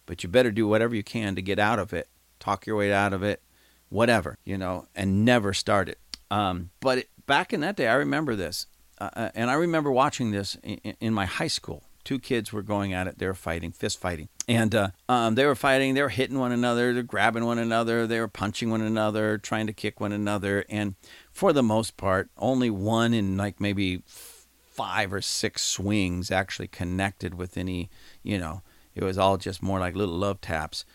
but 0.07 0.23
you 0.23 0.29
better 0.29 0.51
do 0.51 0.67
whatever 0.67 0.95
you 0.95 1.03
can 1.03 1.35
to 1.35 1.43
get 1.43 1.59
out 1.59 1.79
of 1.79 1.93
it, 1.93 2.09
talk 2.39 2.67
your 2.67 2.77
way 2.77 2.93
out 2.93 3.13
of 3.13 3.23
it, 3.23 3.43
whatever 3.89 4.39
you 4.45 4.59
know, 4.59 4.87
and 4.95 5.25
never 5.25 5.53
start 5.53 5.89
it. 5.89 5.99
Um, 6.31 6.71
but 6.81 6.99
it, 6.99 7.09
back 7.27 7.53
in 7.53 7.61
that 7.61 7.77
day, 7.77 7.89
I 7.89 7.95
remember 7.95 8.37
this, 8.37 8.67
uh, 9.01 9.11
uh 9.15 9.31
and 9.35 9.51
I 9.51 9.55
remember 9.55 9.91
watching 9.91 10.31
this 10.31 10.57
in, 10.63 10.79
in 11.01 11.15
my 11.15 11.27
high 11.27 11.49
school 11.49 11.85
two 12.09 12.19
kids 12.19 12.55
were 12.55 12.63
going 12.63 12.95
at 12.95 13.07
it. 13.07 13.19
They 13.19 13.27
were 13.27 13.35
fighting, 13.35 13.71
fist 13.71 14.01
fighting. 14.01 14.31
And 14.49 14.75
uh, 14.75 14.89
um, 15.11 15.35
they 15.35 15.45
were 15.45 15.55
fighting. 15.55 15.93
They 15.93 16.01
were 16.01 16.09
hitting 16.09 16.39
one 16.39 16.53
another. 16.53 16.95
They're 16.95 17.03
grabbing 17.03 17.45
one 17.45 17.59
another. 17.59 18.07
They 18.07 18.19
were 18.19 18.29
punching 18.29 18.71
one 18.71 18.81
another, 18.81 19.37
trying 19.37 19.67
to 19.67 19.75
kick 19.75 20.01
one 20.01 20.13
another. 20.13 20.65
And 20.71 20.95
for 21.31 21.53
the 21.53 21.63
most 21.63 21.99
part, 21.99 22.31
only 22.39 22.71
one 22.71 23.13
in 23.13 23.37
like 23.37 23.61
maybe 23.61 24.03
five 24.07 25.13
or 25.13 25.21
six 25.21 25.61
swings 25.61 26.31
actually 26.31 26.69
connected 26.69 27.35
with 27.35 27.59
any, 27.59 27.91
you 28.23 28.39
know, 28.39 28.63
it 28.95 29.05
was 29.05 29.19
all 29.19 29.37
just 29.37 29.63
more 29.63 29.79
like 29.79 29.95
little 29.95 30.17
love 30.17 30.41
taps. 30.41 30.87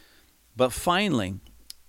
But 0.56 0.74
finally, 0.74 1.40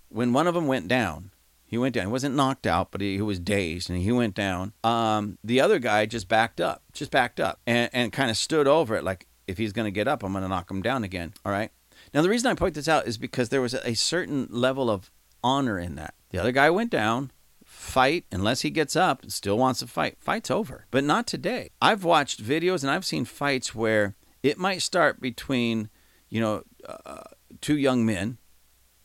when 0.09 0.33
one 0.33 0.47
of 0.47 0.53
them 0.53 0.67
went 0.67 0.87
down, 0.87 1.31
He 1.67 1.77
went 1.77 1.95
down. 1.95 2.05
He 2.05 2.11
wasn't 2.11 2.35
knocked 2.35 2.67
out, 2.67 2.91
but 2.91 3.01
he, 3.01 3.15
he 3.15 3.21
was 3.21 3.39
dazed 3.39 3.89
and 3.89 3.99
he 3.99 4.11
went 4.11 4.35
down. 4.35 4.73
Um, 4.83 5.37
the 5.43 5.59
other 5.59 5.79
guy 5.79 6.05
just 6.05 6.27
backed 6.27 6.61
up, 6.61 6.83
just 6.93 7.11
backed 7.11 7.39
up 7.39 7.59
and, 7.65 7.89
and 7.91 8.13
kind 8.13 8.29
of 8.29 8.37
stood 8.37 8.67
over 8.67 8.95
it 8.95 9.03
like, 9.03 9.27
if 9.47 9.57
he's 9.57 9.73
going 9.73 9.85
to 9.85 9.91
get 9.91 10.07
up, 10.07 10.23
I'm 10.23 10.31
going 10.31 10.43
to 10.43 10.47
knock 10.47 10.69
him 10.71 10.81
down 10.81 11.03
again. 11.03 11.33
All 11.43 11.51
right. 11.51 11.71
Now, 12.13 12.21
the 12.21 12.29
reason 12.29 12.49
I 12.49 12.55
point 12.55 12.75
this 12.75 12.87
out 12.87 13.07
is 13.07 13.17
because 13.17 13.49
there 13.49 13.61
was 13.61 13.73
a, 13.73 13.93
certain 13.95 14.47
level 14.49 14.89
of 14.89 15.11
honor 15.43 15.77
in 15.77 15.95
that. 15.95 16.13
The 16.29 16.39
other 16.39 16.51
guy 16.51 16.69
went 16.69 16.91
down, 16.91 17.31
fight 17.63 18.25
unless 18.31 18.61
he 18.61 18.69
gets 18.69 18.95
up 18.95 19.21
and 19.21 19.33
still 19.33 19.57
wants 19.57 19.79
to 19.79 19.87
fight 19.87 20.17
fight's 20.19 20.51
over 20.51 20.85
but 20.91 21.03
not 21.03 21.25
today 21.27 21.71
i've 21.81 22.03
watched 22.03 22.41
videos 22.41 22.83
and 22.83 22.91
i've 22.91 23.03
seen 23.05 23.25
fights 23.25 23.73
where 23.75 24.15
it 24.43 24.57
might 24.57 24.81
start 24.81 25.19
between 25.19 25.89
you 26.29 26.39
know 26.39 26.63
uh, 26.87 27.23
two 27.59 27.75
young 27.75 28.05
men 28.05 28.37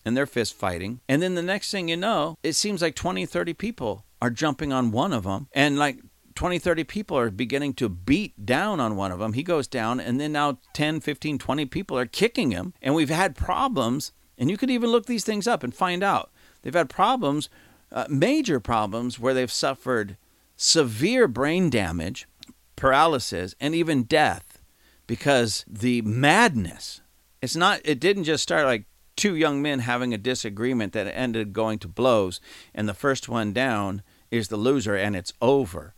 and 0.05 0.17
they're 0.17 0.27
fist 0.27 0.55
fighting 0.55 1.01
and 1.09 1.23
then 1.23 1.35
the 1.35 1.43
next 1.43 1.71
thing 1.71 1.89
you 1.89 1.97
know 1.97 2.37
it 2.43 2.55
seems 2.55 2.83
like 2.83 2.95
20 2.95 3.27
30 3.27 3.55
people 3.55 4.05
are 4.21 4.31
jumping 4.31 4.73
on 4.73 4.91
one 4.91 5.13
of 5.13 5.25
them 5.25 5.49
and 5.53 5.79
like 5.79 6.01
20 6.35 6.59
30 6.59 6.85
people 6.85 7.19
are 7.19 7.31
beginning 7.31 7.75
to 7.75 7.89
beat 7.89 8.47
down 8.47 8.81
on 8.81 8.97
one 8.97 9.13
of 9.13 9.19
them 9.19 9.35
he 9.35 9.43
goes 9.43 9.67
down 9.67 10.01
and 10.01 10.21
then 10.21 10.33
now 10.33 10.59
10 10.75 11.01
15 11.01 11.39
20 11.39 11.67
people 11.67 11.99
are 11.99 12.07
kicking 12.07 12.51
him 12.51 12.73
and 12.81 12.95
we've 12.95 13.11
had 13.11 13.37
problems 13.37 14.13
and 14.39 14.51
you 14.51 14.57
could 14.57 14.71
even 14.71 14.91
look 14.91 15.07
these 15.07 15.25
things 15.25 15.47
up 15.47 15.63
and 15.63 15.75
find 15.75 16.03
out 16.03 16.31
they've 16.63 16.75
had 16.75 16.89
problems 16.89 17.49
uh, 17.93 18.07
major 18.09 18.61
problems 18.61 19.19
where 19.19 19.35
they've 19.35 19.51
suffered 19.51 20.17
severe 20.57 21.27
brain 21.27 21.71
damage, 21.71 22.29
paralysis, 22.77 23.55
and 23.61 23.75
even 23.75 24.05
death 24.05 24.63
because 25.07 25.65
the 25.67 26.03
madness. 26.03 27.01
It's 27.43 27.57
not. 27.57 27.81
It 27.85 28.01
didn't 28.01 28.25
just 28.25 28.43
start 28.43 28.67
like 28.67 28.85
two 29.21 29.37
young 29.37 29.61
men 29.61 29.81
having 29.81 30.15
a 30.15 30.19
disagreement 30.19 30.95
that 30.95 31.07
ended 31.15 31.53
going 31.53 31.79
to 31.81 31.89
blows, 31.89 32.41
and 32.75 32.89
the 32.89 32.95
first 32.95 33.29
one 33.29 33.53
down 33.53 34.03
is 34.31 34.49
the 34.49 34.57
loser, 34.57 34.97
and 34.97 35.15
it's 35.15 35.35
over. 35.43 35.95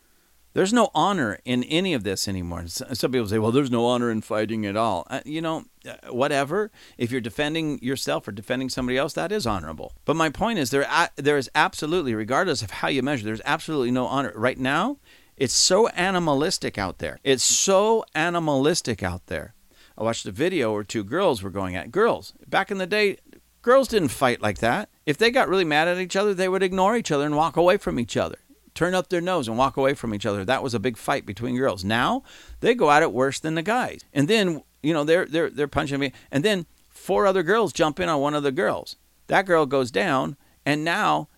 There's 0.54 0.72
no 0.72 0.90
honor 0.92 1.38
in 1.44 1.62
any 1.64 1.94
of 1.94 2.02
this 2.02 2.26
anymore. 2.26 2.64
Some 2.66 3.12
people 3.12 3.28
say, 3.28 3.38
well, 3.38 3.52
there's 3.52 3.70
no 3.70 3.86
honor 3.86 4.10
in 4.10 4.22
fighting 4.22 4.66
at 4.66 4.76
all. 4.76 5.06
Uh, 5.08 5.20
you 5.24 5.40
know, 5.40 5.64
uh, 5.88 6.12
whatever. 6.12 6.72
If 6.98 7.10
you're 7.12 7.22
defending 7.22 7.78
yourself 7.80 8.26
or 8.26 8.32
defending 8.32 8.68
somebody 8.68 8.98
else, 8.98 9.12
that 9.14 9.32
is 9.32 9.46
honorable. 9.46 9.92
But 10.04 10.16
my 10.16 10.28
point 10.28 10.58
is, 10.58 10.70
there, 10.70 10.86
there 11.16 11.38
is 11.38 11.48
absolutely, 11.54 12.14
regardless 12.14 12.60
of 12.60 12.70
how 12.70 12.88
you 12.88 13.02
measure, 13.02 13.24
there's 13.24 13.40
absolutely 13.44 13.92
no 13.92 14.06
honor. 14.06 14.32
Right 14.34 14.58
now, 14.58 14.98
it's 15.36 15.54
so 15.54 15.88
animalistic 15.88 16.76
out 16.76 16.98
there. 16.98 17.18
It's 17.22 17.44
so 17.44 18.04
animalistic 18.14 19.02
out 19.02 19.28
there. 19.28 19.54
I 19.96 20.02
watched 20.02 20.26
a 20.26 20.32
video 20.32 20.72
where 20.72 20.84
two 20.84 21.04
girls 21.04 21.42
were 21.42 21.50
going 21.50 21.76
at 21.76 21.90
girls. 21.90 22.32
Back 22.46 22.70
in 22.70 22.78
the 22.78 22.86
day, 22.86 23.18
girls 23.62 23.88
didn't 23.88 24.08
fight 24.08 24.40
like 24.40 24.58
that. 24.58 24.88
If 25.06 25.18
they 25.18 25.30
got 25.30 25.48
really 25.48 25.64
mad 25.64 25.88
at 25.88 25.98
each 25.98 26.16
other, 26.16 26.34
they 26.34 26.48
would 26.48 26.62
ignore 26.62 26.96
each 26.96 27.10
other 27.10 27.26
and 27.26 27.36
walk 27.36 27.56
away 27.56 27.76
from 27.76 27.98
each 27.98 28.16
other 28.16 28.38
turn 28.74 28.94
up 28.94 29.08
their 29.08 29.20
nose 29.20 29.48
and 29.48 29.58
walk 29.58 29.76
away 29.76 29.94
from 29.94 30.14
each 30.14 30.26
other. 30.26 30.44
That 30.44 30.62
was 30.62 30.74
a 30.74 30.80
big 30.80 30.96
fight 30.96 31.26
between 31.26 31.56
girls. 31.56 31.84
Now 31.84 32.22
they 32.60 32.74
go 32.74 32.90
at 32.90 33.02
it 33.02 33.12
worse 33.12 33.40
than 33.40 33.54
the 33.54 33.62
guys. 33.62 34.00
And 34.12 34.28
then, 34.28 34.62
you 34.82 34.92
know, 34.92 35.04
they're 35.04 35.26
they're 35.26 35.50
they're 35.50 35.68
punching 35.68 36.00
me. 36.00 36.12
And 36.30 36.44
then 36.44 36.66
four 36.88 37.26
other 37.26 37.42
girls 37.42 37.72
jump 37.72 38.00
in 38.00 38.08
on 38.08 38.20
one 38.20 38.34
of 38.34 38.42
the 38.42 38.52
girls. 38.52 38.96
That 39.28 39.46
girl 39.46 39.66
goes 39.66 39.90
down, 39.90 40.36
and 40.66 40.84
now, 40.84 41.28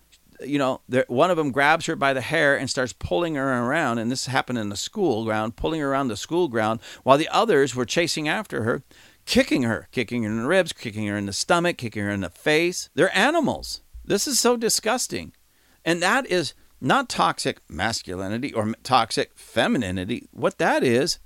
you 0.41 0.57
know, 0.57 0.81
one 1.07 1.31
of 1.31 1.37
them 1.37 1.51
grabs 1.51 1.85
her 1.85 1.95
by 1.95 2.13
the 2.13 2.21
hair 2.21 2.57
and 2.57 2.69
starts 2.69 2.93
pulling 2.93 3.35
her 3.35 3.65
around. 3.65 3.99
And 3.99 4.11
this 4.11 4.25
happened 4.25 4.57
in 4.57 4.69
the 4.69 4.75
school 4.75 5.25
ground, 5.25 5.55
pulling 5.55 5.81
her 5.81 5.91
around 5.91 6.07
the 6.07 6.17
school 6.17 6.47
ground, 6.47 6.79
while 7.03 7.17
the 7.17 7.29
others 7.29 7.75
were 7.75 7.85
chasing 7.85 8.27
after 8.27 8.63
her, 8.63 8.83
kicking 9.25 9.63
her, 9.63 9.87
kicking 9.91 10.23
her 10.23 10.29
in 10.29 10.41
the 10.41 10.47
ribs, 10.47 10.73
kicking 10.73 11.07
her 11.07 11.17
in 11.17 11.25
the 11.25 11.33
stomach, 11.33 11.77
kicking 11.77 12.03
her 12.03 12.11
in 12.11 12.21
the 12.21 12.29
face. 12.29 12.89
They're 12.95 13.15
animals. 13.17 13.81
This 14.03 14.27
is 14.27 14.39
so 14.39 14.57
disgusting. 14.57 15.33
And 15.83 16.01
that 16.01 16.25
is 16.27 16.53
not 16.81 17.09
toxic 17.09 17.61
masculinity 17.69 18.53
or 18.53 18.73
toxic 18.83 19.31
femininity. 19.35 20.27
What 20.31 20.57
that 20.57 20.83
is, 20.83 21.19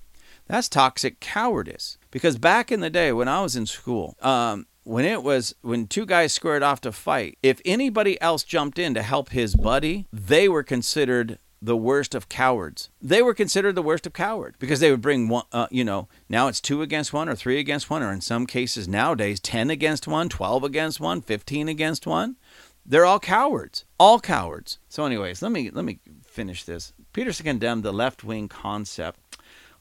that's 0.47 0.70
toxic 0.70 1.20
cowardice. 1.20 1.97
Because 2.12 2.38
back 2.38 2.72
in 2.72 2.80
the 2.80 2.89
day 2.89 3.12
when 3.12 3.28
I 3.28 3.41
was 3.41 3.55
in 3.55 3.66
school, 3.66 4.16
um, 4.22 4.68
when 4.89 5.05
it 5.05 5.21
was 5.21 5.53
when 5.61 5.85
two 5.85 6.05
guys 6.05 6.33
squared 6.33 6.63
off 6.63 6.81
to 6.81 6.91
fight, 6.91 7.37
if 7.43 7.61
anybody 7.63 8.19
else 8.19 8.43
jumped 8.43 8.79
in 8.79 8.95
to 8.95 9.03
help 9.03 9.29
his 9.29 9.55
buddy, 9.55 10.07
they 10.11 10.49
were 10.49 10.63
considered 10.63 11.37
the 11.61 11.77
worst 11.77 12.15
of 12.15 12.27
cowards. 12.27 12.89
They 12.99 13.21
were 13.21 13.35
considered 13.35 13.75
the 13.75 13.83
worst 13.83 14.07
of 14.07 14.13
cowards 14.13 14.55
because 14.57 14.79
they 14.79 14.89
would 14.89 15.01
bring 15.01 15.27
one, 15.27 15.43
uh, 15.51 15.67
you 15.69 15.83
know, 15.83 16.07
now 16.27 16.47
it's 16.47 16.59
two 16.59 16.81
against 16.81 17.13
one 17.13 17.29
or 17.29 17.35
three 17.35 17.59
against 17.59 17.91
one, 17.91 18.01
or 18.01 18.11
in 18.11 18.21
some 18.21 18.47
cases 18.47 18.87
nowadays, 18.87 19.39
10 19.39 19.69
against 19.69 20.07
one, 20.07 20.27
12 20.27 20.63
against 20.63 20.99
one, 20.99 21.21
15 21.21 21.69
against 21.69 22.07
one. 22.07 22.37
They're 22.83 23.05
all 23.05 23.19
cowards, 23.19 23.85
all 23.99 24.19
cowards. 24.19 24.79
So, 24.87 25.05
anyways, 25.05 25.43
let 25.43 25.51
me 25.51 25.69
let 25.69 25.85
me 25.85 25.99
finish 26.25 26.63
this. 26.63 26.93
Peterson 27.13 27.45
condemned 27.45 27.83
the 27.83 27.93
left-wing 27.93 28.47
concept 28.47 29.19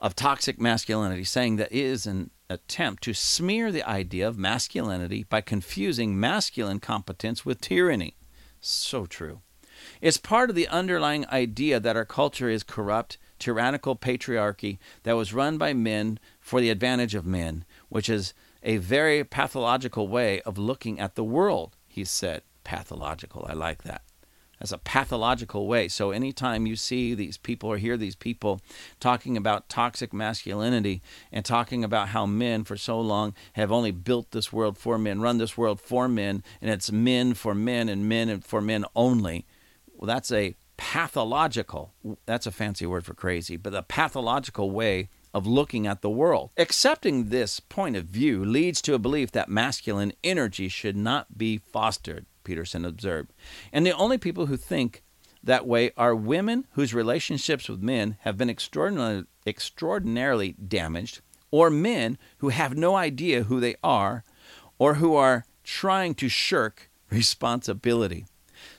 of 0.00 0.14
toxic 0.14 0.60
masculinity, 0.60 1.24
saying 1.24 1.56
that 1.56 1.72
it 1.72 1.78
is 1.78 2.06
an 2.06 2.30
attempt 2.50 3.02
to 3.04 3.14
smear 3.14 3.70
the 3.70 3.88
idea 3.88 4.26
of 4.26 4.38
masculinity 4.38 5.24
by 5.24 5.40
confusing 5.40 6.18
masculine 6.18 6.80
competence 6.80 7.44
with 7.44 7.60
tyranny. 7.60 8.16
So 8.60 9.06
true. 9.06 9.40
It's 10.00 10.16
part 10.16 10.50
of 10.50 10.56
the 10.56 10.68
underlying 10.68 11.26
idea 11.28 11.78
that 11.80 11.96
our 11.96 12.04
culture 12.04 12.48
is 12.48 12.62
corrupt, 12.62 13.18
tyrannical 13.38 13.96
patriarchy 13.96 14.78
that 15.04 15.16
was 15.16 15.32
run 15.32 15.58
by 15.58 15.72
men 15.72 16.18
for 16.40 16.60
the 16.60 16.70
advantage 16.70 17.14
of 17.14 17.26
men, 17.26 17.64
which 17.88 18.08
is 18.08 18.34
a 18.62 18.78
very 18.78 19.22
pathological 19.24 20.08
way 20.08 20.40
of 20.42 20.58
looking 20.58 20.98
at 20.98 21.14
the 21.14 21.24
world, 21.24 21.76
he 21.86 22.04
said 22.04 22.42
pathological. 22.64 23.46
I 23.48 23.54
like 23.54 23.84
that. 23.84 24.02
As 24.60 24.72
a 24.72 24.78
pathological 24.78 25.66
way. 25.66 25.88
So 25.88 26.10
anytime 26.10 26.66
you 26.66 26.76
see 26.76 27.14
these 27.14 27.36
people 27.36 27.68
or 27.70 27.78
hear 27.78 27.96
these 27.96 28.16
people 28.16 28.60
talking 28.98 29.36
about 29.36 29.68
toxic 29.68 30.12
masculinity 30.12 31.00
and 31.30 31.44
talking 31.44 31.84
about 31.84 32.08
how 32.08 32.26
men 32.26 32.64
for 32.64 32.76
so 32.76 33.00
long 33.00 33.34
have 33.52 33.70
only 33.70 33.92
built 33.92 34.32
this 34.32 34.52
world 34.52 34.76
for 34.76 34.98
men, 34.98 35.20
run 35.20 35.38
this 35.38 35.56
world 35.56 35.80
for 35.80 36.08
men, 36.08 36.42
and 36.60 36.70
it's 36.70 36.90
men 36.90 37.34
for 37.34 37.54
men 37.54 37.88
and 37.88 38.08
men 38.08 38.40
for 38.40 38.60
men 38.60 38.84
only, 38.96 39.46
well, 39.94 40.06
that's 40.06 40.32
a 40.32 40.54
pathological, 40.76 41.92
that's 42.24 42.46
a 42.46 42.52
fancy 42.52 42.86
word 42.86 43.04
for 43.04 43.14
crazy, 43.14 43.56
but 43.56 43.74
a 43.74 43.82
pathological 43.82 44.70
way 44.70 45.08
of 45.34 45.46
looking 45.46 45.86
at 45.86 46.00
the 46.02 46.10
world. 46.10 46.50
Accepting 46.56 47.28
this 47.28 47.60
point 47.60 47.96
of 47.96 48.04
view 48.04 48.44
leads 48.44 48.80
to 48.82 48.94
a 48.94 48.98
belief 48.98 49.30
that 49.32 49.48
masculine 49.48 50.12
energy 50.24 50.68
should 50.68 50.96
not 50.96 51.36
be 51.36 51.58
fostered. 51.58 52.26
Peterson 52.48 52.86
observed. 52.86 53.32
And 53.72 53.86
the 53.86 53.92
only 53.92 54.16
people 54.16 54.46
who 54.46 54.56
think 54.56 55.02
that 55.44 55.66
way 55.66 55.92
are 55.96 56.14
women 56.14 56.66
whose 56.72 56.94
relationships 56.94 57.68
with 57.68 57.82
men 57.82 58.16
have 58.20 58.38
been 58.38 58.48
extraordinarily, 58.48 59.26
extraordinarily 59.46 60.52
damaged, 60.52 61.20
or 61.50 61.68
men 61.68 62.16
who 62.38 62.48
have 62.48 62.74
no 62.74 62.96
idea 62.96 63.44
who 63.44 63.60
they 63.60 63.76
are, 63.84 64.24
or 64.78 64.94
who 64.94 65.14
are 65.14 65.44
trying 65.62 66.14
to 66.14 66.28
shirk 66.28 66.90
responsibility. 67.10 68.24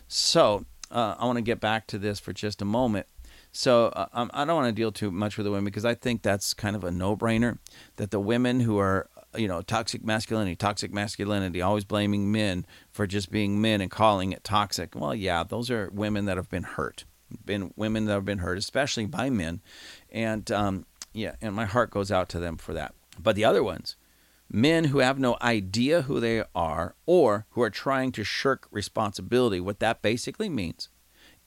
So, 0.08 0.66
uh, 0.90 1.16
I 1.20 1.26
want 1.28 1.38
to 1.38 1.44
get 1.44 1.60
back 1.60 1.86
to 1.88 2.00
this 2.00 2.20
for 2.20 2.34
just 2.34 2.62
a 2.64 2.66
moment. 2.66 3.06
So 3.52 3.88
uh, 3.88 4.08
um, 4.14 4.32
I 4.34 4.46
don't 4.46 4.56
want 4.56 4.68
to 4.68 4.80
deal 4.80 4.92
too 4.92 5.12
much 5.12 5.38
with 5.38 5.46
the 5.46 5.52
women 5.52 5.66
because 5.66 5.86
I 5.86 5.96
think 5.96 6.22
that's 6.22 6.54
kind 6.54 6.76
of 6.76 6.84
a 6.84 6.92
no-brainer 6.92 7.58
that 7.98 8.12
the 8.12 8.20
women 8.20 8.62
who 8.62 8.78
are 8.78 9.10
you 9.36 9.48
know, 9.48 9.62
toxic 9.62 10.04
masculinity, 10.04 10.56
toxic 10.56 10.94
masculinity, 10.94 11.62
always 11.62 11.84
blaming 11.84 12.32
men 12.32 12.66
for 12.92 13.06
just 13.06 13.32
being 13.32 13.62
men 13.62 13.82
and 13.82 13.92
calling 13.92 14.32
it 14.32 14.44
toxic. 14.44 14.96
Well, 14.96 15.14
yeah, 15.14 15.44
those 15.44 15.70
are 15.70 15.90
women 15.94 16.26
that 16.26 16.38
have 16.38 16.50
been 16.50 16.64
hurt, 16.64 17.06
been 17.46 17.72
women 17.76 18.06
that 18.06 18.14
have 18.14 18.26
been 18.26 18.40
hurt, 18.40 18.58
especially 18.58 19.06
by 19.06 19.30
men, 19.30 19.62
and 20.10 20.52
um, 20.52 20.86
yeah, 21.14 21.36
and 21.42 21.54
my 21.56 21.66
heart 21.66 21.92
goes 21.92 22.12
out 22.12 22.30
to 22.30 22.40
them 22.40 22.58
for 22.58 22.74
that. 22.74 22.94
But 23.22 23.36
the 23.36 23.46
other 23.46 23.64
ones, 23.64 23.96
men 24.50 24.86
who 24.86 25.00
have 25.00 25.20
no 25.20 25.38
idea 25.42 26.04
who 26.04 26.20
they 26.20 26.44
are 26.56 26.96
or 27.06 27.46
who 27.52 27.62
are 27.62 27.70
trying 27.70 28.12
to 28.14 28.24
shirk 28.24 28.68
responsibility, 28.72 29.60
what 29.60 29.80
that 29.80 30.02
basically 30.02 30.50
means, 30.50 30.90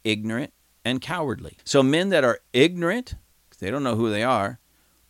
ignorant 0.05 0.53
and 0.85 1.01
cowardly. 1.01 1.57
So 1.65 1.83
men 1.83 2.11
that 2.11 2.25
are 2.25 2.41
ignorant, 2.53 3.15
they 3.59 3.71
don't 3.71 3.85
know 3.85 3.97
who 3.97 4.11
they 4.11 4.23
are, 4.23 4.59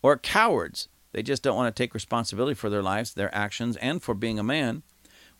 or 0.02 0.16
cowards 0.16 0.88
they 1.12 1.22
just 1.22 1.42
don't 1.42 1.56
want 1.56 1.74
to 1.74 1.82
take 1.82 1.94
responsibility 1.94 2.54
for 2.54 2.70
their 2.70 2.82
lives, 2.82 3.14
their 3.14 3.34
actions, 3.34 3.76
and 3.76 4.02
for 4.02 4.14
being 4.14 4.38
a 4.38 4.42
man. 4.42 4.82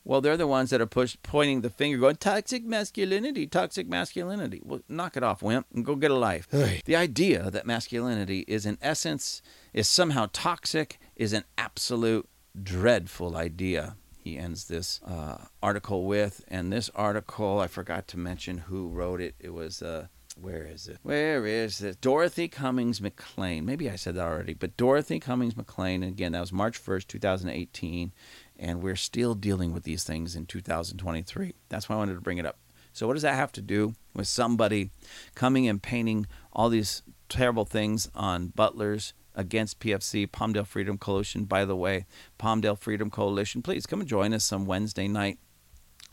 Well, 0.05 0.20
they're 0.20 0.37
the 0.37 0.49
ones 0.49 0.70
that 0.70 0.81
are 0.81 0.87
push, 0.87 1.16
pointing 1.23 1.61
the 1.61 1.70
finger, 1.70 1.97
going, 1.97 2.16
toxic 2.16 2.64
masculinity, 2.64 3.47
toxic 3.47 3.89
masculinity. 3.89 4.61
Well, 4.64 4.81
knock 4.89 5.16
it 5.16 5.23
off, 5.23 5.43
wimp, 5.43 5.66
and 5.73 5.85
go 5.85 5.95
get 5.95 6.11
a 6.11 6.16
life. 6.16 6.49
the 6.51 6.97
idea 6.97 7.51
that 7.51 7.66
masculinity 7.66 8.41
is, 8.49 8.66
in 8.66 8.79
essence, 8.83 9.43
is 9.73 9.89
somehow 9.89 10.29
toxic 10.33 10.99
is 11.14 11.33
an 11.33 11.45
absolute 11.57 12.29
dreadful 12.61 13.37
idea. 13.37 13.97
He 14.18 14.39
ends 14.39 14.66
this 14.66 15.01
uh, 15.07 15.47
article 15.62 16.05
with, 16.05 16.45
and 16.49 16.73
this 16.73 16.91
article, 16.95 17.61
I 17.61 17.68
forgot 17.68 18.09
to 18.09 18.18
mention 18.18 18.59
who 18.59 18.89
wrote 18.89 19.20
it. 19.20 19.37
It 19.39 19.55
was. 19.55 19.83
Uh, 19.83 20.09
where 20.43 20.64
is 20.64 20.88
it? 20.88 20.99
Where 21.03 21.47
is 21.47 21.78
this? 21.78 21.95
Dorothy 21.97 22.49
Cummings 22.49 23.01
McLean. 23.01 23.64
Maybe 23.64 23.88
I 23.88 23.95
said 23.95 24.16
that 24.16 24.26
already, 24.26 24.55
but 24.55 24.76
Dorothy 24.76 25.20
Cummings 25.20 25.57
McLean. 25.57 26.03
Again, 26.03 26.32
that 26.32 26.40
was 26.40 26.53
March 26.53 26.84
1st, 26.84 27.07
2018. 27.07 28.12
And 28.59 28.82
we're 28.82 28.97
still 28.97 29.34
dealing 29.34 29.72
with 29.72 29.84
these 29.84 30.03
things 30.03 30.34
in 30.34 30.47
2023. 30.47 31.55
That's 31.68 31.88
why 31.88 31.95
I 31.95 31.99
wanted 31.99 32.14
to 32.14 32.20
bring 32.20 32.38
it 32.38 32.47
up. 32.47 32.59
So, 32.93 33.07
what 33.07 33.14
does 33.14 33.22
that 33.22 33.36
have 33.36 33.53
to 33.53 33.62
do 33.62 33.95
with 34.14 34.26
somebody 34.26 34.90
coming 35.34 35.68
and 35.68 35.82
painting 35.82 36.26
all 36.53 36.68
these 36.68 37.03
terrible 37.28 37.64
things 37.64 38.11
on 38.14 38.49
butlers 38.49 39.14
against 39.34 39.80
PFC, 39.80 40.26
Palmdale 40.26 40.66
Freedom 40.66 40.99
Coalition? 40.99 41.45
By 41.45 41.64
the 41.64 41.76
way, 41.76 42.05
Palmdale 42.38 42.78
Freedom 42.78 43.11
Coalition, 43.11 43.62
please 43.62 43.86
come 43.86 44.01
and 44.01 44.09
join 44.09 44.34
us 44.34 44.45
some 44.45 44.66
Wednesday 44.66 45.09
night, 45.09 45.38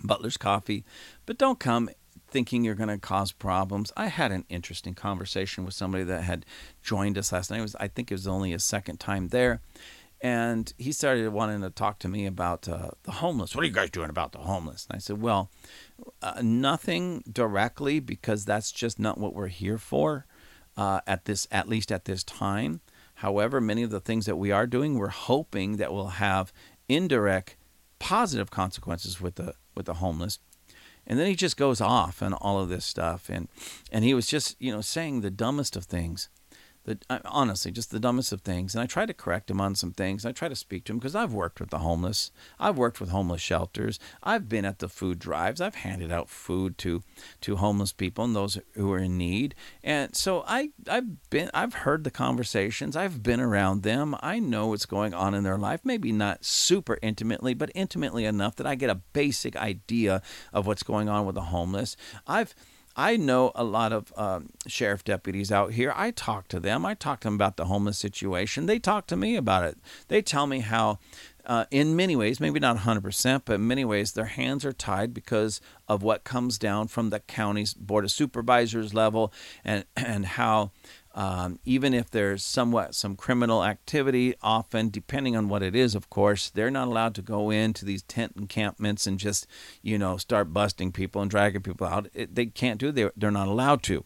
Butler's 0.03 0.37
Coffee. 0.37 0.85
But 1.25 1.37
don't 1.37 1.59
come 1.59 1.89
thinking 2.29 2.63
you're 2.63 2.75
going 2.75 2.89
to 2.89 2.97
cause 2.97 3.31
problems. 3.31 3.91
I 3.97 4.07
had 4.07 4.31
an 4.31 4.45
interesting 4.49 4.93
conversation 4.93 5.65
with 5.65 5.73
somebody 5.73 6.03
that 6.05 6.23
had 6.23 6.45
joined 6.81 7.17
us 7.17 7.31
last 7.31 7.51
night. 7.51 7.59
It 7.59 7.63
was, 7.63 7.75
I 7.75 7.87
think 7.87 8.11
it 8.11 8.15
was 8.15 8.27
only 8.27 8.53
a 8.53 8.59
second 8.59 8.99
time 8.99 9.29
there. 9.29 9.61
And 10.21 10.73
he 10.77 10.91
started 10.91 11.29
wanting 11.29 11.61
to 11.61 11.69
talk 11.69 11.99
to 11.99 12.09
me 12.09 12.25
about 12.25 12.67
uh, 12.67 12.89
the 13.03 13.11
homeless. 13.11 13.55
What 13.55 13.63
are 13.63 13.67
you 13.67 13.73
guys 13.73 13.89
doing 13.89 14.09
about 14.09 14.33
the 14.33 14.39
homeless? 14.39 14.85
And 14.89 14.97
I 14.97 14.99
said, 14.99 15.21
well, 15.21 15.49
uh, 16.21 16.41
nothing 16.43 17.23
directly 17.31 17.99
because 18.01 18.43
that's 18.43 18.71
just 18.71 18.99
not 18.99 19.17
what 19.17 19.33
we're 19.33 19.47
here 19.47 19.77
for 19.77 20.25
uh, 20.75 20.99
at 21.07 21.23
this, 21.25 21.47
at 21.51 21.69
least 21.69 21.91
at 21.91 22.05
this 22.05 22.23
time. 22.23 22.81
However, 23.15 23.61
many 23.61 23.83
of 23.83 23.91
the 23.91 24.01
things 24.01 24.25
that 24.25 24.35
we 24.35 24.51
are 24.51 24.67
doing, 24.67 24.97
we're 24.97 25.07
hoping 25.07 25.77
that 25.77 25.91
will 25.91 26.09
have 26.09 26.51
indirect 26.89 27.55
positive 27.99 28.49
consequences 28.49 29.19
with 29.21 29.35
the 29.35 29.53
with 29.75 29.85
the 29.85 29.95
homeless 29.95 30.39
and 31.09 31.19
then 31.19 31.27
he 31.27 31.35
just 31.35 31.57
goes 31.57 31.81
off 31.81 32.21
and 32.21 32.35
all 32.35 32.61
of 32.61 32.69
this 32.69 32.85
stuff, 32.85 33.29
and 33.29 33.47
and 33.91 34.05
he 34.05 34.13
was 34.13 34.27
just 34.27 34.55
you 34.59 34.71
know 34.71 34.81
saying 34.81 35.21
the 35.21 35.31
dumbest 35.31 35.75
of 35.75 35.85
things 35.85 36.29
the, 36.85 36.97
uh, 37.09 37.19
honestly, 37.25 37.71
just 37.71 37.91
the 37.91 37.99
dumbest 37.99 38.31
of 38.31 38.41
things. 38.41 38.73
And 38.73 38.81
I 38.81 38.85
try 38.85 39.05
to 39.05 39.13
correct 39.13 39.51
him 39.51 39.61
on 39.61 39.75
some 39.75 39.91
things. 39.91 40.25
I 40.25 40.31
try 40.31 40.47
to 40.47 40.55
speak 40.55 40.85
to 40.85 40.93
him 40.93 40.99
because 40.99 41.15
I've 41.15 41.33
worked 41.33 41.59
with 41.59 41.69
the 41.69 41.79
homeless. 41.79 42.31
I've 42.59 42.77
worked 42.77 42.99
with 42.99 43.09
homeless 43.09 43.41
shelters. 43.41 43.99
I've 44.23 44.49
been 44.49 44.65
at 44.65 44.79
the 44.79 44.89
food 44.89 45.19
drives. 45.19 45.61
I've 45.61 45.75
handed 45.75 46.11
out 46.11 46.29
food 46.29 46.77
to 46.79 47.03
to 47.41 47.57
homeless 47.57 47.91
people 47.91 48.23
and 48.23 48.35
those 48.35 48.57
who 48.73 48.91
are 48.91 48.99
in 48.99 49.17
need. 49.17 49.55
And 49.83 50.15
so 50.15 50.43
I 50.47 50.69
I've 50.87 51.29
been 51.29 51.49
I've 51.53 51.73
heard 51.73 52.03
the 52.03 52.11
conversations. 52.11 52.95
I've 52.95 53.21
been 53.21 53.39
around 53.39 53.83
them. 53.83 54.15
I 54.21 54.39
know 54.39 54.67
what's 54.67 54.85
going 54.85 55.13
on 55.13 55.33
in 55.33 55.43
their 55.43 55.57
life. 55.57 55.81
Maybe 55.83 56.11
not 56.11 56.45
super 56.45 56.97
intimately, 57.01 57.53
but 57.53 57.71
intimately 57.75 58.25
enough 58.25 58.55
that 58.55 58.67
I 58.67 58.75
get 58.75 58.89
a 58.89 58.95
basic 58.95 59.55
idea 59.55 60.21
of 60.53 60.65
what's 60.65 60.83
going 60.83 61.09
on 61.09 61.25
with 61.25 61.35
the 61.35 61.41
homeless. 61.41 61.95
I've 62.25 62.55
I 62.99 63.15
know 63.15 63.53
a 63.55 63.63
lot 63.63 63.93
of 63.93 64.11
um, 64.17 64.49
sheriff 64.67 65.05
deputies 65.05 65.53
out 65.53 65.71
here. 65.71 65.93
I 65.95 66.11
talk 66.11 66.49
to 66.49 66.59
them. 66.59 66.85
I 66.85 66.95
talk 66.95 67.21
to 67.21 67.27
them 67.27 67.35
about 67.35 67.55
the 67.55 67.63
homeless 67.63 67.97
situation. 67.97 68.65
They 68.65 68.77
talk 68.77 69.07
to 69.07 69.15
me 69.15 69.37
about 69.37 69.63
it. 69.63 69.77
They 70.09 70.21
tell 70.21 70.45
me 70.47 70.59
how, 70.59 70.99
uh, 71.45 71.63
in 71.71 71.95
many 71.95 72.17
ways, 72.17 72.41
maybe 72.41 72.59
not 72.59 72.79
100%, 72.79 73.43
but 73.45 73.53
in 73.53 73.65
many 73.65 73.85
ways, 73.85 74.11
their 74.11 74.25
hands 74.25 74.65
are 74.65 74.73
tied 74.73 75.13
because 75.13 75.61
of 75.87 76.03
what 76.03 76.25
comes 76.25 76.57
down 76.57 76.89
from 76.89 77.09
the 77.09 77.21
county's 77.21 77.73
board 77.73 78.03
of 78.03 78.11
supervisors 78.11 78.93
level 78.93 79.31
and, 79.63 79.85
and 79.95 80.25
how 80.25 80.71
um, 81.19 81.59
even 81.65 81.93
if 81.93 82.09
there's 82.09 82.45
somewhat 82.45 82.95
some 82.95 83.17
criminal 83.17 83.65
activity, 83.65 84.35
often 84.41 84.87
depending 84.87 85.35
on 85.35 85.49
what 85.49 85.61
it 85.61 85.75
is, 85.75 85.93
of 85.93 86.09
course, 86.09 86.49
they're 86.49 86.71
not 86.71 86.87
allowed 86.87 87.13
to 87.15 87.21
go 87.21 87.49
into 87.49 87.83
these 87.83 88.03
tent 88.03 88.35
encampments 88.37 89.05
and 89.05 89.19
just, 89.19 89.45
you 89.81 89.97
know, 89.97 90.15
start 90.15 90.53
busting 90.53 90.93
people 90.93 91.21
and 91.21 91.29
dragging 91.29 91.61
people 91.61 91.85
out. 91.85 92.07
It, 92.13 92.35
they 92.35 92.45
can't 92.45 92.79
do. 92.79 92.87
It. 92.87 92.95
They're 92.95 93.11
they're 93.17 93.31
not 93.31 93.49
allowed 93.49 93.83
to, 93.83 94.05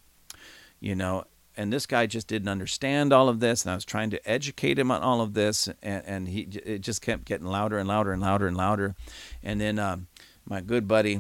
you 0.79 0.95
know. 0.95 1.25
And 1.55 1.71
this 1.71 1.85
guy 1.85 2.07
just 2.07 2.25
didn't 2.25 2.47
understand 2.47 3.13
all 3.13 3.29
of 3.29 3.41
this, 3.41 3.63
and 3.63 3.71
I 3.71 3.75
was 3.75 3.85
trying 3.85 4.09
to 4.09 4.27
educate 4.27 4.79
him 4.79 4.89
on 4.89 5.03
all 5.03 5.21
of 5.21 5.35
this, 5.35 5.69
and, 5.83 6.03
and 6.07 6.27
he 6.27 6.47
it 6.65 6.79
just 6.79 7.03
kept 7.03 7.25
getting 7.25 7.45
louder 7.45 7.77
and 7.77 7.87
louder 7.87 8.11
and 8.11 8.23
louder 8.23 8.47
and 8.47 8.57
louder, 8.57 8.95
and 9.43 9.61
then 9.61 9.77
um, 9.77 10.07
my 10.47 10.61
good 10.61 10.87
buddy 10.87 11.19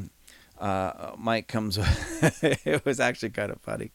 uh, 0.59 1.11
Mike 1.19 1.47
comes. 1.47 1.77
it 2.41 2.83
was 2.83 2.99
actually 2.99 3.29
kind 3.29 3.51
of 3.51 3.61
funny 3.61 3.91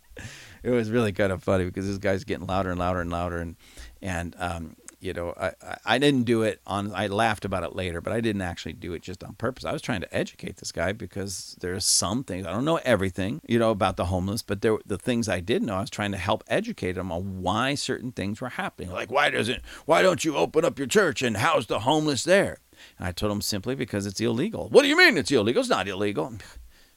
it 0.63 0.71
was 0.71 0.91
really 0.91 1.13
kind 1.13 1.33
of 1.33 1.43
funny 1.43 1.65
because 1.65 1.87
this 1.87 1.99
guy's 1.99 2.25
getting 2.25 2.47
louder 2.47 2.71
and 2.71 2.79
louder 2.79 3.01
and 3.01 3.11
louder, 3.11 3.39
and 3.39 3.57
and 4.03 4.35
um, 4.39 4.77
you 5.01 5.13
know, 5.13 5.33
I, 5.41 5.53
I 5.85 5.99
didn't 5.99 6.25
do 6.25 6.43
it 6.43 6.61
on. 6.67 6.93
I 6.93 7.07
laughed 7.07 7.45
about 7.45 7.63
it 7.63 7.75
later, 7.75 8.01
but 8.01 8.13
I 8.13 8.21
didn't 8.21 8.43
actually 8.43 8.73
do 8.73 8.93
it 8.95 9.03
just 9.03 9.23
on 9.23 9.35
purpose. 9.35 9.65
I 9.65 9.73
was 9.73 9.83
trying 9.83 10.01
to 10.01 10.15
educate 10.15 10.57
this 10.57 10.73
guy 10.73 10.93
because 10.93 11.57
there's 11.61 11.85
some 11.85 12.25
things 12.25 12.47
I 12.47 12.51
don't 12.51 12.65
know 12.65 12.81
everything, 12.85 13.41
you 13.47 13.59
know, 13.59 13.71
about 13.71 13.97
the 13.97 14.07
homeless, 14.07 14.43
but 14.43 14.61
there 14.61 14.77
the 14.85 14.99
things 14.99 15.29
I 15.29 15.41
did 15.41 15.63
know. 15.63 15.77
I 15.77 15.81
was 15.83 15.91
trying 15.91 16.13
to 16.13 16.19
help 16.19 16.43
educate 16.49 16.97
him 16.97 17.13
on 17.13 17.43
why 17.43 17.75
certain 17.77 18.11
things 18.11 18.41
were 18.41 18.49
happening. 18.51 18.91
Like 18.91 19.11
why 19.11 19.31
doesn't 19.31 19.63
why 19.87 20.03
don't 20.03 20.25
you 20.25 20.37
open 20.37 20.65
up 20.65 20.79
your 20.79 20.89
church 20.89 21.23
and 21.23 21.37
house 21.37 21.67
the 21.67 21.81
homeless 21.81 22.25
there? 22.25 22.59
And 22.99 23.07
I 23.07 23.13
told 23.13 23.31
him 23.31 23.41
simply 23.41 23.77
because 23.77 24.05
it's 24.07 24.21
illegal. 24.21 24.69
What 24.69 24.83
do 24.83 24.89
you 24.89 24.97
mean 24.97 25.17
it's 25.17 25.31
illegal? 25.31 25.61
It's 25.61 25.71
not 25.71 25.87
illegal, 25.87 26.33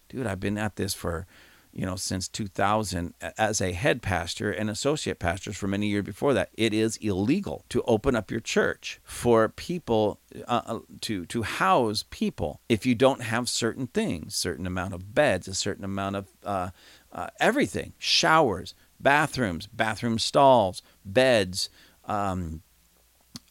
dude. 0.10 0.26
I've 0.26 0.40
been 0.40 0.58
at 0.58 0.76
this 0.76 0.96
for 0.96 1.28
you 1.74 1.86
know, 1.86 1.96
since 1.96 2.28
2000 2.28 3.14
as 3.38 3.62
a 3.62 3.72
head 3.72 4.02
pastor 4.02 4.52
and 4.52 4.70
associate 4.70 5.20
pastors 5.20 5.58
for 5.58 5.68
many 5.68 5.88
years 5.88 6.04
before 6.04 6.34
that. 6.34 6.50
It 6.54 6.74
is 6.74 6.98
illegal 6.98 7.66
to 7.70 7.82
open 7.84 8.16
up 8.16 8.30
your 8.30 8.40
church 8.40 9.00
for 9.04 9.48
people 9.50 10.20
uh, 10.48 10.62
uh, 10.66 10.80
to 11.02 11.26
to 11.26 11.44
house 11.44 12.04
people 12.10 12.60
if 12.68 12.86
you 12.86 12.96
don't 12.96 13.22
have 13.22 13.48
certain 13.48 13.88
things, 13.88 14.36
certain 14.36 14.68
amount 14.68 14.94
of 14.94 15.16
beds, 15.16 15.48
a 15.48 15.54
certain 15.54 15.86
amount 15.86 16.18
of 16.18 16.28
uh, 16.44 16.70
uh, 17.14 17.28
everything, 17.40 17.94
showers, 17.98 18.74
bathrooms, 19.00 19.68
bathroom 19.68 20.20
stalls, 20.20 20.82
beds, 21.06 21.70
um, 22.06 22.62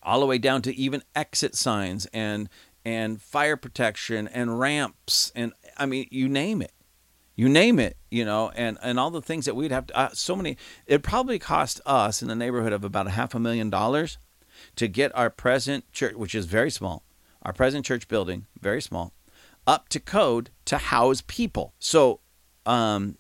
all 0.03 0.21
the 0.21 0.27
way 0.27 0.39
down 0.39 0.63
to 0.63 0.75
even 0.77 1.03
exit 1.15 1.55
signs 1.55 2.07
and 2.13 2.49
and 2.85 3.21
fire 3.21 3.57
protection 3.57 4.29
and 4.29 4.59
ramps 4.59 5.33
and 5.35 5.53
I 5.77 5.87
mean 5.87 6.07
you 6.11 6.29
name 6.29 6.63
it 6.63 6.73
you 7.41 7.49
name 7.49 7.79
it, 7.79 7.97
you 8.11 8.23
know, 8.23 8.51
and, 8.55 8.77
and 8.83 9.01
all 9.01 9.11
the 9.11 9.23
things 9.23 9.47
that 9.47 9.57
we'd 9.57 9.71
have 9.71 9.87
to, 9.87 9.97
uh, 9.97 10.11
so 10.13 10.37
many, 10.37 10.59
it 10.87 11.03
probably 11.03 11.39
cost 11.39 11.81
us 11.87 12.21
in 12.21 12.29
the 12.29 12.35
neighborhood 12.35 12.75
of 12.75 12.85
about 12.85 13.07
a 13.07 13.11
half 13.13 13.35
a 13.35 13.41
million 13.41 13.71
dollars 13.71 14.19
to 14.77 14.87
get 14.87 15.11
our 15.17 15.31
present 15.31 15.91
church, 15.91 16.15
which 16.17 16.35
is 16.35 16.45
very 16.45 16.71
small, 16.71 17.03
our 17.41 17.55
present 17.55 17.87
church 17.87 18.09
building, 18.09 18.45
very 18.61 18.83
small, 18.83 19.15
up 19.67 19.89
to 19.89 19.99
code 19.99 20.51
to 20.67 20.77
house 20.77 21.23
people. 21.27 21.73
So 21.79 22.21
um, 22.67 23.17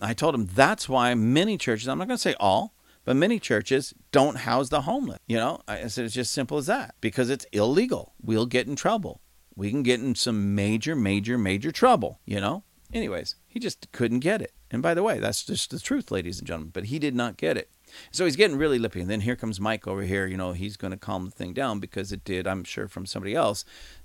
I 0.00 0.14
told 0.14 0.34
him 0.34 0.46
that's 0.46 0.88
why 0.88 1.14
many 1.14 1.56
churches, 1.56 1.86
I'm 1.86 1.98
not 1.98 2.08
going 2.08 2.18
to 2.18 2.20
say 2.20 2.34
all, 2.40 2.74
but 3.04 3.14
many 3.14 3.38
churches 3.38 3.94
don't 4.10 4.38
house 4.38 4.70
the 4.70 4.80
homeless. 4.80 5.20
You 5.28 5.36
know, 5.36 5.60
I 5.68 5.86
said 5.86 6.06
it's 6.06 6.14
just 6.14 6.32
simple 6.32 6.58
as 6.58 6.66
that 6.66 6.96
because 7.00 7.30
it's 7.30 7.46
illegal. 7.52 8.14
We'll 8.20 8.46
get 8.46 8.66
in 8.66 8.74
trouble. 8.74 9.20
We 9.54 9.70
can 9.70 9.84
get 9.84 10.00
in 10.00 10.16
some 10.16 10.56
major, 10.56 10.96
major, 10.96 11.38
major 11.38 11.70
trouble, 11.70 12.18
you 12.26 12.40
know? 12.40 12.64
Anyways, 12.92 13.36
he 13.46 13.60
just 13.60 13.90
couldn't 13.92 14.20
get 14.20 14.42
it. 14.42 14.52
And 14.70 14.82
by 14.82 14.94
the 14.94 15.02
way, 15.02 15.18
that's 15.18 15.44
just 15.44 15.70
the 15.70 15.78
truth, 15.78 16.10
ladies 16.10 16.38
and 16.38 16.46
gentlemen. 16.46 16.70
But 16.72 16.86
he 16.86 16.98
did 16.98 17.14
not 17.14 17.36
get 17.36 17.56
it. 17.56 17.70
So 18.10 18.24
he's 18.24 18.36
getting 18.36 18.56
really 18.56 18.78
lippy. 18.78 19.00
And 19.00 19.10
then 19.10 19.20
here 19.20 19.36
comes 19.36 19.60
Mike 19.60 19.86
over 19.86 20.02
here. 20.02 20.26
You 20.26 20.36
know, 20.36 20.52
he's 20.52 20.76
going 20.76 20.92
to 20.92 20.96
calm 20.96 21.26
the 21.26 21.30
thing 21.30 21.52
down 21.52 21.80
because 21.80 22.12
it 22.12 22.24
did, 22.24 22.46
I'm 22.46 22.64
sure, 22.64 22.88
from 22.88 23.06
somebody 23.06 23.34
else, 23.34 23.64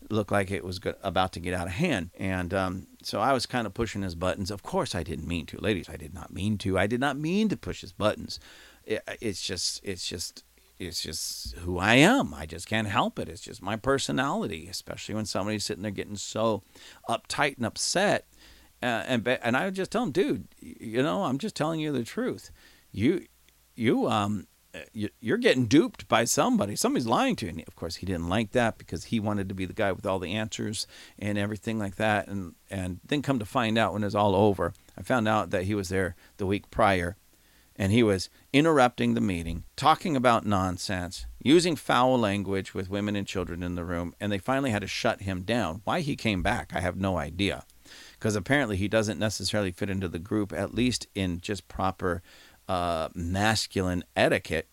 look 0.10 0.32
like 0.32 0.52
it 0.52 0.64
was 0.64 0.80
about 1.04 1.34
to 1.34 1.40
get 1.40 1.54
out 1.54 1.68
of 1.68 1.74
hand. 1.74 2.12
And 2.18 2.54
um, 2.54 2.88
so 3.04 3.22
I 3.22 3.34
was 3.34 3.46
kind 3.46 3.68
of 3.68 3.74
pushing 3.74 4.02
his 4.02 4.16
buttons. 4.16 4.50
Of 4.52 4.64
course, 4.64 4.96
I 4.96 5.04
didn't 5.04 5.28
mean 5.28 5.46
to. 5.48 5.58
Ladies, 5.60 5.90
I 5.90 5.98
did 5.98 6.14
not 6.14 6.34
mean 6.34 6.58
to. 6.60 6.78
I 6.78 6.88
did 6.88 7.00
not 7.00 7.18
mean 7.18 7.50
to 7.50 7.58
push 7.58 7.82
his 7.82 7.92
buttons. 7.92 8.40
It, 8.84 9.04
it's 9.22 9.42
just, 9.42 9.82
it's 9.84 10.08
just, 10.08 10.44
it's 10.78 11.02
just 11.02 11.56
who 11.58 11.78
I 11.80 11.96
am. 11.96 12.34
I 12.34 12.46
just 12.46 12.68
can't 12.68 12.88
help 12.88 13.18
it. 13.20 13.30
It's 13.30 13.42
just 13.42 13.62
my 13.62 13.76
personality, 13.76 14.68
especially 14.70 15.16
when 15.16 15.26
somebody's 15.26 15.64
sitting 15.64 15.84
there 15.84 15.92
getting 15.92 16.18
so 16.18 16.64
uptight 17.10 17.58
and 17.58 17.66
upset 17.66 18.28
and 18.86 19.28
and 19.28 19.58
I 19.58 19.66
would 19.66 19.76
just 19.76 19.92
tell 19.92 20.04
him, 20.04 20.12
dude, 20.12 20.48
you 20.60 21.02
know, 21.02 21.24
I'm 21.24 21.38
just 21.38 21.56
telling 21.56 21.80
you 21.80 21.92
the 21.92 22.04
truth. 22.04 22.52
You 22.92 23.26
you 23.76 24.08
um 24.08 24.48
you're 24.94 25.38
getting 25.38 25.68
duped 25.68 26.08
by 26.08 26.26
somebody. 26.26 26.76
Somebody's 26.76 27.08
lying 27.08 27.36
to 27.38 27.46
you. 27.46 27.52
And 27.52 27.64
of 27.68 27.76
course, 27.76 27.98
he 27.98 28.06
didn't 28.06 28.30
like 28.30 28.52
that 28.52 28.78
because 28.78 29.06
he 29.06 29.20
wanted 29.20 29.48
to 29.50 29.56
be 29.56 29.66
the 29.66 29.74
guy 29.74 29.92
with 29.92 30.06
all 30.06 30.20
the 30.20 30.34
answers 30.34 30.86
and 31.18 31.38
everything 31.38 31.80
like 31.80 31.96
that. 31.96 32.28
And 32.28 32.56
and 32.70 33.00
then 33.06 33.22
come 33.22 33.40
to 33.40 33.46
find 33.46 33.78
out 33.78 33.94
when 33.94 34.04
it 34.04 34.08
was 34.08 34.16
all 34.16 34.36
over, 34.36 34.74
I 34.98 35.02
found 35.02 35.28
out 35.28 35.50
that 35.52 35.64
he 35.64 35.76
was 35.76 35.90
there 35.90 36.16
the 36.38 36.46
week 36.46 36.70
prior, 36.72 37.16
and 37.76 37.92
he 37.92 38.04
was 38.04 38.30
interrupting 38.54 39.14
the 39.14 39.22
meeting, 39.22 39.64
talking 39.76 40.16
about 40.16 40.46
nonsense, 40.46 41.26
using 41.42 41.76
foul 41.76 42.20
language 42.20 42.74
with 42.74 42.90
women 42.90 43.16
and 43.16 43.28
children 43.28 43.64
in 43.64 43.76
the 43.76 43.86
room. 43.86 44.14
And 44.20 44.32
they 44.32 44.40
finally 44.40 44.72
had 44.72 44.82
to 44.82 44.88
shut 44.88 45.22
him 45.22 45.44
down. 45.44 45.82
Why 45.86 46.02
he 46.02 46.16
came 46.16 46.42
back, 46.42 46.72
I 46.74 46.82
have 46.82 46.98
no 46.98 47.18
idea 47.18 47.64
because 48.26 48.36
apparently 48.36 48.76
he 48.76 48.88
doesn't 48.88 49.20
necessarily 49.20 49.72
fit 49.72 49.88
into 49.88 50.08
the 50.08 50.18
group, 50.18 50.52
at 50.52 50.74
least 50.74 51.06
in 51.14 51.40
just 51.42 51.68
proper 51.68 52.24
uh, 52.68 53.08
masculine 53.14 54.04
etiquette. 54.16 54.68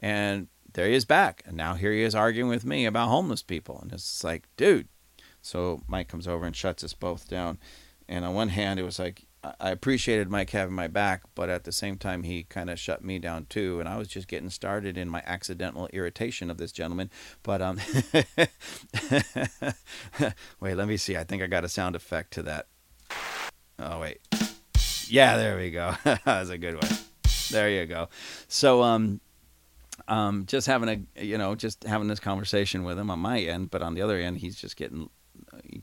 And 0.00 0.48
there 0.72 0.88
he 0.88 0.94
is 0.94 1.04
back. 1.04 1.44
And 1.46 1.56
now 1.56 1.74
here 1.74 1.92
he 1.92 2.02
is 2.02 2.16
arguing 2.16 2.50
with 2.50 2.64
me 2.64 2.86
about 2.86 3.06
homeless 3.06 3.44
people. 3.44 3.78
And 3.80 3.92
it's 3.92 4.24
like, 4.24 4.48
dude. 4.56 4.88
So 5.40 5.80
Mike 5.86 6.08
comes 6.08 6.26
over 6.26 6.44
and 6.44 6.56
shuts 6.56 6.82
us 6.82 6.92
both 6.92 7.28
down. 7.28 7.58
And 8.08 8.24
on 8.24 8.34
one 8.34 8.48
hand, 8.48 8.80
it 8.80 8.82
was 8.82 8.98
like, 8.98 9.26
I 9.44 9.70
appreciated 9.70 10.28
Mike 10.28 10.50
having 10.50 10.74
my 10.74 10.88
back, 10.88 11.22
but 11.36 11.48
at 11.48 11.62
the 11.62 11.70
same 11.70 11.98
time, 11.98 12.24
he 12.24 12.42
kind 12.42 12.68
of 12.68 12.80
shut 12.80 13.04
me 13.04 13.20
down 13.20 13.46
too. 13.48 13.78
And 13.78 13.88
I 13.88 13.96
was 13.96 14.08
just 14.08 14.26
getting 14.26 14.50
started 14.50 14.98
in 14.98 15.08
my 15.08 15.22
accidental 15.24 15.88
irritation 15.92 16.50
of 16.50 16.58
this 16.58 16.72
gentleman. 16.72 17.10
But 17.44 17.62
um, 17.62 17.78
wait, 20.58 20.74
let 20.74 20.88
me 20.88 20.96
see. 20.96 21.16
I 21.16 21.22
think 21.22 21.44
I 21.44 21.46
got 21.46 21.64
a 21.64 21.68
sound 21.68 21.94
effect 21.94 22.32
to 22.32 22.42
that. 22.42 22.66
Oh 23.78 24.00
wait. 24.00 24.18
Yeah, 25.08 25.36
there 25.36 25.56
we 25.56 25.70
go. 25.70 25.94
that 26.04 26.24
was 26.26 26.50
a 26.50 26.58
good 26.58 26.74
one. 26.74 26.90
There 27.50 27.70
you 27.70 27.86
go. 27.86 28.08
So 28.48 28.82
um 28.82 29.20
um 30.06 30.46
just 30.46 30.66
having 30.66 30.88
a 31.16 31.22
you 31.22 31.38
know, 31.38 31.54
just 31.54 31.84
having 31.84 32.08
this 32.08 32.20
conversation 32.20 32.82
with 32.82 32.98
him 32.98 33.10
on 33.10 33.18
my 33.20 33.40
end, 33.40 33.70
but 33.70 33.82
on 33.82 33.94
the 33.94 34.02
other 34.02 34.18
end 34.18 34.38
he's 34.38 34.56
just 34.56 34.76
getting 34.76 35.08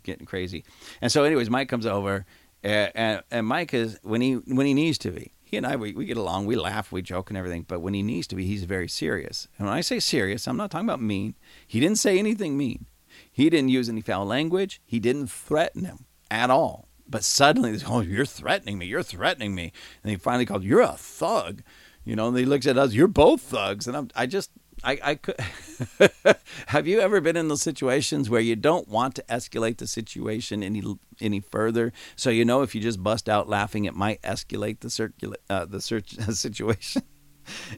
getting 0.03 0.26
crazy. 0.26 0.63
And 1.01 1.11
so 1.11 1.23
anyways, 1.23 1.49
Mike 1.49 1.69
comes 1.69 1.86
over 1.86 2.26
and, 2.63 2.91
and, 2.95 3.23
and 3.32 3.47
Mike 3.47 3.73
is 3.73 3.99
when 4.03 4.21
he 4.21 4.34
when 4.34 4.65
he 4.65 4.73
needs 4.73 4.97
to 4.99 5.11
be. 5.11 5.32
He 5.43 5.57
and 5.57 5.65
I 5.65 5.76
we, 5.76 5.93
we 5.93 6.05
get 6.05 6.17
along, 6.17 6.47
we 6.47 6.55
laugh, 6.55 6.91
we 6.91 7.01
joke 7.01 7.30
and 7.30 7.38
everything, 7.38 7.65
but 7.67 7.80
when 7.80 7.93
he 7.93 8.01
needs 8.01 8.28
to 8.28 8.36
be, 8.36 8.45
he's 8.45 8.63
very 8.63 8.88
serious. 8.88 9.47
And 9.57 9.67
when 9.67 9.78
I 9.78 9.82
say 9.82 9.99
serious, 9.99 10.47
I'm 10.47 10.57
not 10.57 10.71
talking 10.71 10.88
about 10.88 11.01
mean. 11.01 11.36
He 11.67 11.80
didn't 11.80 11.99
say 11.99 12.17
anything 12.17 12.57
mean. 12.57 12.88
He 13.32 13.49
didn't 13.49 13.69
use 13.69 13.88
any 13.88 14.01
foul 14.01 14.26
language. 14.26 14.82
He 14.86 14.99
didn't 14.99 15.28
threaten 15.28 15.86
him 15.86 16.05
at 16.32 16.49
all. 16.49 16.85
But 17.08 17.24
suddenly, 17.24 17.78
oh, 17.88 18.01
you're 18.01 18.26
threatening 18.26 18.78
me. 18.78 18.86
You're 18.86 19.03
threatening 19.03 19.56
me. 19.56 19.72
And 20.03 20.12
he 20.12 20.18
finally 20.18 20.45
called, 20.45 20.64
you're 20.64 20.82
a 20.82 20.93
thug. 20.97 21.62
You 22.03 22.16
know, 22.16 22.28
and 22.28 22.38
he 22.38 22.45
looks 22.45 22.68
at 22.68 22.78
us, 22.78 22.93
you're 22.93 23.08
both 23.08 23.41
thugs. 23.41 23.88
And 23.88 23.97
I'm, 23.97 24.10
I 24.16 24.28
just, 24.28 24.51
I, 24.84 24.99
I 25.01 25.16
could. 25.16 25.36
have 26.68 26.86
you 26.86 26.99
ever 26.99 27.22
been 27.22 27.38
in 27.38 27.47
those 27.47 27.62
situations 27.62 28.30
where 28.30 28.41
you 28.41 28.56
don't 28.56 28.88
want 28.88 29.16
to 29.16 29.24
escalate 29.24 29.78
the 29.78 29.88
situation 29.88 30.62
any 30.64 30.84
any 31.20 31.39
further? 31.39 31.93
So 32.16 32.30
you 32.30 32.45
know, 32.45 32.62
if 32.62 32.76
you 32.76 32.82
just 32.82 33.01
bust 33.01 33.30
out 33.30 33.47
laughing, 33.47 33.86
it 33.86 33.95
might 33.95 34.22
escalate 34.22 34.82
the 34.82 34.89
circula- 34.89 35.38
uh, 35.49 35.66
the 35.66 35.82
search 35.82 36.12
situation. 36.32 37.03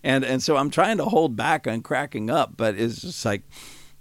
and 0.04 0.26
and 0.26 0.42
so 0.42 0.58
I'm 0.58 0.70
trying 0.70 0.98
to 0.98 1.06
hold 1.06 1.36
back 1.36 1.68
on 1.68 1.82
cracking 1.82 2.30
up, 2.30 2.58
but 2.58 2.76
it's 2.76 3.02
just 3.02 3.24
like 3.24 3.44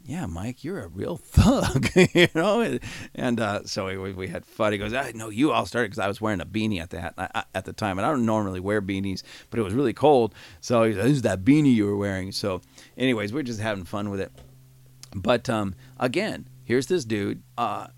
yeah, 0.09 0.27
Mike, 0.27 0.63
you're 0.63 0.83
a 0.83 0.87
real 0.87 1.17
thug, 1.17 1.89
you 2.15 2.29
know. 2.35 2.79
And 3.15 3.41
uh, 3.41 3.65
so 3.65 3.87
we, 4.01 4.13
we 4.13 4.29
had 4.29 4.47
fun. 4.47 4.73
He 4.73 4.79
goes, 4.79 4.95
I 4.95 5.11
know 5.13 5.31
you 5.31 5.51
all 5.51 5.67
started 5.67 5.89
because 5.89 5.99
I 5.99 6.07
was 6.07 6.21
wearing 6.21 6.41
a 6.41 6.47
beanie 6.47 6.81
at 6.81 6.91
the 6.91 7.11
at 7.55 7.65
the 7.65 7.73
time, 7.73 7.99
and 7.99 8.07
I 8.07 8.11
don't 8.11 8.25
normally 8.25 8.61
wear 8.61 8.81
beanies, 8.81 9.23
but 9.51 9.59
it 9.59 9.63
was 9.63 9.75
really 9.75 9.93
cold. 9.93 10.35
So 10.61 10.85
he 10.85 10.95
said, 10.95 11.05
"Who's 11.05 11.23
that 11.23 11.45
beanie 11.45 11.75
you 11.75 11.87
were 11.87 11.97
wearing?" 11.97 12.31
So, 12.31 12.61
anyways, 12.97 13.33
we're 13.33 13.43
just 13.43 13.61
having 13.61 13.85
fun 13.85 14.11
with 14.11 14.21
it. 14.21 14.31
But 15.15 15.51
um, 15.51 15.75
again, 15.99 16.49
here's 16.63 16.87
this 16.87 17.05
dude 17.05 17.43
uh, 17.59 17.89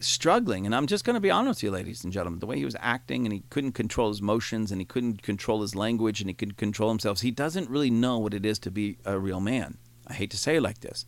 struggling, 0.00 0.66
and 0.66 0.74
I'm 0.74 0.88
just 0.88 1.04
going 1.04 1.14
to 1.14 1.20
be 1.20 1.30
honest 1.30 1.58
with 1.58 1.64
you, 1.64 1.70
ladies 1.70 2.02
and 2.02 2.12
gentlemen. 2.12 2.40
The 2.40 2.46
way 2.46 2.58
he 2.58 2.64
was 2.64 2.76
acting, 2.80 3.24
and 3.24 3.32
he 3.32 3.44
couldn't 3.50 3.72
control 3.72 4.08
his 4.08 4.20
motions, 4.20 4.72
and 4.72 4.80
he 4.80 4.84
couldn't 4.84 5.22
control 5.22 5.62
his 5.62 5.76
language, 5.76 6.20
and 6.20 6.28
he 6.28 6.34
couldn't 6.34 6.56
control 6.56 6.88
himself. 6.88 7.20
He 7.20 7.30
doesn't 7.30 7.70
really 7.70 7.90
know 7.90 8.18
what 8.18 8.34
it 8.34 8.44
is 8.44 8.58
to 8.60 8.72
be 8.72 8.98
a 9.04 9.20
real 9.20 9.40
man 9.40 9.78
I 10.06 10.14
hate 10.14 10.30
to 10.30 10.36
say 10.36 10.56
it 10.56 10.62
like 10.62 10.80
this, 10.80 11.06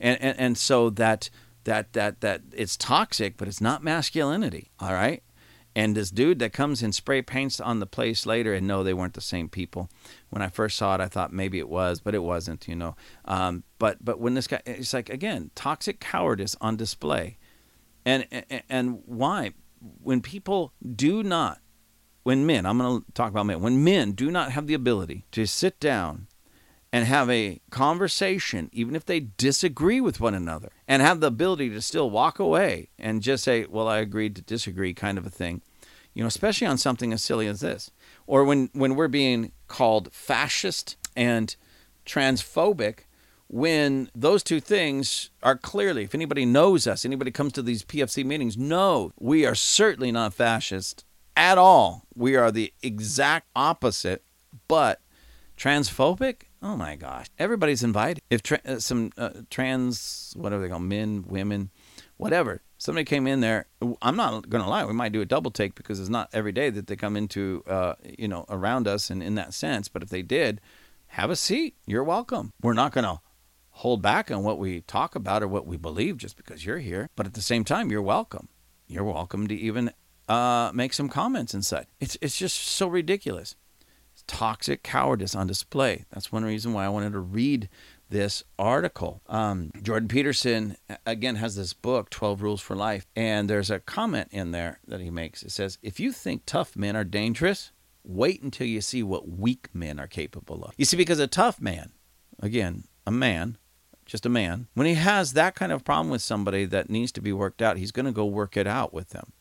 and 0.00 0.20
and, 0.20 0.38
and 0.38 0.58
so 0.58 0.90
that 0.90 1.30
that 1.64 1.92
that 1.92 2.20
that 2.20 2.42
it's 2.52 2.76
toxic, 2.76 3.36
but 3.36 3.48
it's 3.48 3.60
not 3.60 3.84
masculinity. 3.84 4.70
All 4.80 4.92
right. 4.92 5.22
And 5.76 5.94
this 5.94 6.10
dude 6.10 6.38
that 6.38 6.54
comes 6.54 6.82
and 6.82 6.94
spray 6.94 7.20
paints 7.20 7.60
on 7.60 7.80
the 7.80 7.86
place 7.86 8.24
later, 8.24 8.54
and 8.54 8.66
no, 8.66 8.82
they 8.82 8.94
weren't 8.94 9.12
the 9.12 9.20
same 9.20 9.50
people. 9.50 9.90
When 10.30 10.40
I 10.40 10.48
first 10.48 10.78
saw 10.78 10.94
it, 10.94 11.02
I 11.02 11.06
thought 11.06 11.34
maybe 11.34 11.58
it 11.58 11.68
was, 11.68 12.00
but 12.00 12.14
it 12.14 12.22
wasn't, 12.22 12.66
you 12.66 12.74
know. 12.74 12.96
Um, 13.26 13.62
but 13.78 14.02
but 14.02 14.18
when 14.18 14.32
this 14.32 14.46
guy, 14.46 14.62
it's 14.64 14.94
like 14.94 15.10
again, 15.10 15.50
toxic 15.54 16.00
cowardice 16.00 16.56
on 16.62 16.76
display, 16.76 17.36
and 18.06 18.26
and, 18.30 18.62
and 18.70 19.02
why? 19.04 19.52
When 20.02 20.22
people 20.22 20.72
do 20.94 21.22
not, 21.22 21.60
when 22.22 22.46
men, 22.46 22.64
I'm 22.64 22.78
going 22.78 23.02
to 23.02 23.12
talk 23.12 23.30
about 23.30 23.44
men, 23.44 23.60
when 23.60 23.84
men 23.84 24.12
do 24.12 24.30
not 24.30 24.52
have 24.52 24.66
the 24.66 24.72
ability 24.72 25.26
to 25.32 25.44
sit 25.44 25.78
down 25.78 26.26
and 26.96 27.04
have 27.04 27.28
a 27.28 27.60
conversation, 27.68 28.70
even 28.72 28.96
if 28.96 29.04
they 29.04 29.20
disagree 29.20 30.00
with 30.00 30.18
one 30.18 30.34
another, 30.34 30.70
and 30.88 31.02
have 31.02 31.20
the 31.20 31.26
ability 31.26 31.68
to 31.68 31.82
still 31.82 32.08
walk 32.08 32.38
away 32.38 32.88
and 32.98 33.20
just 33.20 33.44
say, 33.44 33.66
Well, 33.68 33.86
I 33.86 33.98
agreed 33.98 34.34
to 34.36 34.40
disagree, 34.40 34.94
kind 34.94 35.18
of 35.18 35.26
a 35.26 35.30
thing. 35.30 35.60
You 36.14 36.22
know, 36.22 36.26
especially 36.26 36.66
on 36.66 36.78
something 36.78 37.12
as 37.12 37.22
silly 37.22 37.48
as 37.48 37.60
this. 37.60 37.90
Or 38.26 38.44
when, 38.44 38.70
when 38.72 38.94
we're 38.94 39.08
being 39.08 39.52
called 39.68 40.10
fascist 40.10 40.96
and 41.14 41.54
transphobic, 42.06 43.00
when 43.46 44.08
those 44.14 44.42
two 44.42 44.60
things 44.60 45.28
are 45.42 45.58
clearly, 45.58 46.04
if 46.04 46.14
anybody 46.14 46.46
knows 46.46 46.86
us, 46.86 47.04
anybody 47.04 47.30
comes 47.30 47.52
to 47.52 47.62
these 47.62 47.84
PFC 47.84 48.24
meetings, 48.24 48.56
no, 48.56 49.12
we 49.20 49.44
are 49.44 49.54
certainly 49.54 50.10
not 50.10 50.32
fascist 50.32 51.04
at 51.36 51.58
all. 51.58 52.06
We 52.14 52.36
are 52.36 52.50
the 52.50 52.72
exact 52.82 53.48
opposite, 53.54 54.24
but 54.66 55.02
transphobic 55.58 56.45
Oh 56.62 56.76
my 56.76 56.96
gosh. 56.96 57.26
Everybody's 57.38 57.82
invited. 57.82 58.22
If 58.30 58.42
tra- 58.42 58.60
uh, 58.64 58.78
some 58.78 59.12
uh, 59.16 59.30
trans, 59.50 60.32
whatever 60.36 60.62
they 60.62 60.68
call 60.68 60.80
men, 60.80 61.24
women, 61.26 61.70
whatever, 62.16 62.62
somebody 62.78 63.04
came 63.04 63.26
in 63.26 63.40
there, 63.40 63.66
I'm 64.02 64.16
not 64.16 64.48
going 64.48 64.64
to 64.64 64.68
lie, 64.68 64.84
we 64.84 64.92
might 64.92 65.12
do 65.12 65.20
a 65.20 65.26
double 65.26 65.50
take 65.50 65.74
because 65.74 66.00
it's 66.00 66.08
not 66.08 66.30
every 66.32 66.52
day 66.52 66.70
that 66.70 66.86
they 66.86 66.96
come 66.96 67.16
into, 67.16 67.62
uh, 67.66 67.94
you 68.18 68.28
know, 68.28 68.46
around 68.48 68.88
us 68.88 69.10
and 69.10 69.22
in 69.22 69.34
that 69.34 69.54
sense. 69.54 69.88
But 69.88 70.02
if 70.02 70.08
they 70.08 70.22
did, 70.22 70.60
have 71.08 71.30
a 71.30 71.36
seat. 71.36 71.76
You're 71.86 72.04
welcome. 72.04 72.52
We're 72.62 72.74
not 72.74 72.92
going 72.92 73.04
to 73.04 73.20
hold 73.70 74.00
back 74.00 74.30
on 74.30 74.42
what 74.42 74.58
we 74.58 74.80
talk 74.80 75.14
about 75.14 75.42
or 75.42 75.48
what 75.48 75.66
we 75.66 75.76
believe 75.76 76.16
just 76.16 76.36
because 76.36 76.64
you're 76.64 76.78
here. 76.78 77.10
But 77.16 77.26
at 77.26 77.34
the 77.34 77.42
same 77.42 77.64
time, 77.64 77.90
you're 77.90 78.02
welcome. 78.02 78.48
You're 78.88 79.04
welcome 79.04 79.46
to 79.48 79.54
even 79.54 79.92
uh, 80.28 80.70
make 80.74 80.92
some 80.92 81.08
comments 81.08 81.54
and 81.54 81.64
such. 81.64 81.86
It's, 82.00 82.16
it's 82.20 82.36
just 82.36 82.56
so 82.56 82.88
ridiculous 82.88 83.56
toxic 84.26 84.82
cowardice 84.82 85.34
on 85.34 85.46
display. 85.46 86.04
That's 86.10 86.32
one 86.32 86.44
reason 86.44 86.72
why 86.72 86.84
I 86.84 86.90
wanted 86.90 87.12
to 87.12 87.20
read 87.20 87.68
this 88.08 88.44
article. 88.58 89.22
Um, 89.26 89.72
Jordan 89.82 90.08
Peterson, 90.08 90.76
again, 91.04 91.36
has 91.36 91.56
this 91.56 91.72
book, 91.72 92.10
12 92.10 92.42
Rules 92.42 92.60
for 92.60 92.76
Life, 92.76 93.06
and 93.16 93.50
there's 93.50 93.70
a 93.70 93.80
comment 93.80 94.28
in 94.30 94.52
there 94.52 94.80
that 94.86 95.00
he 95.00 95.10
makes. 95.10 95.42
It 95.42 95.50
says, 95.50 95.78
If 95.82 95.98
you 95.98 96.12
think 96.12 96.42
tough 96.46 96.76
men 96.76 96.96
are 96.96 97.04
dangerous, 97.04 97.72
wait 98.04 98.42
until 98.42 98.66
you 98.66 98.80
see 98.80 99.02
what 99.02 99.28
weak 99.28 99.68
men 99.72 99.98
are 99.98 100.06
capable 100.06 100.64
of. 100.64 100.74
You 100.76 100.84
see, 100.84 100.96
because 100.96 101.18
a 101.18 101.26
tough 101.26 101.60
man, 101.60 101.92
again, 102.40 102.84
a 103.06 103.10
man, 103.10 103.58
just 104.04 104.26
a 104.26 104.30
man, 104.30 104.68
when 104.74 104.86
he 104.86 104.94
has 104.94 105.32
that 105.32 105.54
kind 105.54 105.72
of 105.72 105.84
problem 105.84 106.10
with 106.10 106.22
somebody 106.22 106.64
that 106.66 106.88
needs 106.88 107.10
to 107.12 107.20
be 107.20 107.32
worked 107.32 107.60
out, 107.60 107.76
he's 107.76 107.92
going 107.92 108.06
to 108.06 108.12
go 108.12 108.24
work 108.24 108.56
it 108.56 108.66
out 108.66 108.94
with 108.94 109.10
them. 109.10 109.32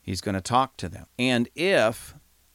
He's 0.00 0.20
going 0.20 0.34
to 0.34 0.40
talk 0.40 0.76
to 0.78 0.88
them. 0.88 1.06
And 1.18 1.48
if 1.56 2.14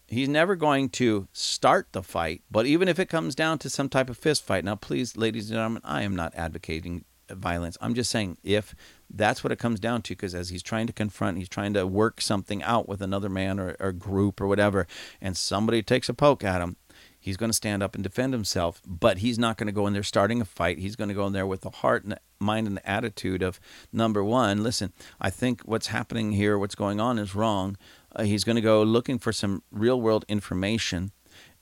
He's 0.09 0.27
never 0.27 0.55
going 0.55 0.89
to 0.89 1.27
start 1.33 1.89
the 1.91 2.01
fight, 2.01 2.41
but 2.49 2.65
even 2.65 2.87
if 2.87 2.97
it 2.97 3.09
comes 3.09 3.35
down 3.35 3.59
to 3.59 3.69
some 3.69 3.89
type 3.89 4.09
of 4.09 4.17
fist 4.17 4.43
fight, 4.43 4.65
now 4.65 4.75
please, 4.75 5.15
ladies 5.15 5.49
and 5.49 5.57
gentlemen, 5.57 5.81
I 5.85 6.01
am 6.01 6.15
not 6.15 6.33
advocating 6.35 7.05
violence. 7.29 7.77
I'm 7.79 7.93
just 7.93 8.09
saying 8.09 8.37
if 8.43 8.73
that's 9.07 9.43
what 9.43 9.51
it 9.51 9.59
comes 9.59 9.79
down 9.79 10.01
to, 10.03 10.13
because 10.13 10.33
as 10.33 10.49
he's 10.49 10.63
trying 10.63 10.87
to 10.87 10.93
confront, 10.93 11.37
he's 11.37 11.49
trying 11.49 11.73
to 11.73 11.85
work 11.85 12.21
something 12.21 12.63
out 12.63 12.89
with 12.89 13.01
another 13.01 13.29
man 13.29 13.59
or, 13.59 13.75
or 13.79 13.91
group 13.91 14.41
or 14.41 14.47
whatever, 14.47 14.87
and 15.21 15.37
somebody 15.37 15.83
takes 15.83 16.09
a 16.09 16.13
poke 16.15 16.43
at 16.43 16.61
him, 16.61 16.75
he's 17.19 17.37
going 17.37 17.51
to 17.51 17.55
stand 17.55 17.83
up 17.83 17.93
and 17.93 18.03
defend 18.03 18.33
himself, 18.33 18.81
but 18.87 19.19
he's 19.19 19.37
not 19.37 19.57
going 19.57 19.67
to 19.67 19.73
go 19.73 19.85
in 19.85 19.93
there 19.93 20.03
starting 20.03 20.41
a 20.41 20.45
fight. 20.45 20.79
He's 20.79 20.95
going 20.95 21.09
to 21.09 21.13
go 21.13 21.27
in 21.27 21.33
there 21.33 21.47
with 21.47 21.61
the 21.61 21.69
heart 21.69 22.03
and 22.03 22.13
the 22.13 22.19
mind 22.39 22.67
and 22.67 22.77
the 22.77 22.89
attitude 22.89 23.43
of 23.43 23.59
number 23.91 24.23
one, 24.23 24.63
listen, 24.63 24.93
I 25.19 25.29
think 25.29 25.61
what's 25.61 25.87
happening 25.87 26.31
here, 26.31 26.57
what's 26.57 26.75
going 26.75 26.99
on 26.99 27.19
is 27.19 27.35
wrong. 27.35 27.77
Uh, 28.15 28.23
he's 28.23 28.43
going 28.43 28.55
to 28.55 28.61
go 28.61 28.83
looking 28.83 29.19
for 29.19 29.31
some 29.31 29.63
real 29.71 29.99
world 29.99 30.25
information. 30.27 31.11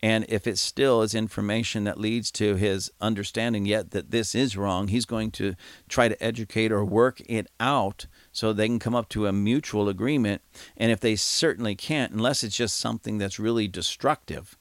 And 0.01 0.25
if 0.29 0.45
it 0.45 0.57
still 0.59 1.01
is 1.01 1.15
information 1.15 1.83
that 1.85 1.99
leads 1.99 2.31
to 2.33 2.55
his 2.55 2.91
understanding 3.01 3.65
yet 3.65 3.91
that 3.91 4.11
this 4.11 4.35
is 4.35 4.55
wrong, 4.55 4.89
he's 4.89 5.05
going 5.05 5.31
to 5.31 5.55
try 5.89 6.07
to 6.07 6.23
educate 6.23 6.71
or 6.71 6.85
work 6.85 7.19
it 7.21 7.47
out 7.59 8.05
so 8.31 8.53
they 8.53 8.67
can 8.67 8.79
come 8.79 8.95
up 8.95 9.09
to 9.09 9.25
a 9.25 9.33
mutual 9.33 9.89
agreement. 9.89 10.43
And 10.75 10.91
if 10.91 10.99
they 10.99 11.15
certainly 11.15 11.75
can't, 11.75 12.13
unless 12.13 12.43
it's 12.43 12.55
just 12.55 12.77
something 12.77 13.17
that's 13.17 13.39
really 13.39 13.67
destructive, 13.67 14.55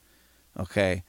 okay, 0.58 1.02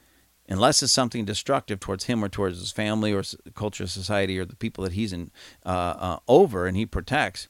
unless 0.49 0.84
it's 0.84 0.93
something 0.93 1.23
destructive 1.23 1.80
towards 1.80 2.05
him 2.05 2.23
or 2.23 2.30
towards 2.30 2.59
his 2.59 2.71
family 2.71 3.13
or 3.13 3.23
culture, 3.55 3.88
society, 3.88 4.38
or 4.38 4.45
the 4.45 4.55
people 4.55 4.84
that 4.84 4.93
he's 4.93 5.13
in 5.13 5.32
uh, 5.65 5.69
uh, 5.69 6.19
over 6.28 6.67
and 6.67 6.75
he 6.75 6.86
protects, 6.86 7.47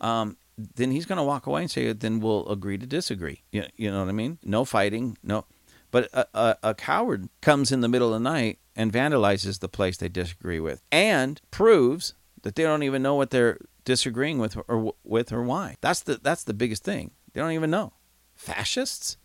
um, 0.00 0.36
then 0.56 0.90
he's 0.90 1.06
going 1.06 1.18
to 1.18 1.22
walk 1.22 1.46
away 1.46 1.62
and 1.62 1.70
say, 1.70 1.92
then 1.92 2.20
we'll 2.20 2.48
agree 2.48 2.78
to 2.78 2.86
disagree. 2.86 3.42
You, 3.50 3.64
you 3.76 3.90
know 3.90 4.00
what 4.00 4.08
I 4.08 4.12
mean? 4.12 4.38
No 4.42 4.64
fighting, 4.64 5.18
no. 5.22 5.44
But 5.90 6.08
a, 6.12 6.26
a, 6.34 6.56
a 6.62 6.74
coward 6.74 7.28
comes 7.40 7.70
in 7.70 7.80
the 7.80 7.88
middle 7.88 8.08
of 8.08 8.14
the 8.14 8.30
night 8.30 8.58
and 8.74 8.92
vandalizes 8.92 9.60
the 9.60 9.68
place 9.68 9.96
they 9.96 10.08
disagree 10.08 10.60
with 10.60 10.82
and 10.90 11.40
proves 11.50 12.14
that 12.42 12.54
they 12.54 12.62
don't 12.62 12.82
even 12.82 13.02
know 13.02 13.14
what 13.14 13.30
they're 13.30 13.58
disagreeing 13.84 14.38
with 14.38 14.56
or 14.68 14.92
with 15.04 15.32
or 15.32 15.42
why. 15.42 15.76
That's 15.80 16.00
the 16.00 16.16
that's 16.16 16.44
the 16.44 16.54
biggest 16.54 16.84
thing. 16.84 17.12
They 17.32 17.40
don't 17.40 17.52
even 17.52 17.70
know. 17.70 17.92
Fascists? 18.34 19.16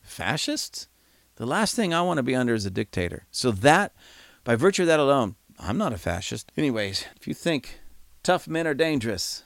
Fascists? 0.00 0.88
The 1.36 1.46
last 1.46 1.74
thing 1.74 1.92
I 1.92 2.02
want 2.02 2.18
to 2.18 2.22
be 2.22 2.36
under 2.36 2.54
is 2.54 2.66
a 2.66 2.70
dictator. 2.70 3.26
So 3.30 3.50
that 3.50 3.92
by 4.44 4.54
virtue 4.54 4.82
of 4.82 4.88
that 4.88 5.00
alone, 5.00 5.36
I'm 5.58 5.78
not 5.78 5.92
a 5.92 5.98
fascist. 5.98 6.52
Anyways, 6.56 7.06
if 7.16 7.26
you 7.26 7.34
think 7.34 7.80
tough 8.22 8.46
men 8.46 8.66
are 8.66 8.74
dangerous, 8.74 9.44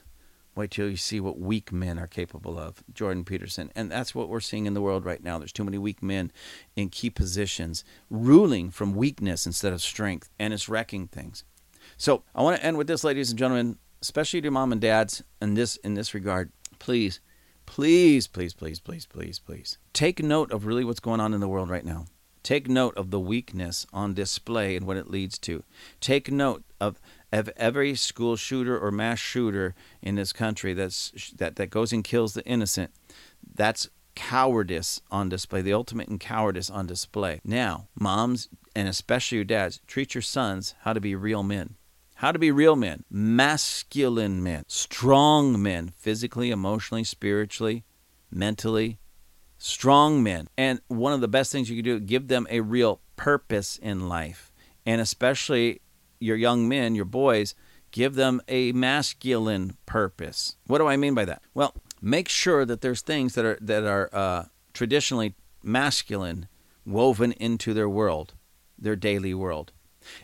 Wait 0.57 0.71
till 0.71 0.89
you 0.89 0.97
see 0.97 1.21
what 1.21 1.39
weak 1.39 1.71
men 1.71 1.99
are 1.99 2.07
capable 2.07 2.59
of. 2.59 2.83
Jordan 2.93 3.25
Peterson. 3.25 3.71
And 3.77 3.93
that's 3.93 4.15
what 4.15 4.29
we're 4.29 4.41
seeing 4.41 4.67
in 4.67 4.75
the 4.75 4.81
world 4.81 5.05
right 5.05 5.23
now. 5.23 5.39
There's 5.39 5.53
too 5.53 5.65
many 5.65 5.79
weak 5.79 6.03
men 6.03 6.33
in 6.75 6.89
key 6.89 7.11
positions, 7.11 7.85
ruling 8.11 8.71
from 8.71 8.95
weakness 8.95 9.47
instead 9.47 9.73
of 9.73 9.83
strength, 9.83 10.31
and 10.39 10.55
it's 10.55 10.69
wrecking 10.69 11.09
things. 11.09 11.45
So 11.97 12.25
I 12.35 12.43
want 12.43 12.59
to 12.59 12.65
end 12.65 12.79
with 12.79 12.87
this, 12.87 13.05
ladies 13.05 13.31
and 13.31 13.39
gentlemen, 13.39 13.77
especially 14.01 14.41
to 14.41 14.51
mom 14.51 14.73
and 14.73 14.81
dads 14.81 15.23
in 15.41 15.55
this 15.55 15.77
in 15.77 15.95
this 15.95 16.15
regard. 16.15 16.51
Please 16.79 17.21
please, 17.67 18.27
please, 18.27 18.55
please, 18.55 18.81
please, 18.81 19.07
please, 19.07 19.39
please 19.39 19.79
take 19.93 20.23
note 20.23 20.53
of 20.53 20.67
really 20.67 20.85
what's 20.85 21.01
going 21.01 21.21
on 21.21 21.35
in 21.35 21.41
the 21.41 21.49
world 21.49 21.69
right 21.69 21.85
now. 21.85 22.07
Take 22.43 22.69
note 22.69 22.97
of 22.97 23.11
the 23.11 23.19
weakness 23.19 23.87
on 23.93 24.15
display 24.15 24.77
and 24.77 24.87
what 24.87 24.97
it 24.97 25.11
leads 25.11 25.37
to. 25.41 25.65
Take 26.01 26.31
note 26.31 26.63
of, 26.81 27.01
of 27.33 27.51
every 27.57 27.95
school 27.95 28.37
shooter 28.37 28.79
or 28.79 28.91
mass 28.91 29.19
shooter 29.19 29.75
in 30.01 30.15
this 30.15 30.33
country 30.33 30.75
that's, 30.75 31.33
that, 31.37 31.57
that 31.57 31.71
goes 31.71 31.93
and 31.93 32.05
kills 32.05 32.35
the 32.35 32.45
innocent. 32.47 32.93
That's 33.55 33.89
cowardice 34.15 35.01
on 35.11 35.29
display, 35.29 35.63
the 35.63 35.73
ultimate 35.73 36.09
in 36.09 36.19
cowardice 36.19 36.71
on 36.71 36.87
display. 36.87 37.41
Now, 37.45 37.89
moms, 37.99 38.49
and 38.75 38.89
especially 38.89 39.37
your 39.37 39.45
dads, 39.45 39.81
treat 39.87 40.15
your 40.15 40.23
sons 40.23 40.75
how 40.81 40.93
to 40.93 41.01
be 41.01 41.15
real 41.15 41.43
men. 41.43 41.77
How 42.17 42.33
to 42.33 42.39
be 42.39 42.51
real 42.51 42.77
men, 42.77 43.05
masculine 43.11 44.43
men, 44.43 44.65
strong 44.69 45.63
men, 45.63 45.93
physically, 45.99 46.51
emotionally, 46.51 47.05
spiritually, 47.05 47.85
mentally, 48.31 48.99
strong 49.59 50.23
men. 50.23 50.49
And 50.57 50.81
one 50.89 51.13
of 51.13 51.21
the 51.21 51.29
best 51.29 51.53
things 51.53 51.69
you 51.69 51.77
can 51.77 51.85
do, 51.85 52.01
give 52.01 52.29
them 52.29 52.47
a 52.49 52.61
real 52.61 53.01
purpose 53.17 53.77
in 53.77 54.09
life. 54.09 54.51
And 54.87 54.99
especially 54.99 55.83
your 56.19 56.37
young 56.37 56.69
men, 56.69 56.95
your 56.95 57.05
boys, 57.05 57.55
give 57.91 58.15
them 58.15 58.41
a 58.49 58.73
masculine 58.73 59.77
purpose. 59.87 60.57
What 60.67 60.79
do 60.79 60.87
I 60.87 60.97
mean 60.97 61.15
by 61.15 61.25
that? 61.25 61.43
Well, 61.55 61.75
make 62.01 62.29
sure 62.29 62.65
that 62.65 62.81
there's 62.81 63.01
things 63.01 63.35
that 63.35 63.45
are 63.45 63.59
that 63.61 63.85
are 63.85 64.11
uh, 64.13 64.45
traditionally 64.73 65.35
masculine 65.63 66.49
woven 66.85 67.33
into 67.33 67.75
their 67.75 67.89
world, 67.89 68.35
their 68.79 68.97
daily 68.97 69.35
world. 69.35 69.73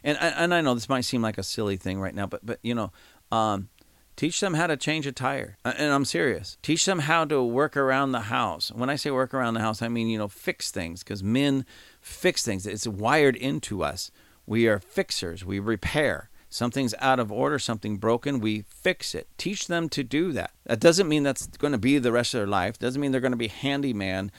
And 0.05 0.19
and 0.21 0.55
I 0.55 0.61
know 0.61 0.75
this 0.75 0.89
might 0.89 1.05
seem 1.05 1.23
like 1.23 1.39
a 1.39 1.43
silly 1.43 1.77
thing 1.77 2.01
right 2.01 2.15
now, 2.15 2.27
but 2.27 2.45
but 2.45 2.59
you 2.63 2.75
know, 2.75 2.93
um, 3.31 3.69
Teach 4.15 4.41
them 4.41 4.55
how 4.55 4.67
to 4.67 4.77
change 4.77 5.07
a 5.07 5.13
tire. 5.13 5.57
And 5.65 5.93
I'm 5.93 6.05
serious. 6.05 6.59
Teach 6.63 6.85
them 6.85 7.01
how 7.01 7.25
to 7.25 7.43
work 7.43 7.77
around 7.77 8.13
the 8.13 8.21
house. 8.21 8.71
When 8.71 8.91
I 8.91 8.97
say 8.97 9.11
work 9.11 9.33
around 9.33 9.55
the 9.55 9.61
house, 9.61 9.81
I 9.81 9.89
mean, 9.89 10.09
you 10.09 10.19
know, 10.19 10.29
fix 10.29 10.71
things 10.71 11.03
because 11.03 11.23
men 11.23 11.65
fix 12.01 12.45
things. 12.45 12.67
It's 12.67 12.87
wired 12.87 13.37
into 13.37 13.83
us. 13.83 14.11
We 14.53 14.69
are 14.69 14.81
fixers, 14.81 15.47
we 15.47 15.61
repair. 15.61 16.29
Something's 16.51 16.95
out 16.99 17.19
of 17.19 17.33
order, 17.33 17.59
something 17.59 17.97
broken, 17.97 18.39
we 18.39 18.67
fix 18.69 19.15
it. 19.15 19.27
Teach 19.39 19.67
them 19.67 19.89
to 19.89 20.05
do 20.05 20.31
that. 20.33 20.51
That 20.67 20.79
doesn't 20.79 21.09
mean 21.09 21.23
that's 21.23 21.47
going 21.47 21.73
to 21.73 21.79
be 21.79 21.97
the 21.97 22.13
rest 22.13 22.35
of 22.35 22.41
their 22.41 22.47
life. 22.47 22.79
Doesn't 22.79 23.01
mean 23.01 23.13
they're 23.13 23.23
going 23.23 23.33
to 23.33 23.39
be 23.39 23.49
handyman 23.49 24.31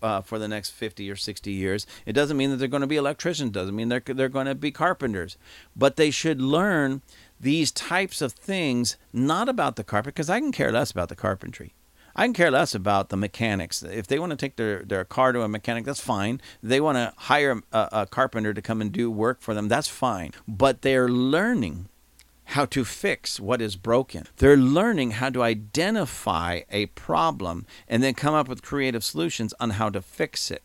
uh, 0.00 0.20
for 0.20 0.38
the 0.38 0.46
next 0.46 0.70
50 0.70 1.10
or 1.10 1.16
60 1.16 1.50
years. 1.50 1.84
It 2.06 2.12
doesn't 2.12 2.36
mean 2.36 2.50
that 2.50 2.58
they're 2.58 2.68
going 2.68 2.82
to 2.82 2.86
be 2.86 2.94
electricians. 2.94 3.50
Doesn't 3.50 3.74
mean 3.74 3.88
they're, 3.88 4.04
they're 4.06 4.28
going 4.28 4.46
to 4.46 4.54
be 4.54 4.70
carpenters. 4.70 5.36
But 5.74 5.96
they 5.96 6.12
should 6.12 6.40
learn 6.40 7.02
these 7.40 7.72
types 7.72 8.22
of 8.22 8.34
things, 8.34 8.98
not 9.12 9.48
about 9.48 9.74
the 9.74 9.82
carpet, 9.82 10.14
because 10.14 10.30
I 10.30 10.38
can 10.38 10.52
care 10.52 10.70
less 10.70 10.92
about 10.92 11.08
the 11.08 11.16
carpentry. 11.16 11.74
I 12.16 12.24
can 12.24 12.34
care 12.34 12.50
less 12.50 12.74
about 12.74 13.08
the 13.08 13.16
mechanics. 13.16 13.82
If 13.82 14.06
they 14.06 14.18
want 14.18 14.30
to 14.30 14.36
take 14.36 14.56
their, 14.56 14.82
their 14.82 15.04
car 15.04 15.32
to 15.32 15.42
a 15.42 15.48
mechanic, 15.48 15.84
that's 15.84 16.00
fine. 16.00 16.40
they 16.62 16.80
want 16.80 16.96
to 16.96 17.12
hire 17.16 17.62
a, 17.72 17.88
a 17.92 18.06
carpenter 18.06 18.52
to 18.52 18.62
come 18.62 18.80
and 18.80 18.92
do 18.92 19.10
work 19.10 19.40
for 19.40 19.54
them, 19.54 19.68
that's 19.68 19.88
fine. 19.88 20.32
But 20.46 20.82
they're 20.82 21.08
learning 21.08 21.88
how 22.50 22.64
to 22.66 22.84
fix 22.84 23.38
what 23.38 23.62
is 23.62 23.76
broken. 23.76 24.26
They're 24.38 24.56
learning 24.56 25.12
how 25.12 25.30
to 25.30 25.42
identify 25.42 26.62
a 26.68 26.86
problem 26.86 27.64
and 27.86 28.02
then 28.02 28.14
come 28.14 28.34
up 28.34 28.48
with 28.48 28.62
creative 28.62 29.04
solutions 29.04 29.54
on 29.60 29.70
how 29.70 29.88
to 29.90 30.02
fix 30.02 30.50
it. 30.50 30.62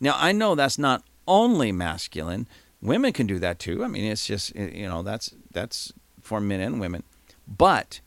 Now, 0.00 0.16
I 0.18 0.32
know 0.32 0.54
that's 0.54 0.78
not 0.78 1.02
only 1.26 1.72
masculine. 1.72 2.46
Women 2.82 3.14
can 3.14 3.26
do 3.26 3.38
that 3.38 3.58
too. 3.58 3.82
I 3.82 3.88
mean, 3.88 4.04
it's 4.04 4.26
just 4.26 4.54
you 4.54 4.86
know, 4.86 5.02
that's 5.02 5.34
that's 5.50 5.92
for 6.20 6.40
men 6.40 6.60
and 6.60 6.78
women. 6.78 7.02
But 7.48 8.00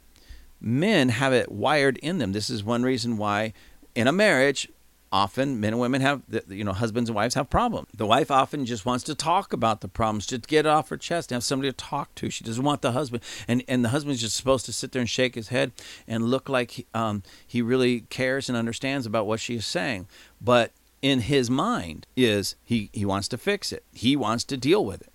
men 0.59 1.09
have 1.09 1.33
it 1.33 1.51
wired 1.51 1.97
in 1.97 2.17
them. 2.17 2.33
This 2.33 2.49
is 2.49 2.63
one 2.63 2.83
reason 2.83 3.17
why 3.17 3.53
in 3.95 4.07
a 4.07 4.11
marriage, 4.11 4.69
often 5.11 5.59
men 5.59 5.73
and 5.73 5.79
women 5.79 6.01
have, 6.01 6.21
you 6.47 6.63
know, 6.63 6.73
husbands 6.73 7.09
and 7.09 7.15
wives 7.15 7.35
have 7.35 7.49
problems. 7.49 7.87
The 7.95 8.05
wife 8.05 8.29
often 8.29 8.65
just 8.65 8.85
wants 8.85 9.03
to 9.05 9.15
talk 9.15 9.53
about 9.53 9.81
the 9.81 9.87
problems, 9.87 10.27
just 10.27 10.47
get 10.47 10.65
it 10.65 10.69
off 10.69 10.89
her 10.89 10.97
chest, 10.97 11.31
and 11.31 11.37
have 11.37 11.43
somebody 11.43 11.69
to 11.71 11.75
talk 11.75 12.13
to. 12.15 12.29
She 12.29 12.43
doesn't 12.43 12.63
want 12.63 12.81
the 12.81 12.91
husband, 12.91 13.23
and 13.47 13.63
and 13.67 13.83
the 13.83 13.89
husband's 13.89 14.21
just 14.21 14.35
supposed 14.35 14.65
to 14.65 14.73
sit 14.73 14.91
there 14.91 14.99
and 14.99 15.09
shake 15.09 15.35
his 15.35 15.49
head 15.49 15.71
and 16.07 16.25
look 16.25 16.49
like 16.49 16.71
he, 16.71 16.85
um, 16.93 17.23
he 17.45 17.61
really 17.61 18.01
cares 18.01 18.49
and 18.49 18.57
understands 18.57 19.05
about 19.05 19.27
what 19.27 19.39
she 19.39 19.55
is 19.55 19.65
saying. 19.65 20.07
But 20.41 20.71
in 21.01 21.21
his 21.21 21.49
mind 21.49 22.07
is 22.15 22.55
he 22.63 22.89
he 22.93 23.05
wants 23.05 23.27
to 23.29 23.37
fix 23.37 23.71
it. 23.71 23.83
He 23.93 24.15
wants 24.15 24.43
to 24.45 24.57
deal 24.57 24.83
with 24.83 25.01
it. 25.01 25.11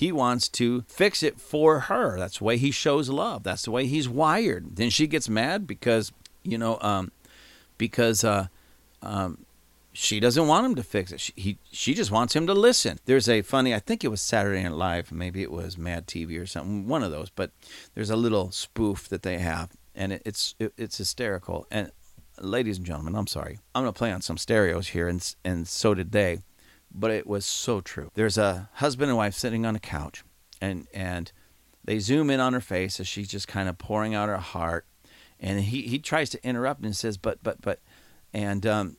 He 0.00 0.12
wants 0.12 0.48
to 0.48 0.80
fix 0.88 1.22
it 1.22 1.38
for 1.38 1.80
her. 1.80 2.18
That's 2.18 2.38
the 2.38 2.44
way 2.44 2.56
he 2.56 2.70
shows 2.70 3.10
love. 3.10 3.42
That's 3.42 3.64
the 3.64 3.70
way 3.70 3.84
he's 3.84 4.08
wired. 4.08 4.76
Then 4.76 4.88
she 4.88 5.06
gets 5.06 5.28
mad 5.28 5.66
because, 5.66 6.10
you 6.42 6.56
know, 6.56 6.78
um, 6.80 7.12
because 7.76 8.24
uh, 8.24 8.46
um, 9.02 9.44
she 9.92 10.18
doesn't 10.18 10.46
want 10.46 10.64
him 10.64 10.74
to 10.76 10.82
fix 10.82 11.12
it. 11.12 11.20
She, 11.20 11.34
he, 11.36 11.58
she 11.70 11.92
just 11.92 12.10
wants 12.10 12.34
him 12.34 12.46
to 12.46 12.54
listen. 12.54 12.98
There's 13.04 13.28
a 13.28 13.42
funny, 13.42 13.74
I 13.74 13.78
think 13.78 14.02
it 14.02 14.08
was 14.08 14.22
Saturday 14.22 14.62
Night 14.62 14.72
Live, 14.72 15.12
maybe 15.12 15.42
it 15.42 15.52
was 15.52 15.76
Mad 15.76 16.06
TV 16.06 16.40
or 16.40 16.46
something, 16.46 16.88
one 16.88 17.02
of 17.02 17.10
those. 17.10 17.28
But 17.28 17.50
there's 17.94 18.08
a 18.08 18.16
little 18.16 18.50
spoof 18.52 19.06
that 19.10 19.22
they 19.22 19.36
have, 19.36 19.68
and 19.94 20.14
it, 20.14 20.22
it's 20.24 20.54
it, 20.58 20.72
it's 20.78 20.96
hysterical. 20.96 21.66
And 21.70 21.92
ladies 22.40 22.78
and 22.78 22.86
gentlemen, 22.86 23.16
I'm 23.16 23.26
sorry, 23.26 23.58
I'm 23.74 23.82
gonna 23.82 23.92
play 23.92 24.12
on 24.12 24.22
some 24.22 24.38
stereos 24.38 24.88
here, 24.88 25.08
and 25.08 25.34
and 25.44 25.68
so 25.68 25.92
did 25.92 26.12
they 26.12 26.38
but 26.92 27.10
it 27.10 27.26
was 27.26 27.46
so 27.46 27.80
true. 27.80 28.10
There's 28.14 28.38
a 28.38 28.68
husband 28.74 29.10
and 29.10 29.16
wife 29.16 29.34
sitting 29.34 29.64
on 29.66 29.76
a 29.76 29.80
couch, 29.80 30.24
and 30.60 30.86
and 30.92 31.32
they 31.84 31.98
zoom 31.98 32.30
in 32.30 32.40
on 32.40 32.52
her 32.52 32.60
face 32.60 33.00
as 33.00 33.08
she's 33.08 33.28
just 33.28 33.48
kind 33.48 33.68
of 33.68 33.78
pouring 33.78 34.14
out 34.14 34.28
her 34.28 34.38
heart, 34.38 34.86
and 35.38 35.60
he 35.60 35.82
he 35.82 35.98
tries 35.98 36.30
to 36.30 36.44
interrupt 36.46 36.82
and 36.84 36.94
says, 36.94 37.16
"But 37.16 37.42
but 37.42 37.60
but," 37.60 37.80
and 38.32 38.66
um, 38.66 38.96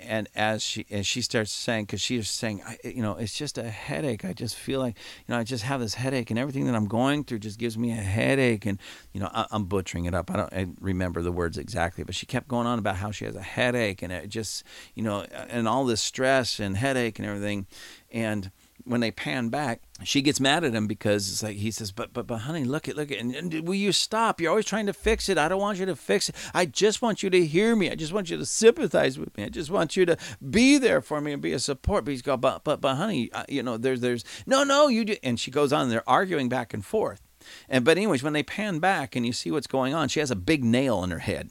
and 0.00 0.28
as 0.34 0.62
she 0.62 0.86
as 0.90 1.06
she 1.06 1.22
starts 1.22 1.50
saying 1.50 1.84
because 1.84 2.00
she 2.00 2.16
was 2.16 2.30
saying 2.30 2.62
you 2.84 3.02
know 3.02 3.16
it's 3.16 3.36
just 3.36 3.58
a 3.58 3.68
headache. 3.68 4.24
I 4.24 4.32
just 4.32 4.56
feel 4.56 4.80
like 4.80 4.96
you 5.26 5.34
know 5.34 5.40
i 5.40 5.44
just 5.44 5.64
have 5.64 5.80
this 5.80 5.94
headache 5.94 6.30
and 6.30 6.38
everything 6.38 6.66
that 6.66 6.74
i'm 6.74 6.86
going 6.86 7.24
through 7.24 7.40
just 7.40 7.58
gives 7.58 7.76
me 7.76 7.90
a 7.92 7.96
headache 7.96 8.66
and 8.66 8.78
you 9.12 9.20
know 9.20 9.30
I, 9.32 9.46
am 9.52 9.64
butchering 9.64 10.04
it 10.04 10.14
up. 10.14 10.30
I 10.30 10.36
don't 10.36 10.52
I 10.52 10.66
remember 10.80 11.22
the 11.22 11.32
words 11.32 11.58
exactly 11.58 12.04
but 12.04 12.14
she 12.14 12.26
kept 12.26 12.48
going 12.48 12.66
on 12.66 12.78
about 12.78 12.96
how 12.96 13.10
she 13.10 13.24
has 13.24 13.36
a 13.36 13.42
headache 13.42 14.02
and 14.02 14.12
it 14.12 14.28
just 14.28 14.64
you 14.94 15.02
know 15.02 15.22
and 15.22 15.68
all 15.68 15.84
this 15.84 16.00
stress 16.00 16.60
and 16.60 16.76
headache 16.76 17.18
and 17.18 17.26
everything 17.26 17.66
and 18.10 18.50
when 18.88 19.00
they 19.00 19.10
pan 19.10 19.48
back, 19.48 19.82
she 20.02 20.22
gets 20.22 20.40
mad 20.40 20.64
at 20.64 20.74
him 20.74 20.86
because 20.86 21.30
it's 21.30 21.42
like 21.42 21.56
he 21.56 21.70
says, 21.70 21.92
"But 21.92 22.12
but 22.12 22.26
but 22.26 22.38
honey, 22.38 22.64
look 22.64 22.88
at 22.88 22.96
look 22.96 23.10
at 23.10 23.18
and, 23.18 23.34
and, 23.34 23.66
will 23.66 23.74
you 23.74 23.92
stop? 23.92 24.40
You're 24.40 24.50
always 24.50 24.64
trying 24.64 24.86
to 24.86 24.92
fix 24.92 25.28
it. 25.28 25.38
I 25.38 25.48
don't 25.48 25.60
want 25.60 25.78
you 25.78 25.86
to 25.86 25.96
fix 25.96 26.28
it. 26.28 26.34
I 26.54 26.66
just 26.66 27.02
want 27.02 27.22
you 27.22 27.30
to 27.30 27.46
hear 27.46 27.74
me. 27.76 27.90
I 27.90 27.94
just 27.94 28.12
want 28.12 28.30
you 28.30 28.36
to 28.36 28.46
sympathize 28.46 29.18
with 29.18 29.36
me. 29.36 29.44
I 29.44 29.48
just 29.48 29.70
want 29.70 29.96
you 29.96 30.06
to 30.06 30.16
be 30.50 30.78
there 30.78 31.00
for 31.00 31.20
me 31.20 31.32
and 31.32 31.42
be 31.42 31.52
a 31.52 31.58
support." 31.58 32.04
But 32.04 32.12
he's 32.12 32.22
go, 32.22 32.36
"But 32.36 32.64
but 32.64 32.80
but 32.80 32.96
honey, 32.96 33.30
you 33.48 33.62
know, 33.62 33.76
there's 33.76 34.00
there's 34.00 34.24
no 34.46 34.64
no 34.64 34.88
you 34.88 35.04
do." 35.04 35.16
And 35.22 35.38
she 35.38 35.50
goes 35.50 35.72
on. 35.72 35.82
And 35.82 35.92
they're 35.92 36.08
arguing 36.08 36.48
back 36.48 36.74
and 36.74 36.84
forth. 36.84 37.20
And 37.68 37.84
but 37.84 37.96
anyways, 37.96 38.22
when 38.22 38.32
they 38.32 38.42
pan 38.42 38.78
back 38.78 39.14
and 39.14 39.24
you 39.24 39.32
see 39.32 39.50
what's 39.50 39.66
going 39.66 39.94
on, 39.94 40.08
she 40.08 40.20
has 40.20 40.30
a 40.30 40.36
big 40.36 40.64
nail 40.64 41.04
in 41.04 41.10
her 41.10 41.20
head 41.20 41.50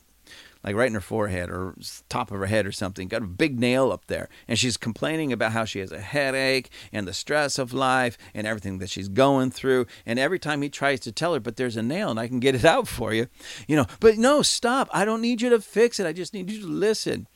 like 0.68 0.76
right 0.76 0.88
in 0.88 0.96
her 0.96 1.00
forehead 1.00 1.50
or 1.50 1.76
top 2.10 2.30
of 2.30 2.38
her 2.38 2.46
head 2.46 2.68
or 2.68 2.74
something, 2.74 3.08
got 3.08 3.22
a 3.22 3.26
big 3.26 3.58
nail 3.58 3.90
up 3.90 4.08
there. 4.08 4.28
And 4.50 4.60
she's 4.60 4.76
complaining 4.76 5.32
about 5.32 5.54
how 5.54 5.64
she 5.64 5.80
has 5.80 5.94
a 5.94 6.02
headache 6.02 6.70
and 6.92 7.08
the 7.08 7.14
stress 7.14 7.58
of 7.58 7.72
life 7.72 8.18
and 8.34 8.46
everything 8.46 8.80
that 8.80 8.90
she's 8.90 9.08
going 9.08 9.52
through. 9.52 9.86
And 10.06 10.20
every 10.20 10.40
time 10.40 10.62
he 10.62 10.68
tries 10.68 11.00
to 11.02 11.14
tell 11.14 11.34
her, 11.34 11.40
but 11.40 11.56
there's 11.56 11.78
a 11.78 11.82
nail 11.82 12.12
and 12.12 12.20
I 12.20 12.28
can 12.28 12.42
get 12.42 12.54
it 12.54 12.66
out 12.66 12.86
for 12.86 13.14
you, 13.14 13.28
you 13.66 13.78
know, 13.78 13.86
but 14.02 14.18
no, 14.18 14.42
stop. 14.42 14.90
I 14.92 15.06
don't 15.06 15.22
need 15.22 15.42
you 15.42 15.50
to 15.52 15.62
fix 15.62 16.02
it. 16.02 16.06
I 16.06 16.12
just 16.12 16.34
need 16.34 16.52
you 16.52 16.60
to 16.60 16.68
listen. 16.68 17.28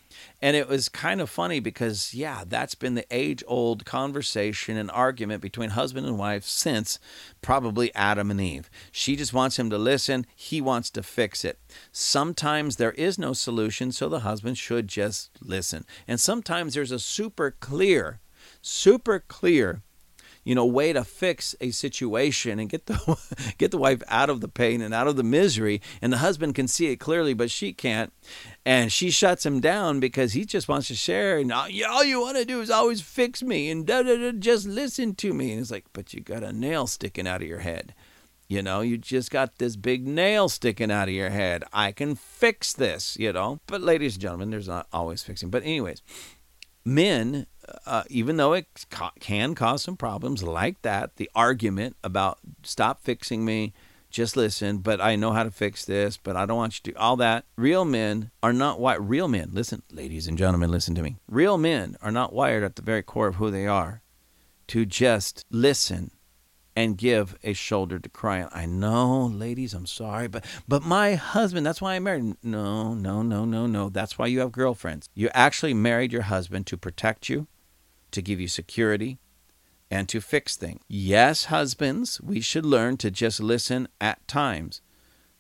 And 0.42 0.58
it 0.58 0.68
was 0.68 0.90
kind 0.90 1.22
of 1.22 1.30
funny 1.30 1.60
because, 1.60 2.14
yeah, 2.14 2.44
that's 2.48 2.74
been 2.74 2.96
the 2.96 3.06
age 3.12 3.44
old 3.48 3.86
conversation 3.86 4.76
and 4.76 4.90
argument 4.90 5.42
between 5.42 5.72
husband 5.72 6.08
and 6.08 6.18
wife 6.18 6.46
since 6.46 6.98
probably 7.42 7.94
Adam 7.94 8.32
and 8.32 8.42
Eve. 8.42 8.70
She 8.92 9.16
just 9.16 9.34
wants 9.34 9.60
him 9.60 9.70
to 9.70 9.78
listen, 9.78 10.26
he 10.36 10.60
wants 10.60 10.90
to 10.92 11.04
fix 11.04 11.46
it. 11.46 11.60
Sometimes 11.92 12.78
there 12.78 12.94
is 12.94 13.20
no 13.20 13.34
solution, 13.34 13.92
so 13.92 14.10
the 14.10 14.22
husband 14.22 14.58
should 14.58 14.88
just 14.88 15.30
listen. 15.42 15.86
And 16.08 16.20
sometimes 16.20 16.74
there's 16.74 16.92
a 16.92 17.00
super 17.00 17.52
clear, 17.52 18.20
super 18.62 19.20
clear 19.20 19.84
you 20.44 20.56
know 20.56 20.66
way 20.66 20.94
to 20.94 21.04
fix 21.04 21.56
a 21.62 21.72
situation 21.72 22.60
and 22.60 22.70
get 22.70 22.86
the 22.88 23.54
get 23.58 23.72
the 23.72 23.78
wife 23.78 24.02
out 24.08 24.30
of 24.30 24.42
the 24.42 24.48
pain 24.48 24.82
and 24.82 24.94
out 24.94 25.08
of 25.08 25.16
the 25.16 25.24
misery 25.24 25.82
and 26.02 26.12
the 26.12 26.18
husband 26.18 26.56
can 26.56 26.68
see 26.68 26.88
it 26.88 26.98
clearly 26.98 27.34
but 27.34 27.52
she 27.52 27.74
can't 27.74 28.12
and 28.66 28.92
she 28.92 29.12
shuts 29.12 29.46
him 29.46 29.60
down 29.60 30.00
because 30.00 30.34
he 30.34 30.46
just 30.46 30.68
wants 30.68 30.88
to 30.88 30.96
share 30.96 31.38
and 31.38 31.52
all, 31.52 31.68
all 31.90 32.04
you 32.04 32.20
want 32.22 32.38
to 32.38 32.46
do 32.46 32.62
is 32.62 32.70
always 32.70 33.02
fix 33.02 33.44
me 33.44 33.70
and 33.70 33.86
da, 33.86 34.02
da, 34.02 34.18
da, 34.18 34.32
just 34.32 34.68
listen 34.68 35.14
to 35.16 35.34
me 35.34 35.52
and 35.52 35.62
it's 35.62 35.72
like 35.72 35.86
but 35.94 36.14
you 36.14 36.22
got 36.22 36.44
a 36.44 36.52
nail 36.52 36.88
sticking 36.88 37.28
out 37.28 37.42
of 37.42 37.48
your 37.48 37.60
head 37.60 37.94
you 38.52 38.62
know, 38.62 38.82
you 38.82 38.98
just 38.98 39.32
got 39.32 39.60
this 39.60 39.78
big 39.78 40.06
nail 40.06 40.50
sticking 40.50 40.92
out 40.92 41.08
of 41.08 41.14
your 41.14 41.30
head. 41.30 41.64
I 41.72 41.94
can 41.94 42.16
fix 42.16 42.74
this, 42.74 43.16
you 43.18 43.32
know. 43.32 43.62
But, 43.66 43.80
ladies 43.80 44.16
and 44.16 44.22
gentlemen, 44.22 44.50
there's 44.50 44.68
not 44.68 44.88
always 44.92 45.24
fixing. 45.24 45.50
But, 45.50 45.64
anyways, 45.64 46.02
men, 46.84 47.48
uh, 47.86 48.04
even 48.10 48.38
though 48.38 48.54
it 48.54 48.68
ca- 48.90 49.12
can 49.20 49.56
cause 49.56 49.84
some 49.84 49.98
problems 49.98 50.44
like 50.44 50.82
that, 50.82 51.16
the 51.18 51.30
argument 51.36 51.96
about 52.04 52.40
stop 52.64 53.02
fixing 53.04 53.46
me, 53.46 53.74
just 54.10 54.36
listen, 54.36 54.80
but 54.80 55.00
I 55.00 55.16
know 55.16 55.32
how 55.32 55.44
to 55.44 55.52
fix 55.52 55.86
this, 55.86 56.18
but 56.18 56.36
I 56.36 56.46
don't 56.46 56.58
want 56.58 56.82
you 56.86 56.92
to 56.92 57.00
all 57.00 57.16
that. 57.18 57.46
Real 57.56 57.86
men 57.86 58.30
are 58.44 58.54
not 58.54 58.80
what 58.80 59.08
real 59.08 59.28
men, 59.28 59.52
listen, 59.54 59.84
ladies 59.92 60.28
and 60.28 60.38
gentlemen, 60.38 60.70
listen 60.70 60.96
to 60.96 61.02
me. 61.02 61.18
Real 61.30 61.58
men 61.58 61.96
are 62.02 62.12
not 62.12 62.34
wired 62.34 62.64
at 62.64 62.76
the 62.76 62.82
very 62.82 63.04
core 63.04 63.28
of 63.28 63.36
who 63.36 63.50
they 63.50 63.68
are 63.68 64.02
to 64.68 64.86
just 64.86 65.46
listen 65.50 66.12
and 66.76 66.98
give 66.98 67.38
a 67.44 67.54
shoulder 67.54 68.00
to 68.00 68.10
cry 68.10 68.42
on. 68.42 68.50
I 68.54 68.66
know, 68.66 69.26
ladies, 69.26 69.74
I'm 69.74 69.86
sorry, 69.86 70.28
but 70.28 70.46
but 70.68 70.84
my 70.84 71.16
husband, 71.16 71.66
that's 71.66 71.82
why 71.82 71.96
I 71.96 72.00
married. 72.00 72.36
No, 72.44 72.94
no, 72.94 73.22
no, 73.22 73.46
no, 73.46 73.68
no. 73.68 73.90
That's 73.90 74.18
why 74.18 74.28
you 74.28 74.40
have 74.40 74.52
girlfriends. 74.52 75.10
You 75.14 75.30
actually 75.34 75.74
married 75.74 76.14
your 76.14 76.24
husband 76.24 76.68
to 76.68 76.78
protect 76.78 77.30
you, 77.30 77.48
to 78.12 78.22
give 78.22 78.40
you 78.40 78.48
security, 78.48 79.20
and 79.90 80.08
to 80.10 80.22
fix 80.22 80.56
things. 80.56 80.82
Yes, 80.88 81.46
husbands, 81.46 82.22
we 82.22 82.40
should 82.40 82.66
learn 82.66 82.98
to 82.98 83.12
just 83.12 83.42
listen 83.42 83.88
at 84.00 84.26
times. 84.28 84.82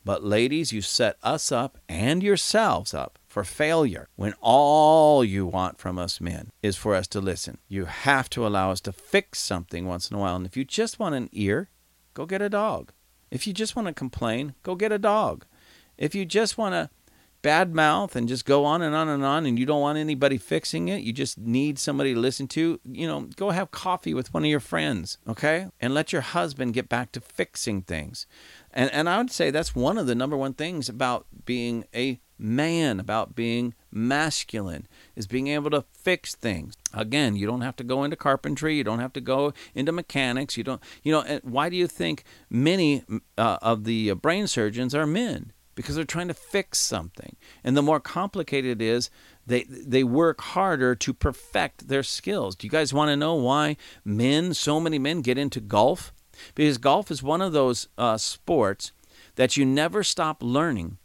But 0.03 0.23
ladies, 0.23 0.73
you 0.73 0.81
set 0.81 1.17
us 1.21 1.51
up 1.51 1.77
and 1.87 2.23
yourselves 2.23 2.93
up 2.93 3.19
for 3.27 3.43
failure 3.43 4.09
when 4.15 4.33
all 4.41 5.23
you 5.23 5.45
want 5.45 5.77
from 5.77 5.97
us 5.97 6.19
men 6.19 6.49
is 6.61 6.75
for 6.75 6.95
us 6.95 7.07
to 7.09 7.21
listen. 7.21 7.59
You 7.67 7.85
have 7.85 8.29
to 8.31 8.45
allow 8.45 8.71
us 8.71 8.81
to 8.81 8.91
fix 8.91 9.39
something 9.39 9.85
once 9.85 10.09
in 10.09 10.17
a 10.17 10.19
while. 10.19 10.35
And 10.35 10.45
if 10.45 10.57
you 10.57 10.65
just 10.65 10.99
want 10.99 11.15
an 11.15 11.29
ear, 11.31 11.69
go 12.13 12.25
get 12.25 12.41
a 12.41 12.49
dog. 12.49 12.91
If 13.29 13.47
you 13.47 13.53
just 13.53 13.75
want 13.75 13.87
to 13.87 13.93
complain, 13.93 14.55
go 14.63 14.75
get 14.75 14.91
a 14.91 14.99
dog. 14.99 15.45
If 15.97 16.15
you 16.15 16.25
just 16.25 16.57
want 16.57 16.73
to 16.73 16.89
bad 17.41 17.73
mouth 17.73 18.15
and 18.15 18.27
just 18.27 18.45
go 18.45 18.65
on 18.65 18.81
and 18.81 18.95
on 18.95 19.07
and 19.07 19.23
on 19.23 19.45
and 19.45 19.57
you 19.57 19.65
don't 19.65 19.81
want 19.81 19.97
anybody 19.97 20.37
fixing 20.37 20.87
it 20.87 21.01
you 21.01 21.11
just 21.11 21.37
need 21.37 21.79
somebody 21.79 22.13
to 22.13 22.19
listen 22.19 22.47
to 22.47 22.79
you 22.85 23.07
know 23.07 23.21
go 23.35 23.49
have 23.49 23.71
coffee 23.71 24.13
with 24.13 24.33
one 24.33 24.43
of 24.43 24.49
your 24.49 24.59
friends 24.59 25.17
okay? 25.27 25.67
And 25.79 25.93
let 25.93 26.11
your 26.11 26.21
husband 26.21 26.73
get 26.73 26.89
back 26.89 27.11
to 27.13 27.21
fixing 27.21 27.81
things. 27.81 28.25
And 28.71 28.91
and 28.91 29.09
i 29.09 29.17
would 29.17 29.31
say 29.31 29.51
that's 29.51 29.75
one 29.75 29.97
of 29.97 30.07
the 30.07 30.15
number 30.15 30.37
one 30.37 30.53
things 30.53 30.89
about 30.89 31.25
being 31.45 31.85
a 31.95 32.19
man 32.37 32.99
about 32.99 33.35
being 33.35 33.75
masculine 33.91 34.87
is 35.15 35.27
being 35.27 35.47
able 35.47 35.69
to 35.69 35.85
fix 35.93 36.35
things. 36.35 36.75
Again 36.93 37.35
you 37.35 37.47
don't 37.47 37.61
have 37.61 37.75
to 37.77 37.83
go 37.83 38.03
into 38.03 38.15
carpentry 38.15 38.75
you 38.75 38.83
don't 38.83 38.99
have 38.99 39.13
to 39.13 39.21
go 39.21 39.53
into 39.75 39.91
mechanics 39.91 40.57
you 40.57 40.63
don't 40.63 40.81
you 41.03 41.11
know 41.11 41.39
why 41.43 41.69
do 41.69 41.75
you 41.75 41.87
think 41.87 42.23
many 42.49 43.03
uh, 43.37 43.57
of 43.61 43.83
the 43.83 44.13
brain 44.13 44.47
surgeons 44.47 44.93
are 44.95 45.07
men 45.07 45.53
because 45.75 45.95
they're 45.95 46.05
trying 46.05 46.27
to 46.27 46.33
fix 46.33 46.79
something. 46.79 47.35
And 47.63 47.75
the 47.75 47.81
more 47.81 47.99
complicated 47.99 48.81
it 48.81 48.85
is, 48.85 49.09
they 49.45 49.63
they 49.63 50.03
work 50.03 50.41
harder 50.41 50.95
to 50.95 51.13
perfect 51.13 51.87
their 51.87 52.03
skills. 52.03 52.55
Do 52.55 52.67
you 52.67 52.71
guys 52.71 52.93
want 52.93 53.09
to 53.09 53.15
know 53.15 53.35
why 53.35 53.77
men, 54.05 54.53
so 54.53 54.79
many 54.79 54.99
men, 54.99 55.21
get 55.21 55.37
into 55.37 55.59
golf? 55.59 56.13
Because 56.55 56.77
golf 56.77 57.11
is 57.11 57.21
one 57.21 57.41
of 57.41 57.53
those 57.53 57.87
uh, 57.97 58.17
sports 58.17 58.91
that 59.35 59.57
you 59.57 59.65
never 59.65 60.03
stop 60.03 60.41
learning 60.41 60.97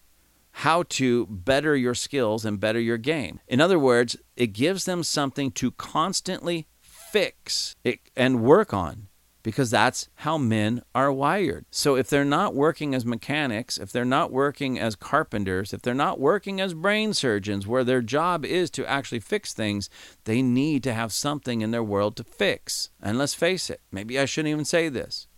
how 0.60 0.82
to 0.84 1.26
better 1.26 1.76
your 1.76 1.94
skills 1.94 2.44
and 2.44 2.58
better 2.58 2.80
your 2.80 2.96
game. 2.96 3.40
In 3.46 3.60
other 3.60 3.78
words, 3.78 4.16
it 4.36 4.48
gives 4.48 4.86
them 4.86 5.02
something 5.02 5.50
to 5.52 5.70
constantly 5.72 6.66
fix 6.80 7.76
and 8.16 8.42
work 8.42 8.72
on 8.72 9.08
because 9.46 9.70
that's 9.70 10.08
how 10.16 10.36
men 10.36 10.82
are 10.92 11.12
wired. 11.12 11.64
So 11.70 11.94
if 11.94 12.10
they're 12.10 12.24
not 12.24 12.52
working 12.52 12.96
as 12.96 13.06
mechanics, 13.06 13.78
if 13.78 13.92
they're 13.92 14.04
not 14.04 14.32
working 14.32 14.76
as 14.76 14.96
carpenters, 14.96 15.72
if 15.72 15.82
they're 15.82 15.94
not 15.94 16.18
working 16.18 16.60
as 16.60 16.74
brain 16.74 17.14
surgeons, 17.14 17.64
where 17.64 17.84
their 17.84 18.02
job 18.02 18.44
is 18.44 18.70
to 18.70 18.84
actually 18.90 19.20
fix 19.20 19.54
things, 19.54 19.88
they 20.24 20.42
need 20.42 20.82
to 20.82 20.92
have 20.92 21.12
something 21.12 21.60
in 21.60 21.70
their 21.70 21.84
world 21.84 22.16
to 22.16 22.24
fix. 22.24 22.90
And 23.00 23.18
let's 23.18 23.34
face 23.34 23.70
it, 23.70 23.80
maybe 23.92 24.18
I 24.18 24.24
shouldn't 24.24 24.50
even 24.50 24.64
say 24.64 24.88
this. 24.88 25.28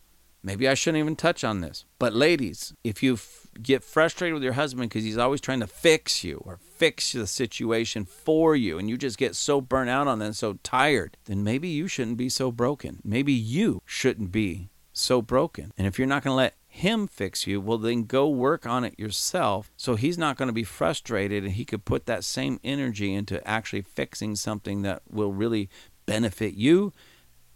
Maybe 0.43 0.67
I 0.67 0.73
shouldn't 0.73 1.03
even 1.03 1.15
touch 1.15 1.45
on 1.45 1.61
this. 1.61 1.85
But 1.99 2.15
ladies, 2.15 2.73
if 2.83 3.03
you 3.03 3.15
f- 3.15 3.49
get 3.61 3.85
frustrated 3.85 4.33
with 4.33 4.43
your 4.43 4.55
husband 4.55 4.89
because 4.89 5.05
he's 5.05 5.19
always 5.19 5.43
trying 5.43 5.61
to 5.61 5.67
fix 5.67 6.25
you 6.25 6.41
or 6.47 6.59
fix 6.79 7.13
the 7.13 7.27
situation 7.27 8.05
for 8.05 8.55
you 8.55 8.79
and 8.79 8.89
you 8.89 8.97
just 8.97 9.19
get 9.19 9.35
so 9.35 9.61
burnt 9.61 9.91
out 9.91 10.07
on 10.07 10.21
that 10.21 10.27
and 10.27 10.37
so 10.37 10.59
tired, 10.63 11.17
then 11.25 11.43
maybe 11.43 11.69
you 11.69 11.89
shouldn't 11.89 12.17
be 12.17 12.29
so 12.29 12.53
broken. 12.53 13.01
Maybe 13.05 13.33
you 13.33 13.83
shouldn't 13.85 14.31
be 14.31 14.71
so 14.93 15.21
broken. 15.21 15.73
And 15.77 15.87
if 15.87 15.99
you're 15.99 16.09
not 16.09 16.23
going 16.23 16.33
to 16.33 16.37
let 16.37 16.55
him 16.67 17.09
fix 17.09 17.47
you, 17.47 17.61
well, 17.61 17.79
then 17.79 18.05
go 18.05 18.29
work 18.29 18.67
on 18.67 18.85
it 18.85 18.99
yourself 18.99 19.73
so 19.77 19.97
he's 19.97 20.17
not 20.17 20.37
going 20.37 20.49
to 20.49 20.53
be 20.53 20.65
frustrated 20.65 21.45
and 21.45 21.55
he 21.55 21.65
could 21.65 21.85
put 21.85 22.07
that 22.07 22.25
same 22.25 22.61
energy 22.63 23.13
into 23.13 23.47
actually 23.47 23.83
fixing 23.83 24.37
something 24.37 24.83
that 24.83 25.03
will 25.11 25.33
really 25.33 25.69
benefit 26.07 26.55
you 26.55 26.93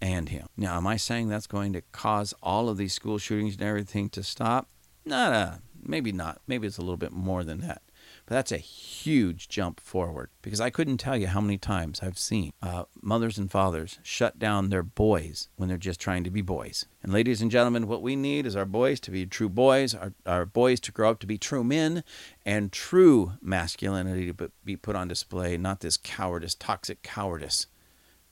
and 0.01 0.31
him. 0.31 0.49
Now, 0.57 0.77
am 0.77 0.87
I 0.87 0.97
saying 0.97 1.29
that's 1.29 1.47
going 1.47 1.73
to 1.75 1.83
cause 1.93 2.35
all 2.43 2.69
of 2.69 2.77
these 2.77 2.93
school 2.93 3.19
shootings 3.19 3.55
and 3.55 3.63
everything 3.63 4.09
to 4.11 4.23
stop? 4.25 4.69
No, 5.05 5.31
no, 5.31 5.55
maybe 5.81 6.11
not. 6.11 6.41
Maybe 6.49 6.67
it's 6.67 6.79
a 6.79 6.83
little 6.83 6.97
bit 6.97 7.13
more 7.13 7.45
than 7.45 7.61
that. 7.61 7.83
That's 8.33 8.51
a 8.51 8.57
huge 8.57 9.51
jump 9.51 9.79
forward 9.79 10.31
because 10.41 10.59
I 10.59 10.71
couldn't 10.71 10.97
tell 10.97 11.19
you 11.19 11.27
how 11.27 11.43
many 11.43 11.59
times 11.59 12.01
I've 12.03 12.17
seen 12.17 12.55
uh, 12.63 12.85
mothers 13.03 13.37
and 13.37 13.51
fathers 13.51 13.99
shut 14.03 14.39
down 14.39 14.71
their 14.71 14.83
boys 14.83 15.51
when 15.57 15.69
they're 15.69 15.77
just 15.77 16.01
trying 16.01 16.25
to 16.25 16.31
be 16.31 16.41
boys. 16.41 16.87
And 17.03 17.13
ladies 17.13 17.43
and 17.43 17.51
gentlemen, 17.51 17.87
what 17.87 18.01
we 18.01 18.17
need 18.17 18.47
is 18.47 18.57
our 18.57 18.65
boys 18.65 19.01
to 19.01 19.11
be 19.11 19.27
true 19.27 19.51
boys, 19.51 19.95
our, 19.95 20.15
our 20.25 20.47
boys 20.47 20.81
to 20.81 20.93
grow 20.93 21.11
up 21.11 21.21
to 21.21 21.27
be 21.27 21.37
true 21.37 21.63
men, 21.63 22.05
and 22.47 22.73
true 22.73 23.33
masculinity 23.43 24.33
to 24.33 24.51
be 24.65 24.77
put 24.77 24.97
on 24.97 25.09
display, 25.09 25.59
not 25.59 25.81
this 25.81 25.99
cowardice, 25.99 26.55
toxic 26.55 27.03
cowardice 27.03 27.67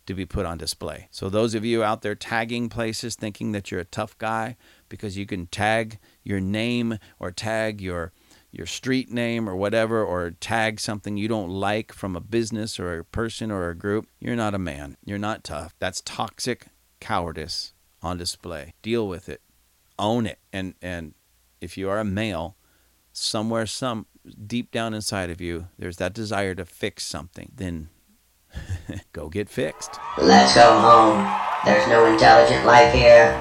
to 0.06 0.14
be 0.14 0.24
put 0.24 0.46
on 0.46 0.56
display. 0.56 1.08
So, 1.10 1.28
those 1.28 1.54
of 1.54 1.64
you 1.64 1.84
out 1.84 2.00
there 2.00 2.14
tagging 2.14 2.70
places 2.70 3.16
thinking 3.16 3.52
that 3.52 3.70
you're 3.70 3.80
a 3.80 3.84
tough 3.84 4.16
guy 4.16 4.56
because 4.88 5.18
you 5.18 5.26
can 5.26 5.46
tag 5.48 5.98
your 6.24 6.40
name 6.40 6.98
or 7.18 7.30
tag 7.30 7.82
your 7.82 8.12
your 8.52 8.66
street 8.66 9.10
name 9.10 9.48
or 9.48 9.54
whatever 9.54 10.04
or 10.04 10.30
tag 10.32 10.80
something 10.80 11.16
you 11.16 11.28
don't 11.28 11.50
like 11.50 11.92
from 11.92 12.16
a 12.16 12.20
business 12.20 12.80
or 12.80 12.98
a 12.98 13.04
person 13.04 13.50
or 13.50 13.68
a 13.68 13.76
group, 13.76 14.06
you're 14.18 14.36
not 14.36 14.54
a 14.54 14.58
man. 14.58 14.96
You're 15.04 15.18
not 15.18 15.44
tough. 15.44 15.74
That's 15.78 16.00
toxic 16.00 16.66
cowardice 17.00 17.72
on 18.02 18.18
display. 18.18 18.74
Deal 18.82 19.06
with 19.06 19.28
it. 19.28 19.40
Own 19.98 20.26
it. 20.26 20.38
And 20.52 20.74
and 20.82 21.14
if 21.60 21.76
you 21.76 21.88
are 21.88 21.98
a 21.98 22.04
male, 22.04 22.56
somewhere 23.12 23.66
some 23.66 24.06
deep 24.46 24.70
down 24.70 24.94
inside 24.94 25.30
of 25.30 25.40
you, 25.40 25.68
there's 25.78 25.98
that 25.98 26.14
desire 26.14 26.54
to 26.54 26.64
fix 26.64 27.04
something. 27.04 27.52
Then 27.54 27.88
go 29.12 29.28
get 29.28 29.48
fixed. 29.48 29.98
Let's 30.18 30.54
go 30.54 30.78
home. 30.80 31.40
There's 31.64 31.86
no 31.88 32.06
intelligent 32.06 32.64
life 32.66 32.92
here. 32.92 33.40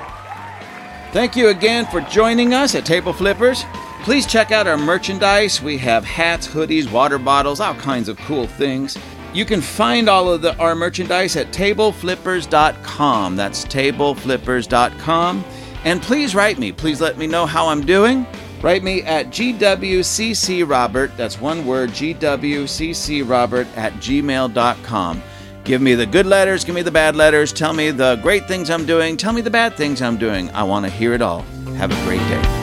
Thank 1.11 1.35
you 1.35 1.47
again 1.47 1.87
for 1.87 2.01
joining 2.01 2.53
us 2.53 2.75
at 2.75 2.85
Table 2.85 3.13
Flippers. 3.13 3.63
Please 4.03 4.25
check 4.25 4.51
out 4.51 4.67
our 4.67 4.77
merchandise. 4.77 5.61
We 5.61 5.77
have 5.79 6.03
hats, 6.05 6.47
hoodies, 6.47 6.91
water 6.91 7.17
bottles, 7.17 7.59
all 7.59 7.75
kinds 7.75 8.09
of 8.09 8.17
cool 8.19 8.47
things. 8.47 8.97
You 9.33 9.45
can 9.45 9.61
find 9.61 10.09
all 10.09 10.31
of 10.31 10.41
the, 10.41 10.57
our 10.57 10.73
merchandise 10.75 11.35
at 11.35 11.51
tableflippers.com. 11.51 13.35
That's 13.35 13.65
tableflippers.com. 13.65 15.45
And 15.83 16.01
please 16.01 16.33
write 16.35 16.57
me. 16.57 16.71
Please 16.71 16.99
let 16.99 17.17
me 17.17 17.27
know 17.27 17.45
how 17.45 17.67
I'm 17.67 17.85
doing. 17.85 18.25
Write 18.61 18.83
me 18.83 19.01
at 19.03 19.27
gwccrobert, 19.27 21.15
that's 21.15 21.39
one 21.39 21.65
word, 21.65 21.91
gwccrobert 21.91 23.77
at 23.77 23.93
gmail.com. 23.93 25.23
Give 25.63 25.81
me 25.81 25.93
the 25.93 26.05
good 26.05 26.25
letters, 26.25 26.65
give 26.65 26.75
me 26.75 26.81
the 26.81 26.91
bad 26.91 27.15
letters, 27.15 27.53
tell 27.53 27.71
me 27.73 27.91
the 27.91 28.17
great 28.17 28.47
things 28.47 28.69
I'm 28.69 28.85
doing, 28.85 29.15
tell 29.15 29.31
me 29.31 29.41
the 29.41 29.49
bad 29.49 29.75
things 29.75 30.01
I'm 30.01 30.17
doing. 30.17 30.49
I 30.51 30.63
want 30.63 30.85
to 30.85 30.91
hear 30.91 31.13
it 31.13 31.21
all. 31.21 31.43
Have 31.77 31.91
a 31.91 32.05
great 32.05 32.19
day. 32.27 32.58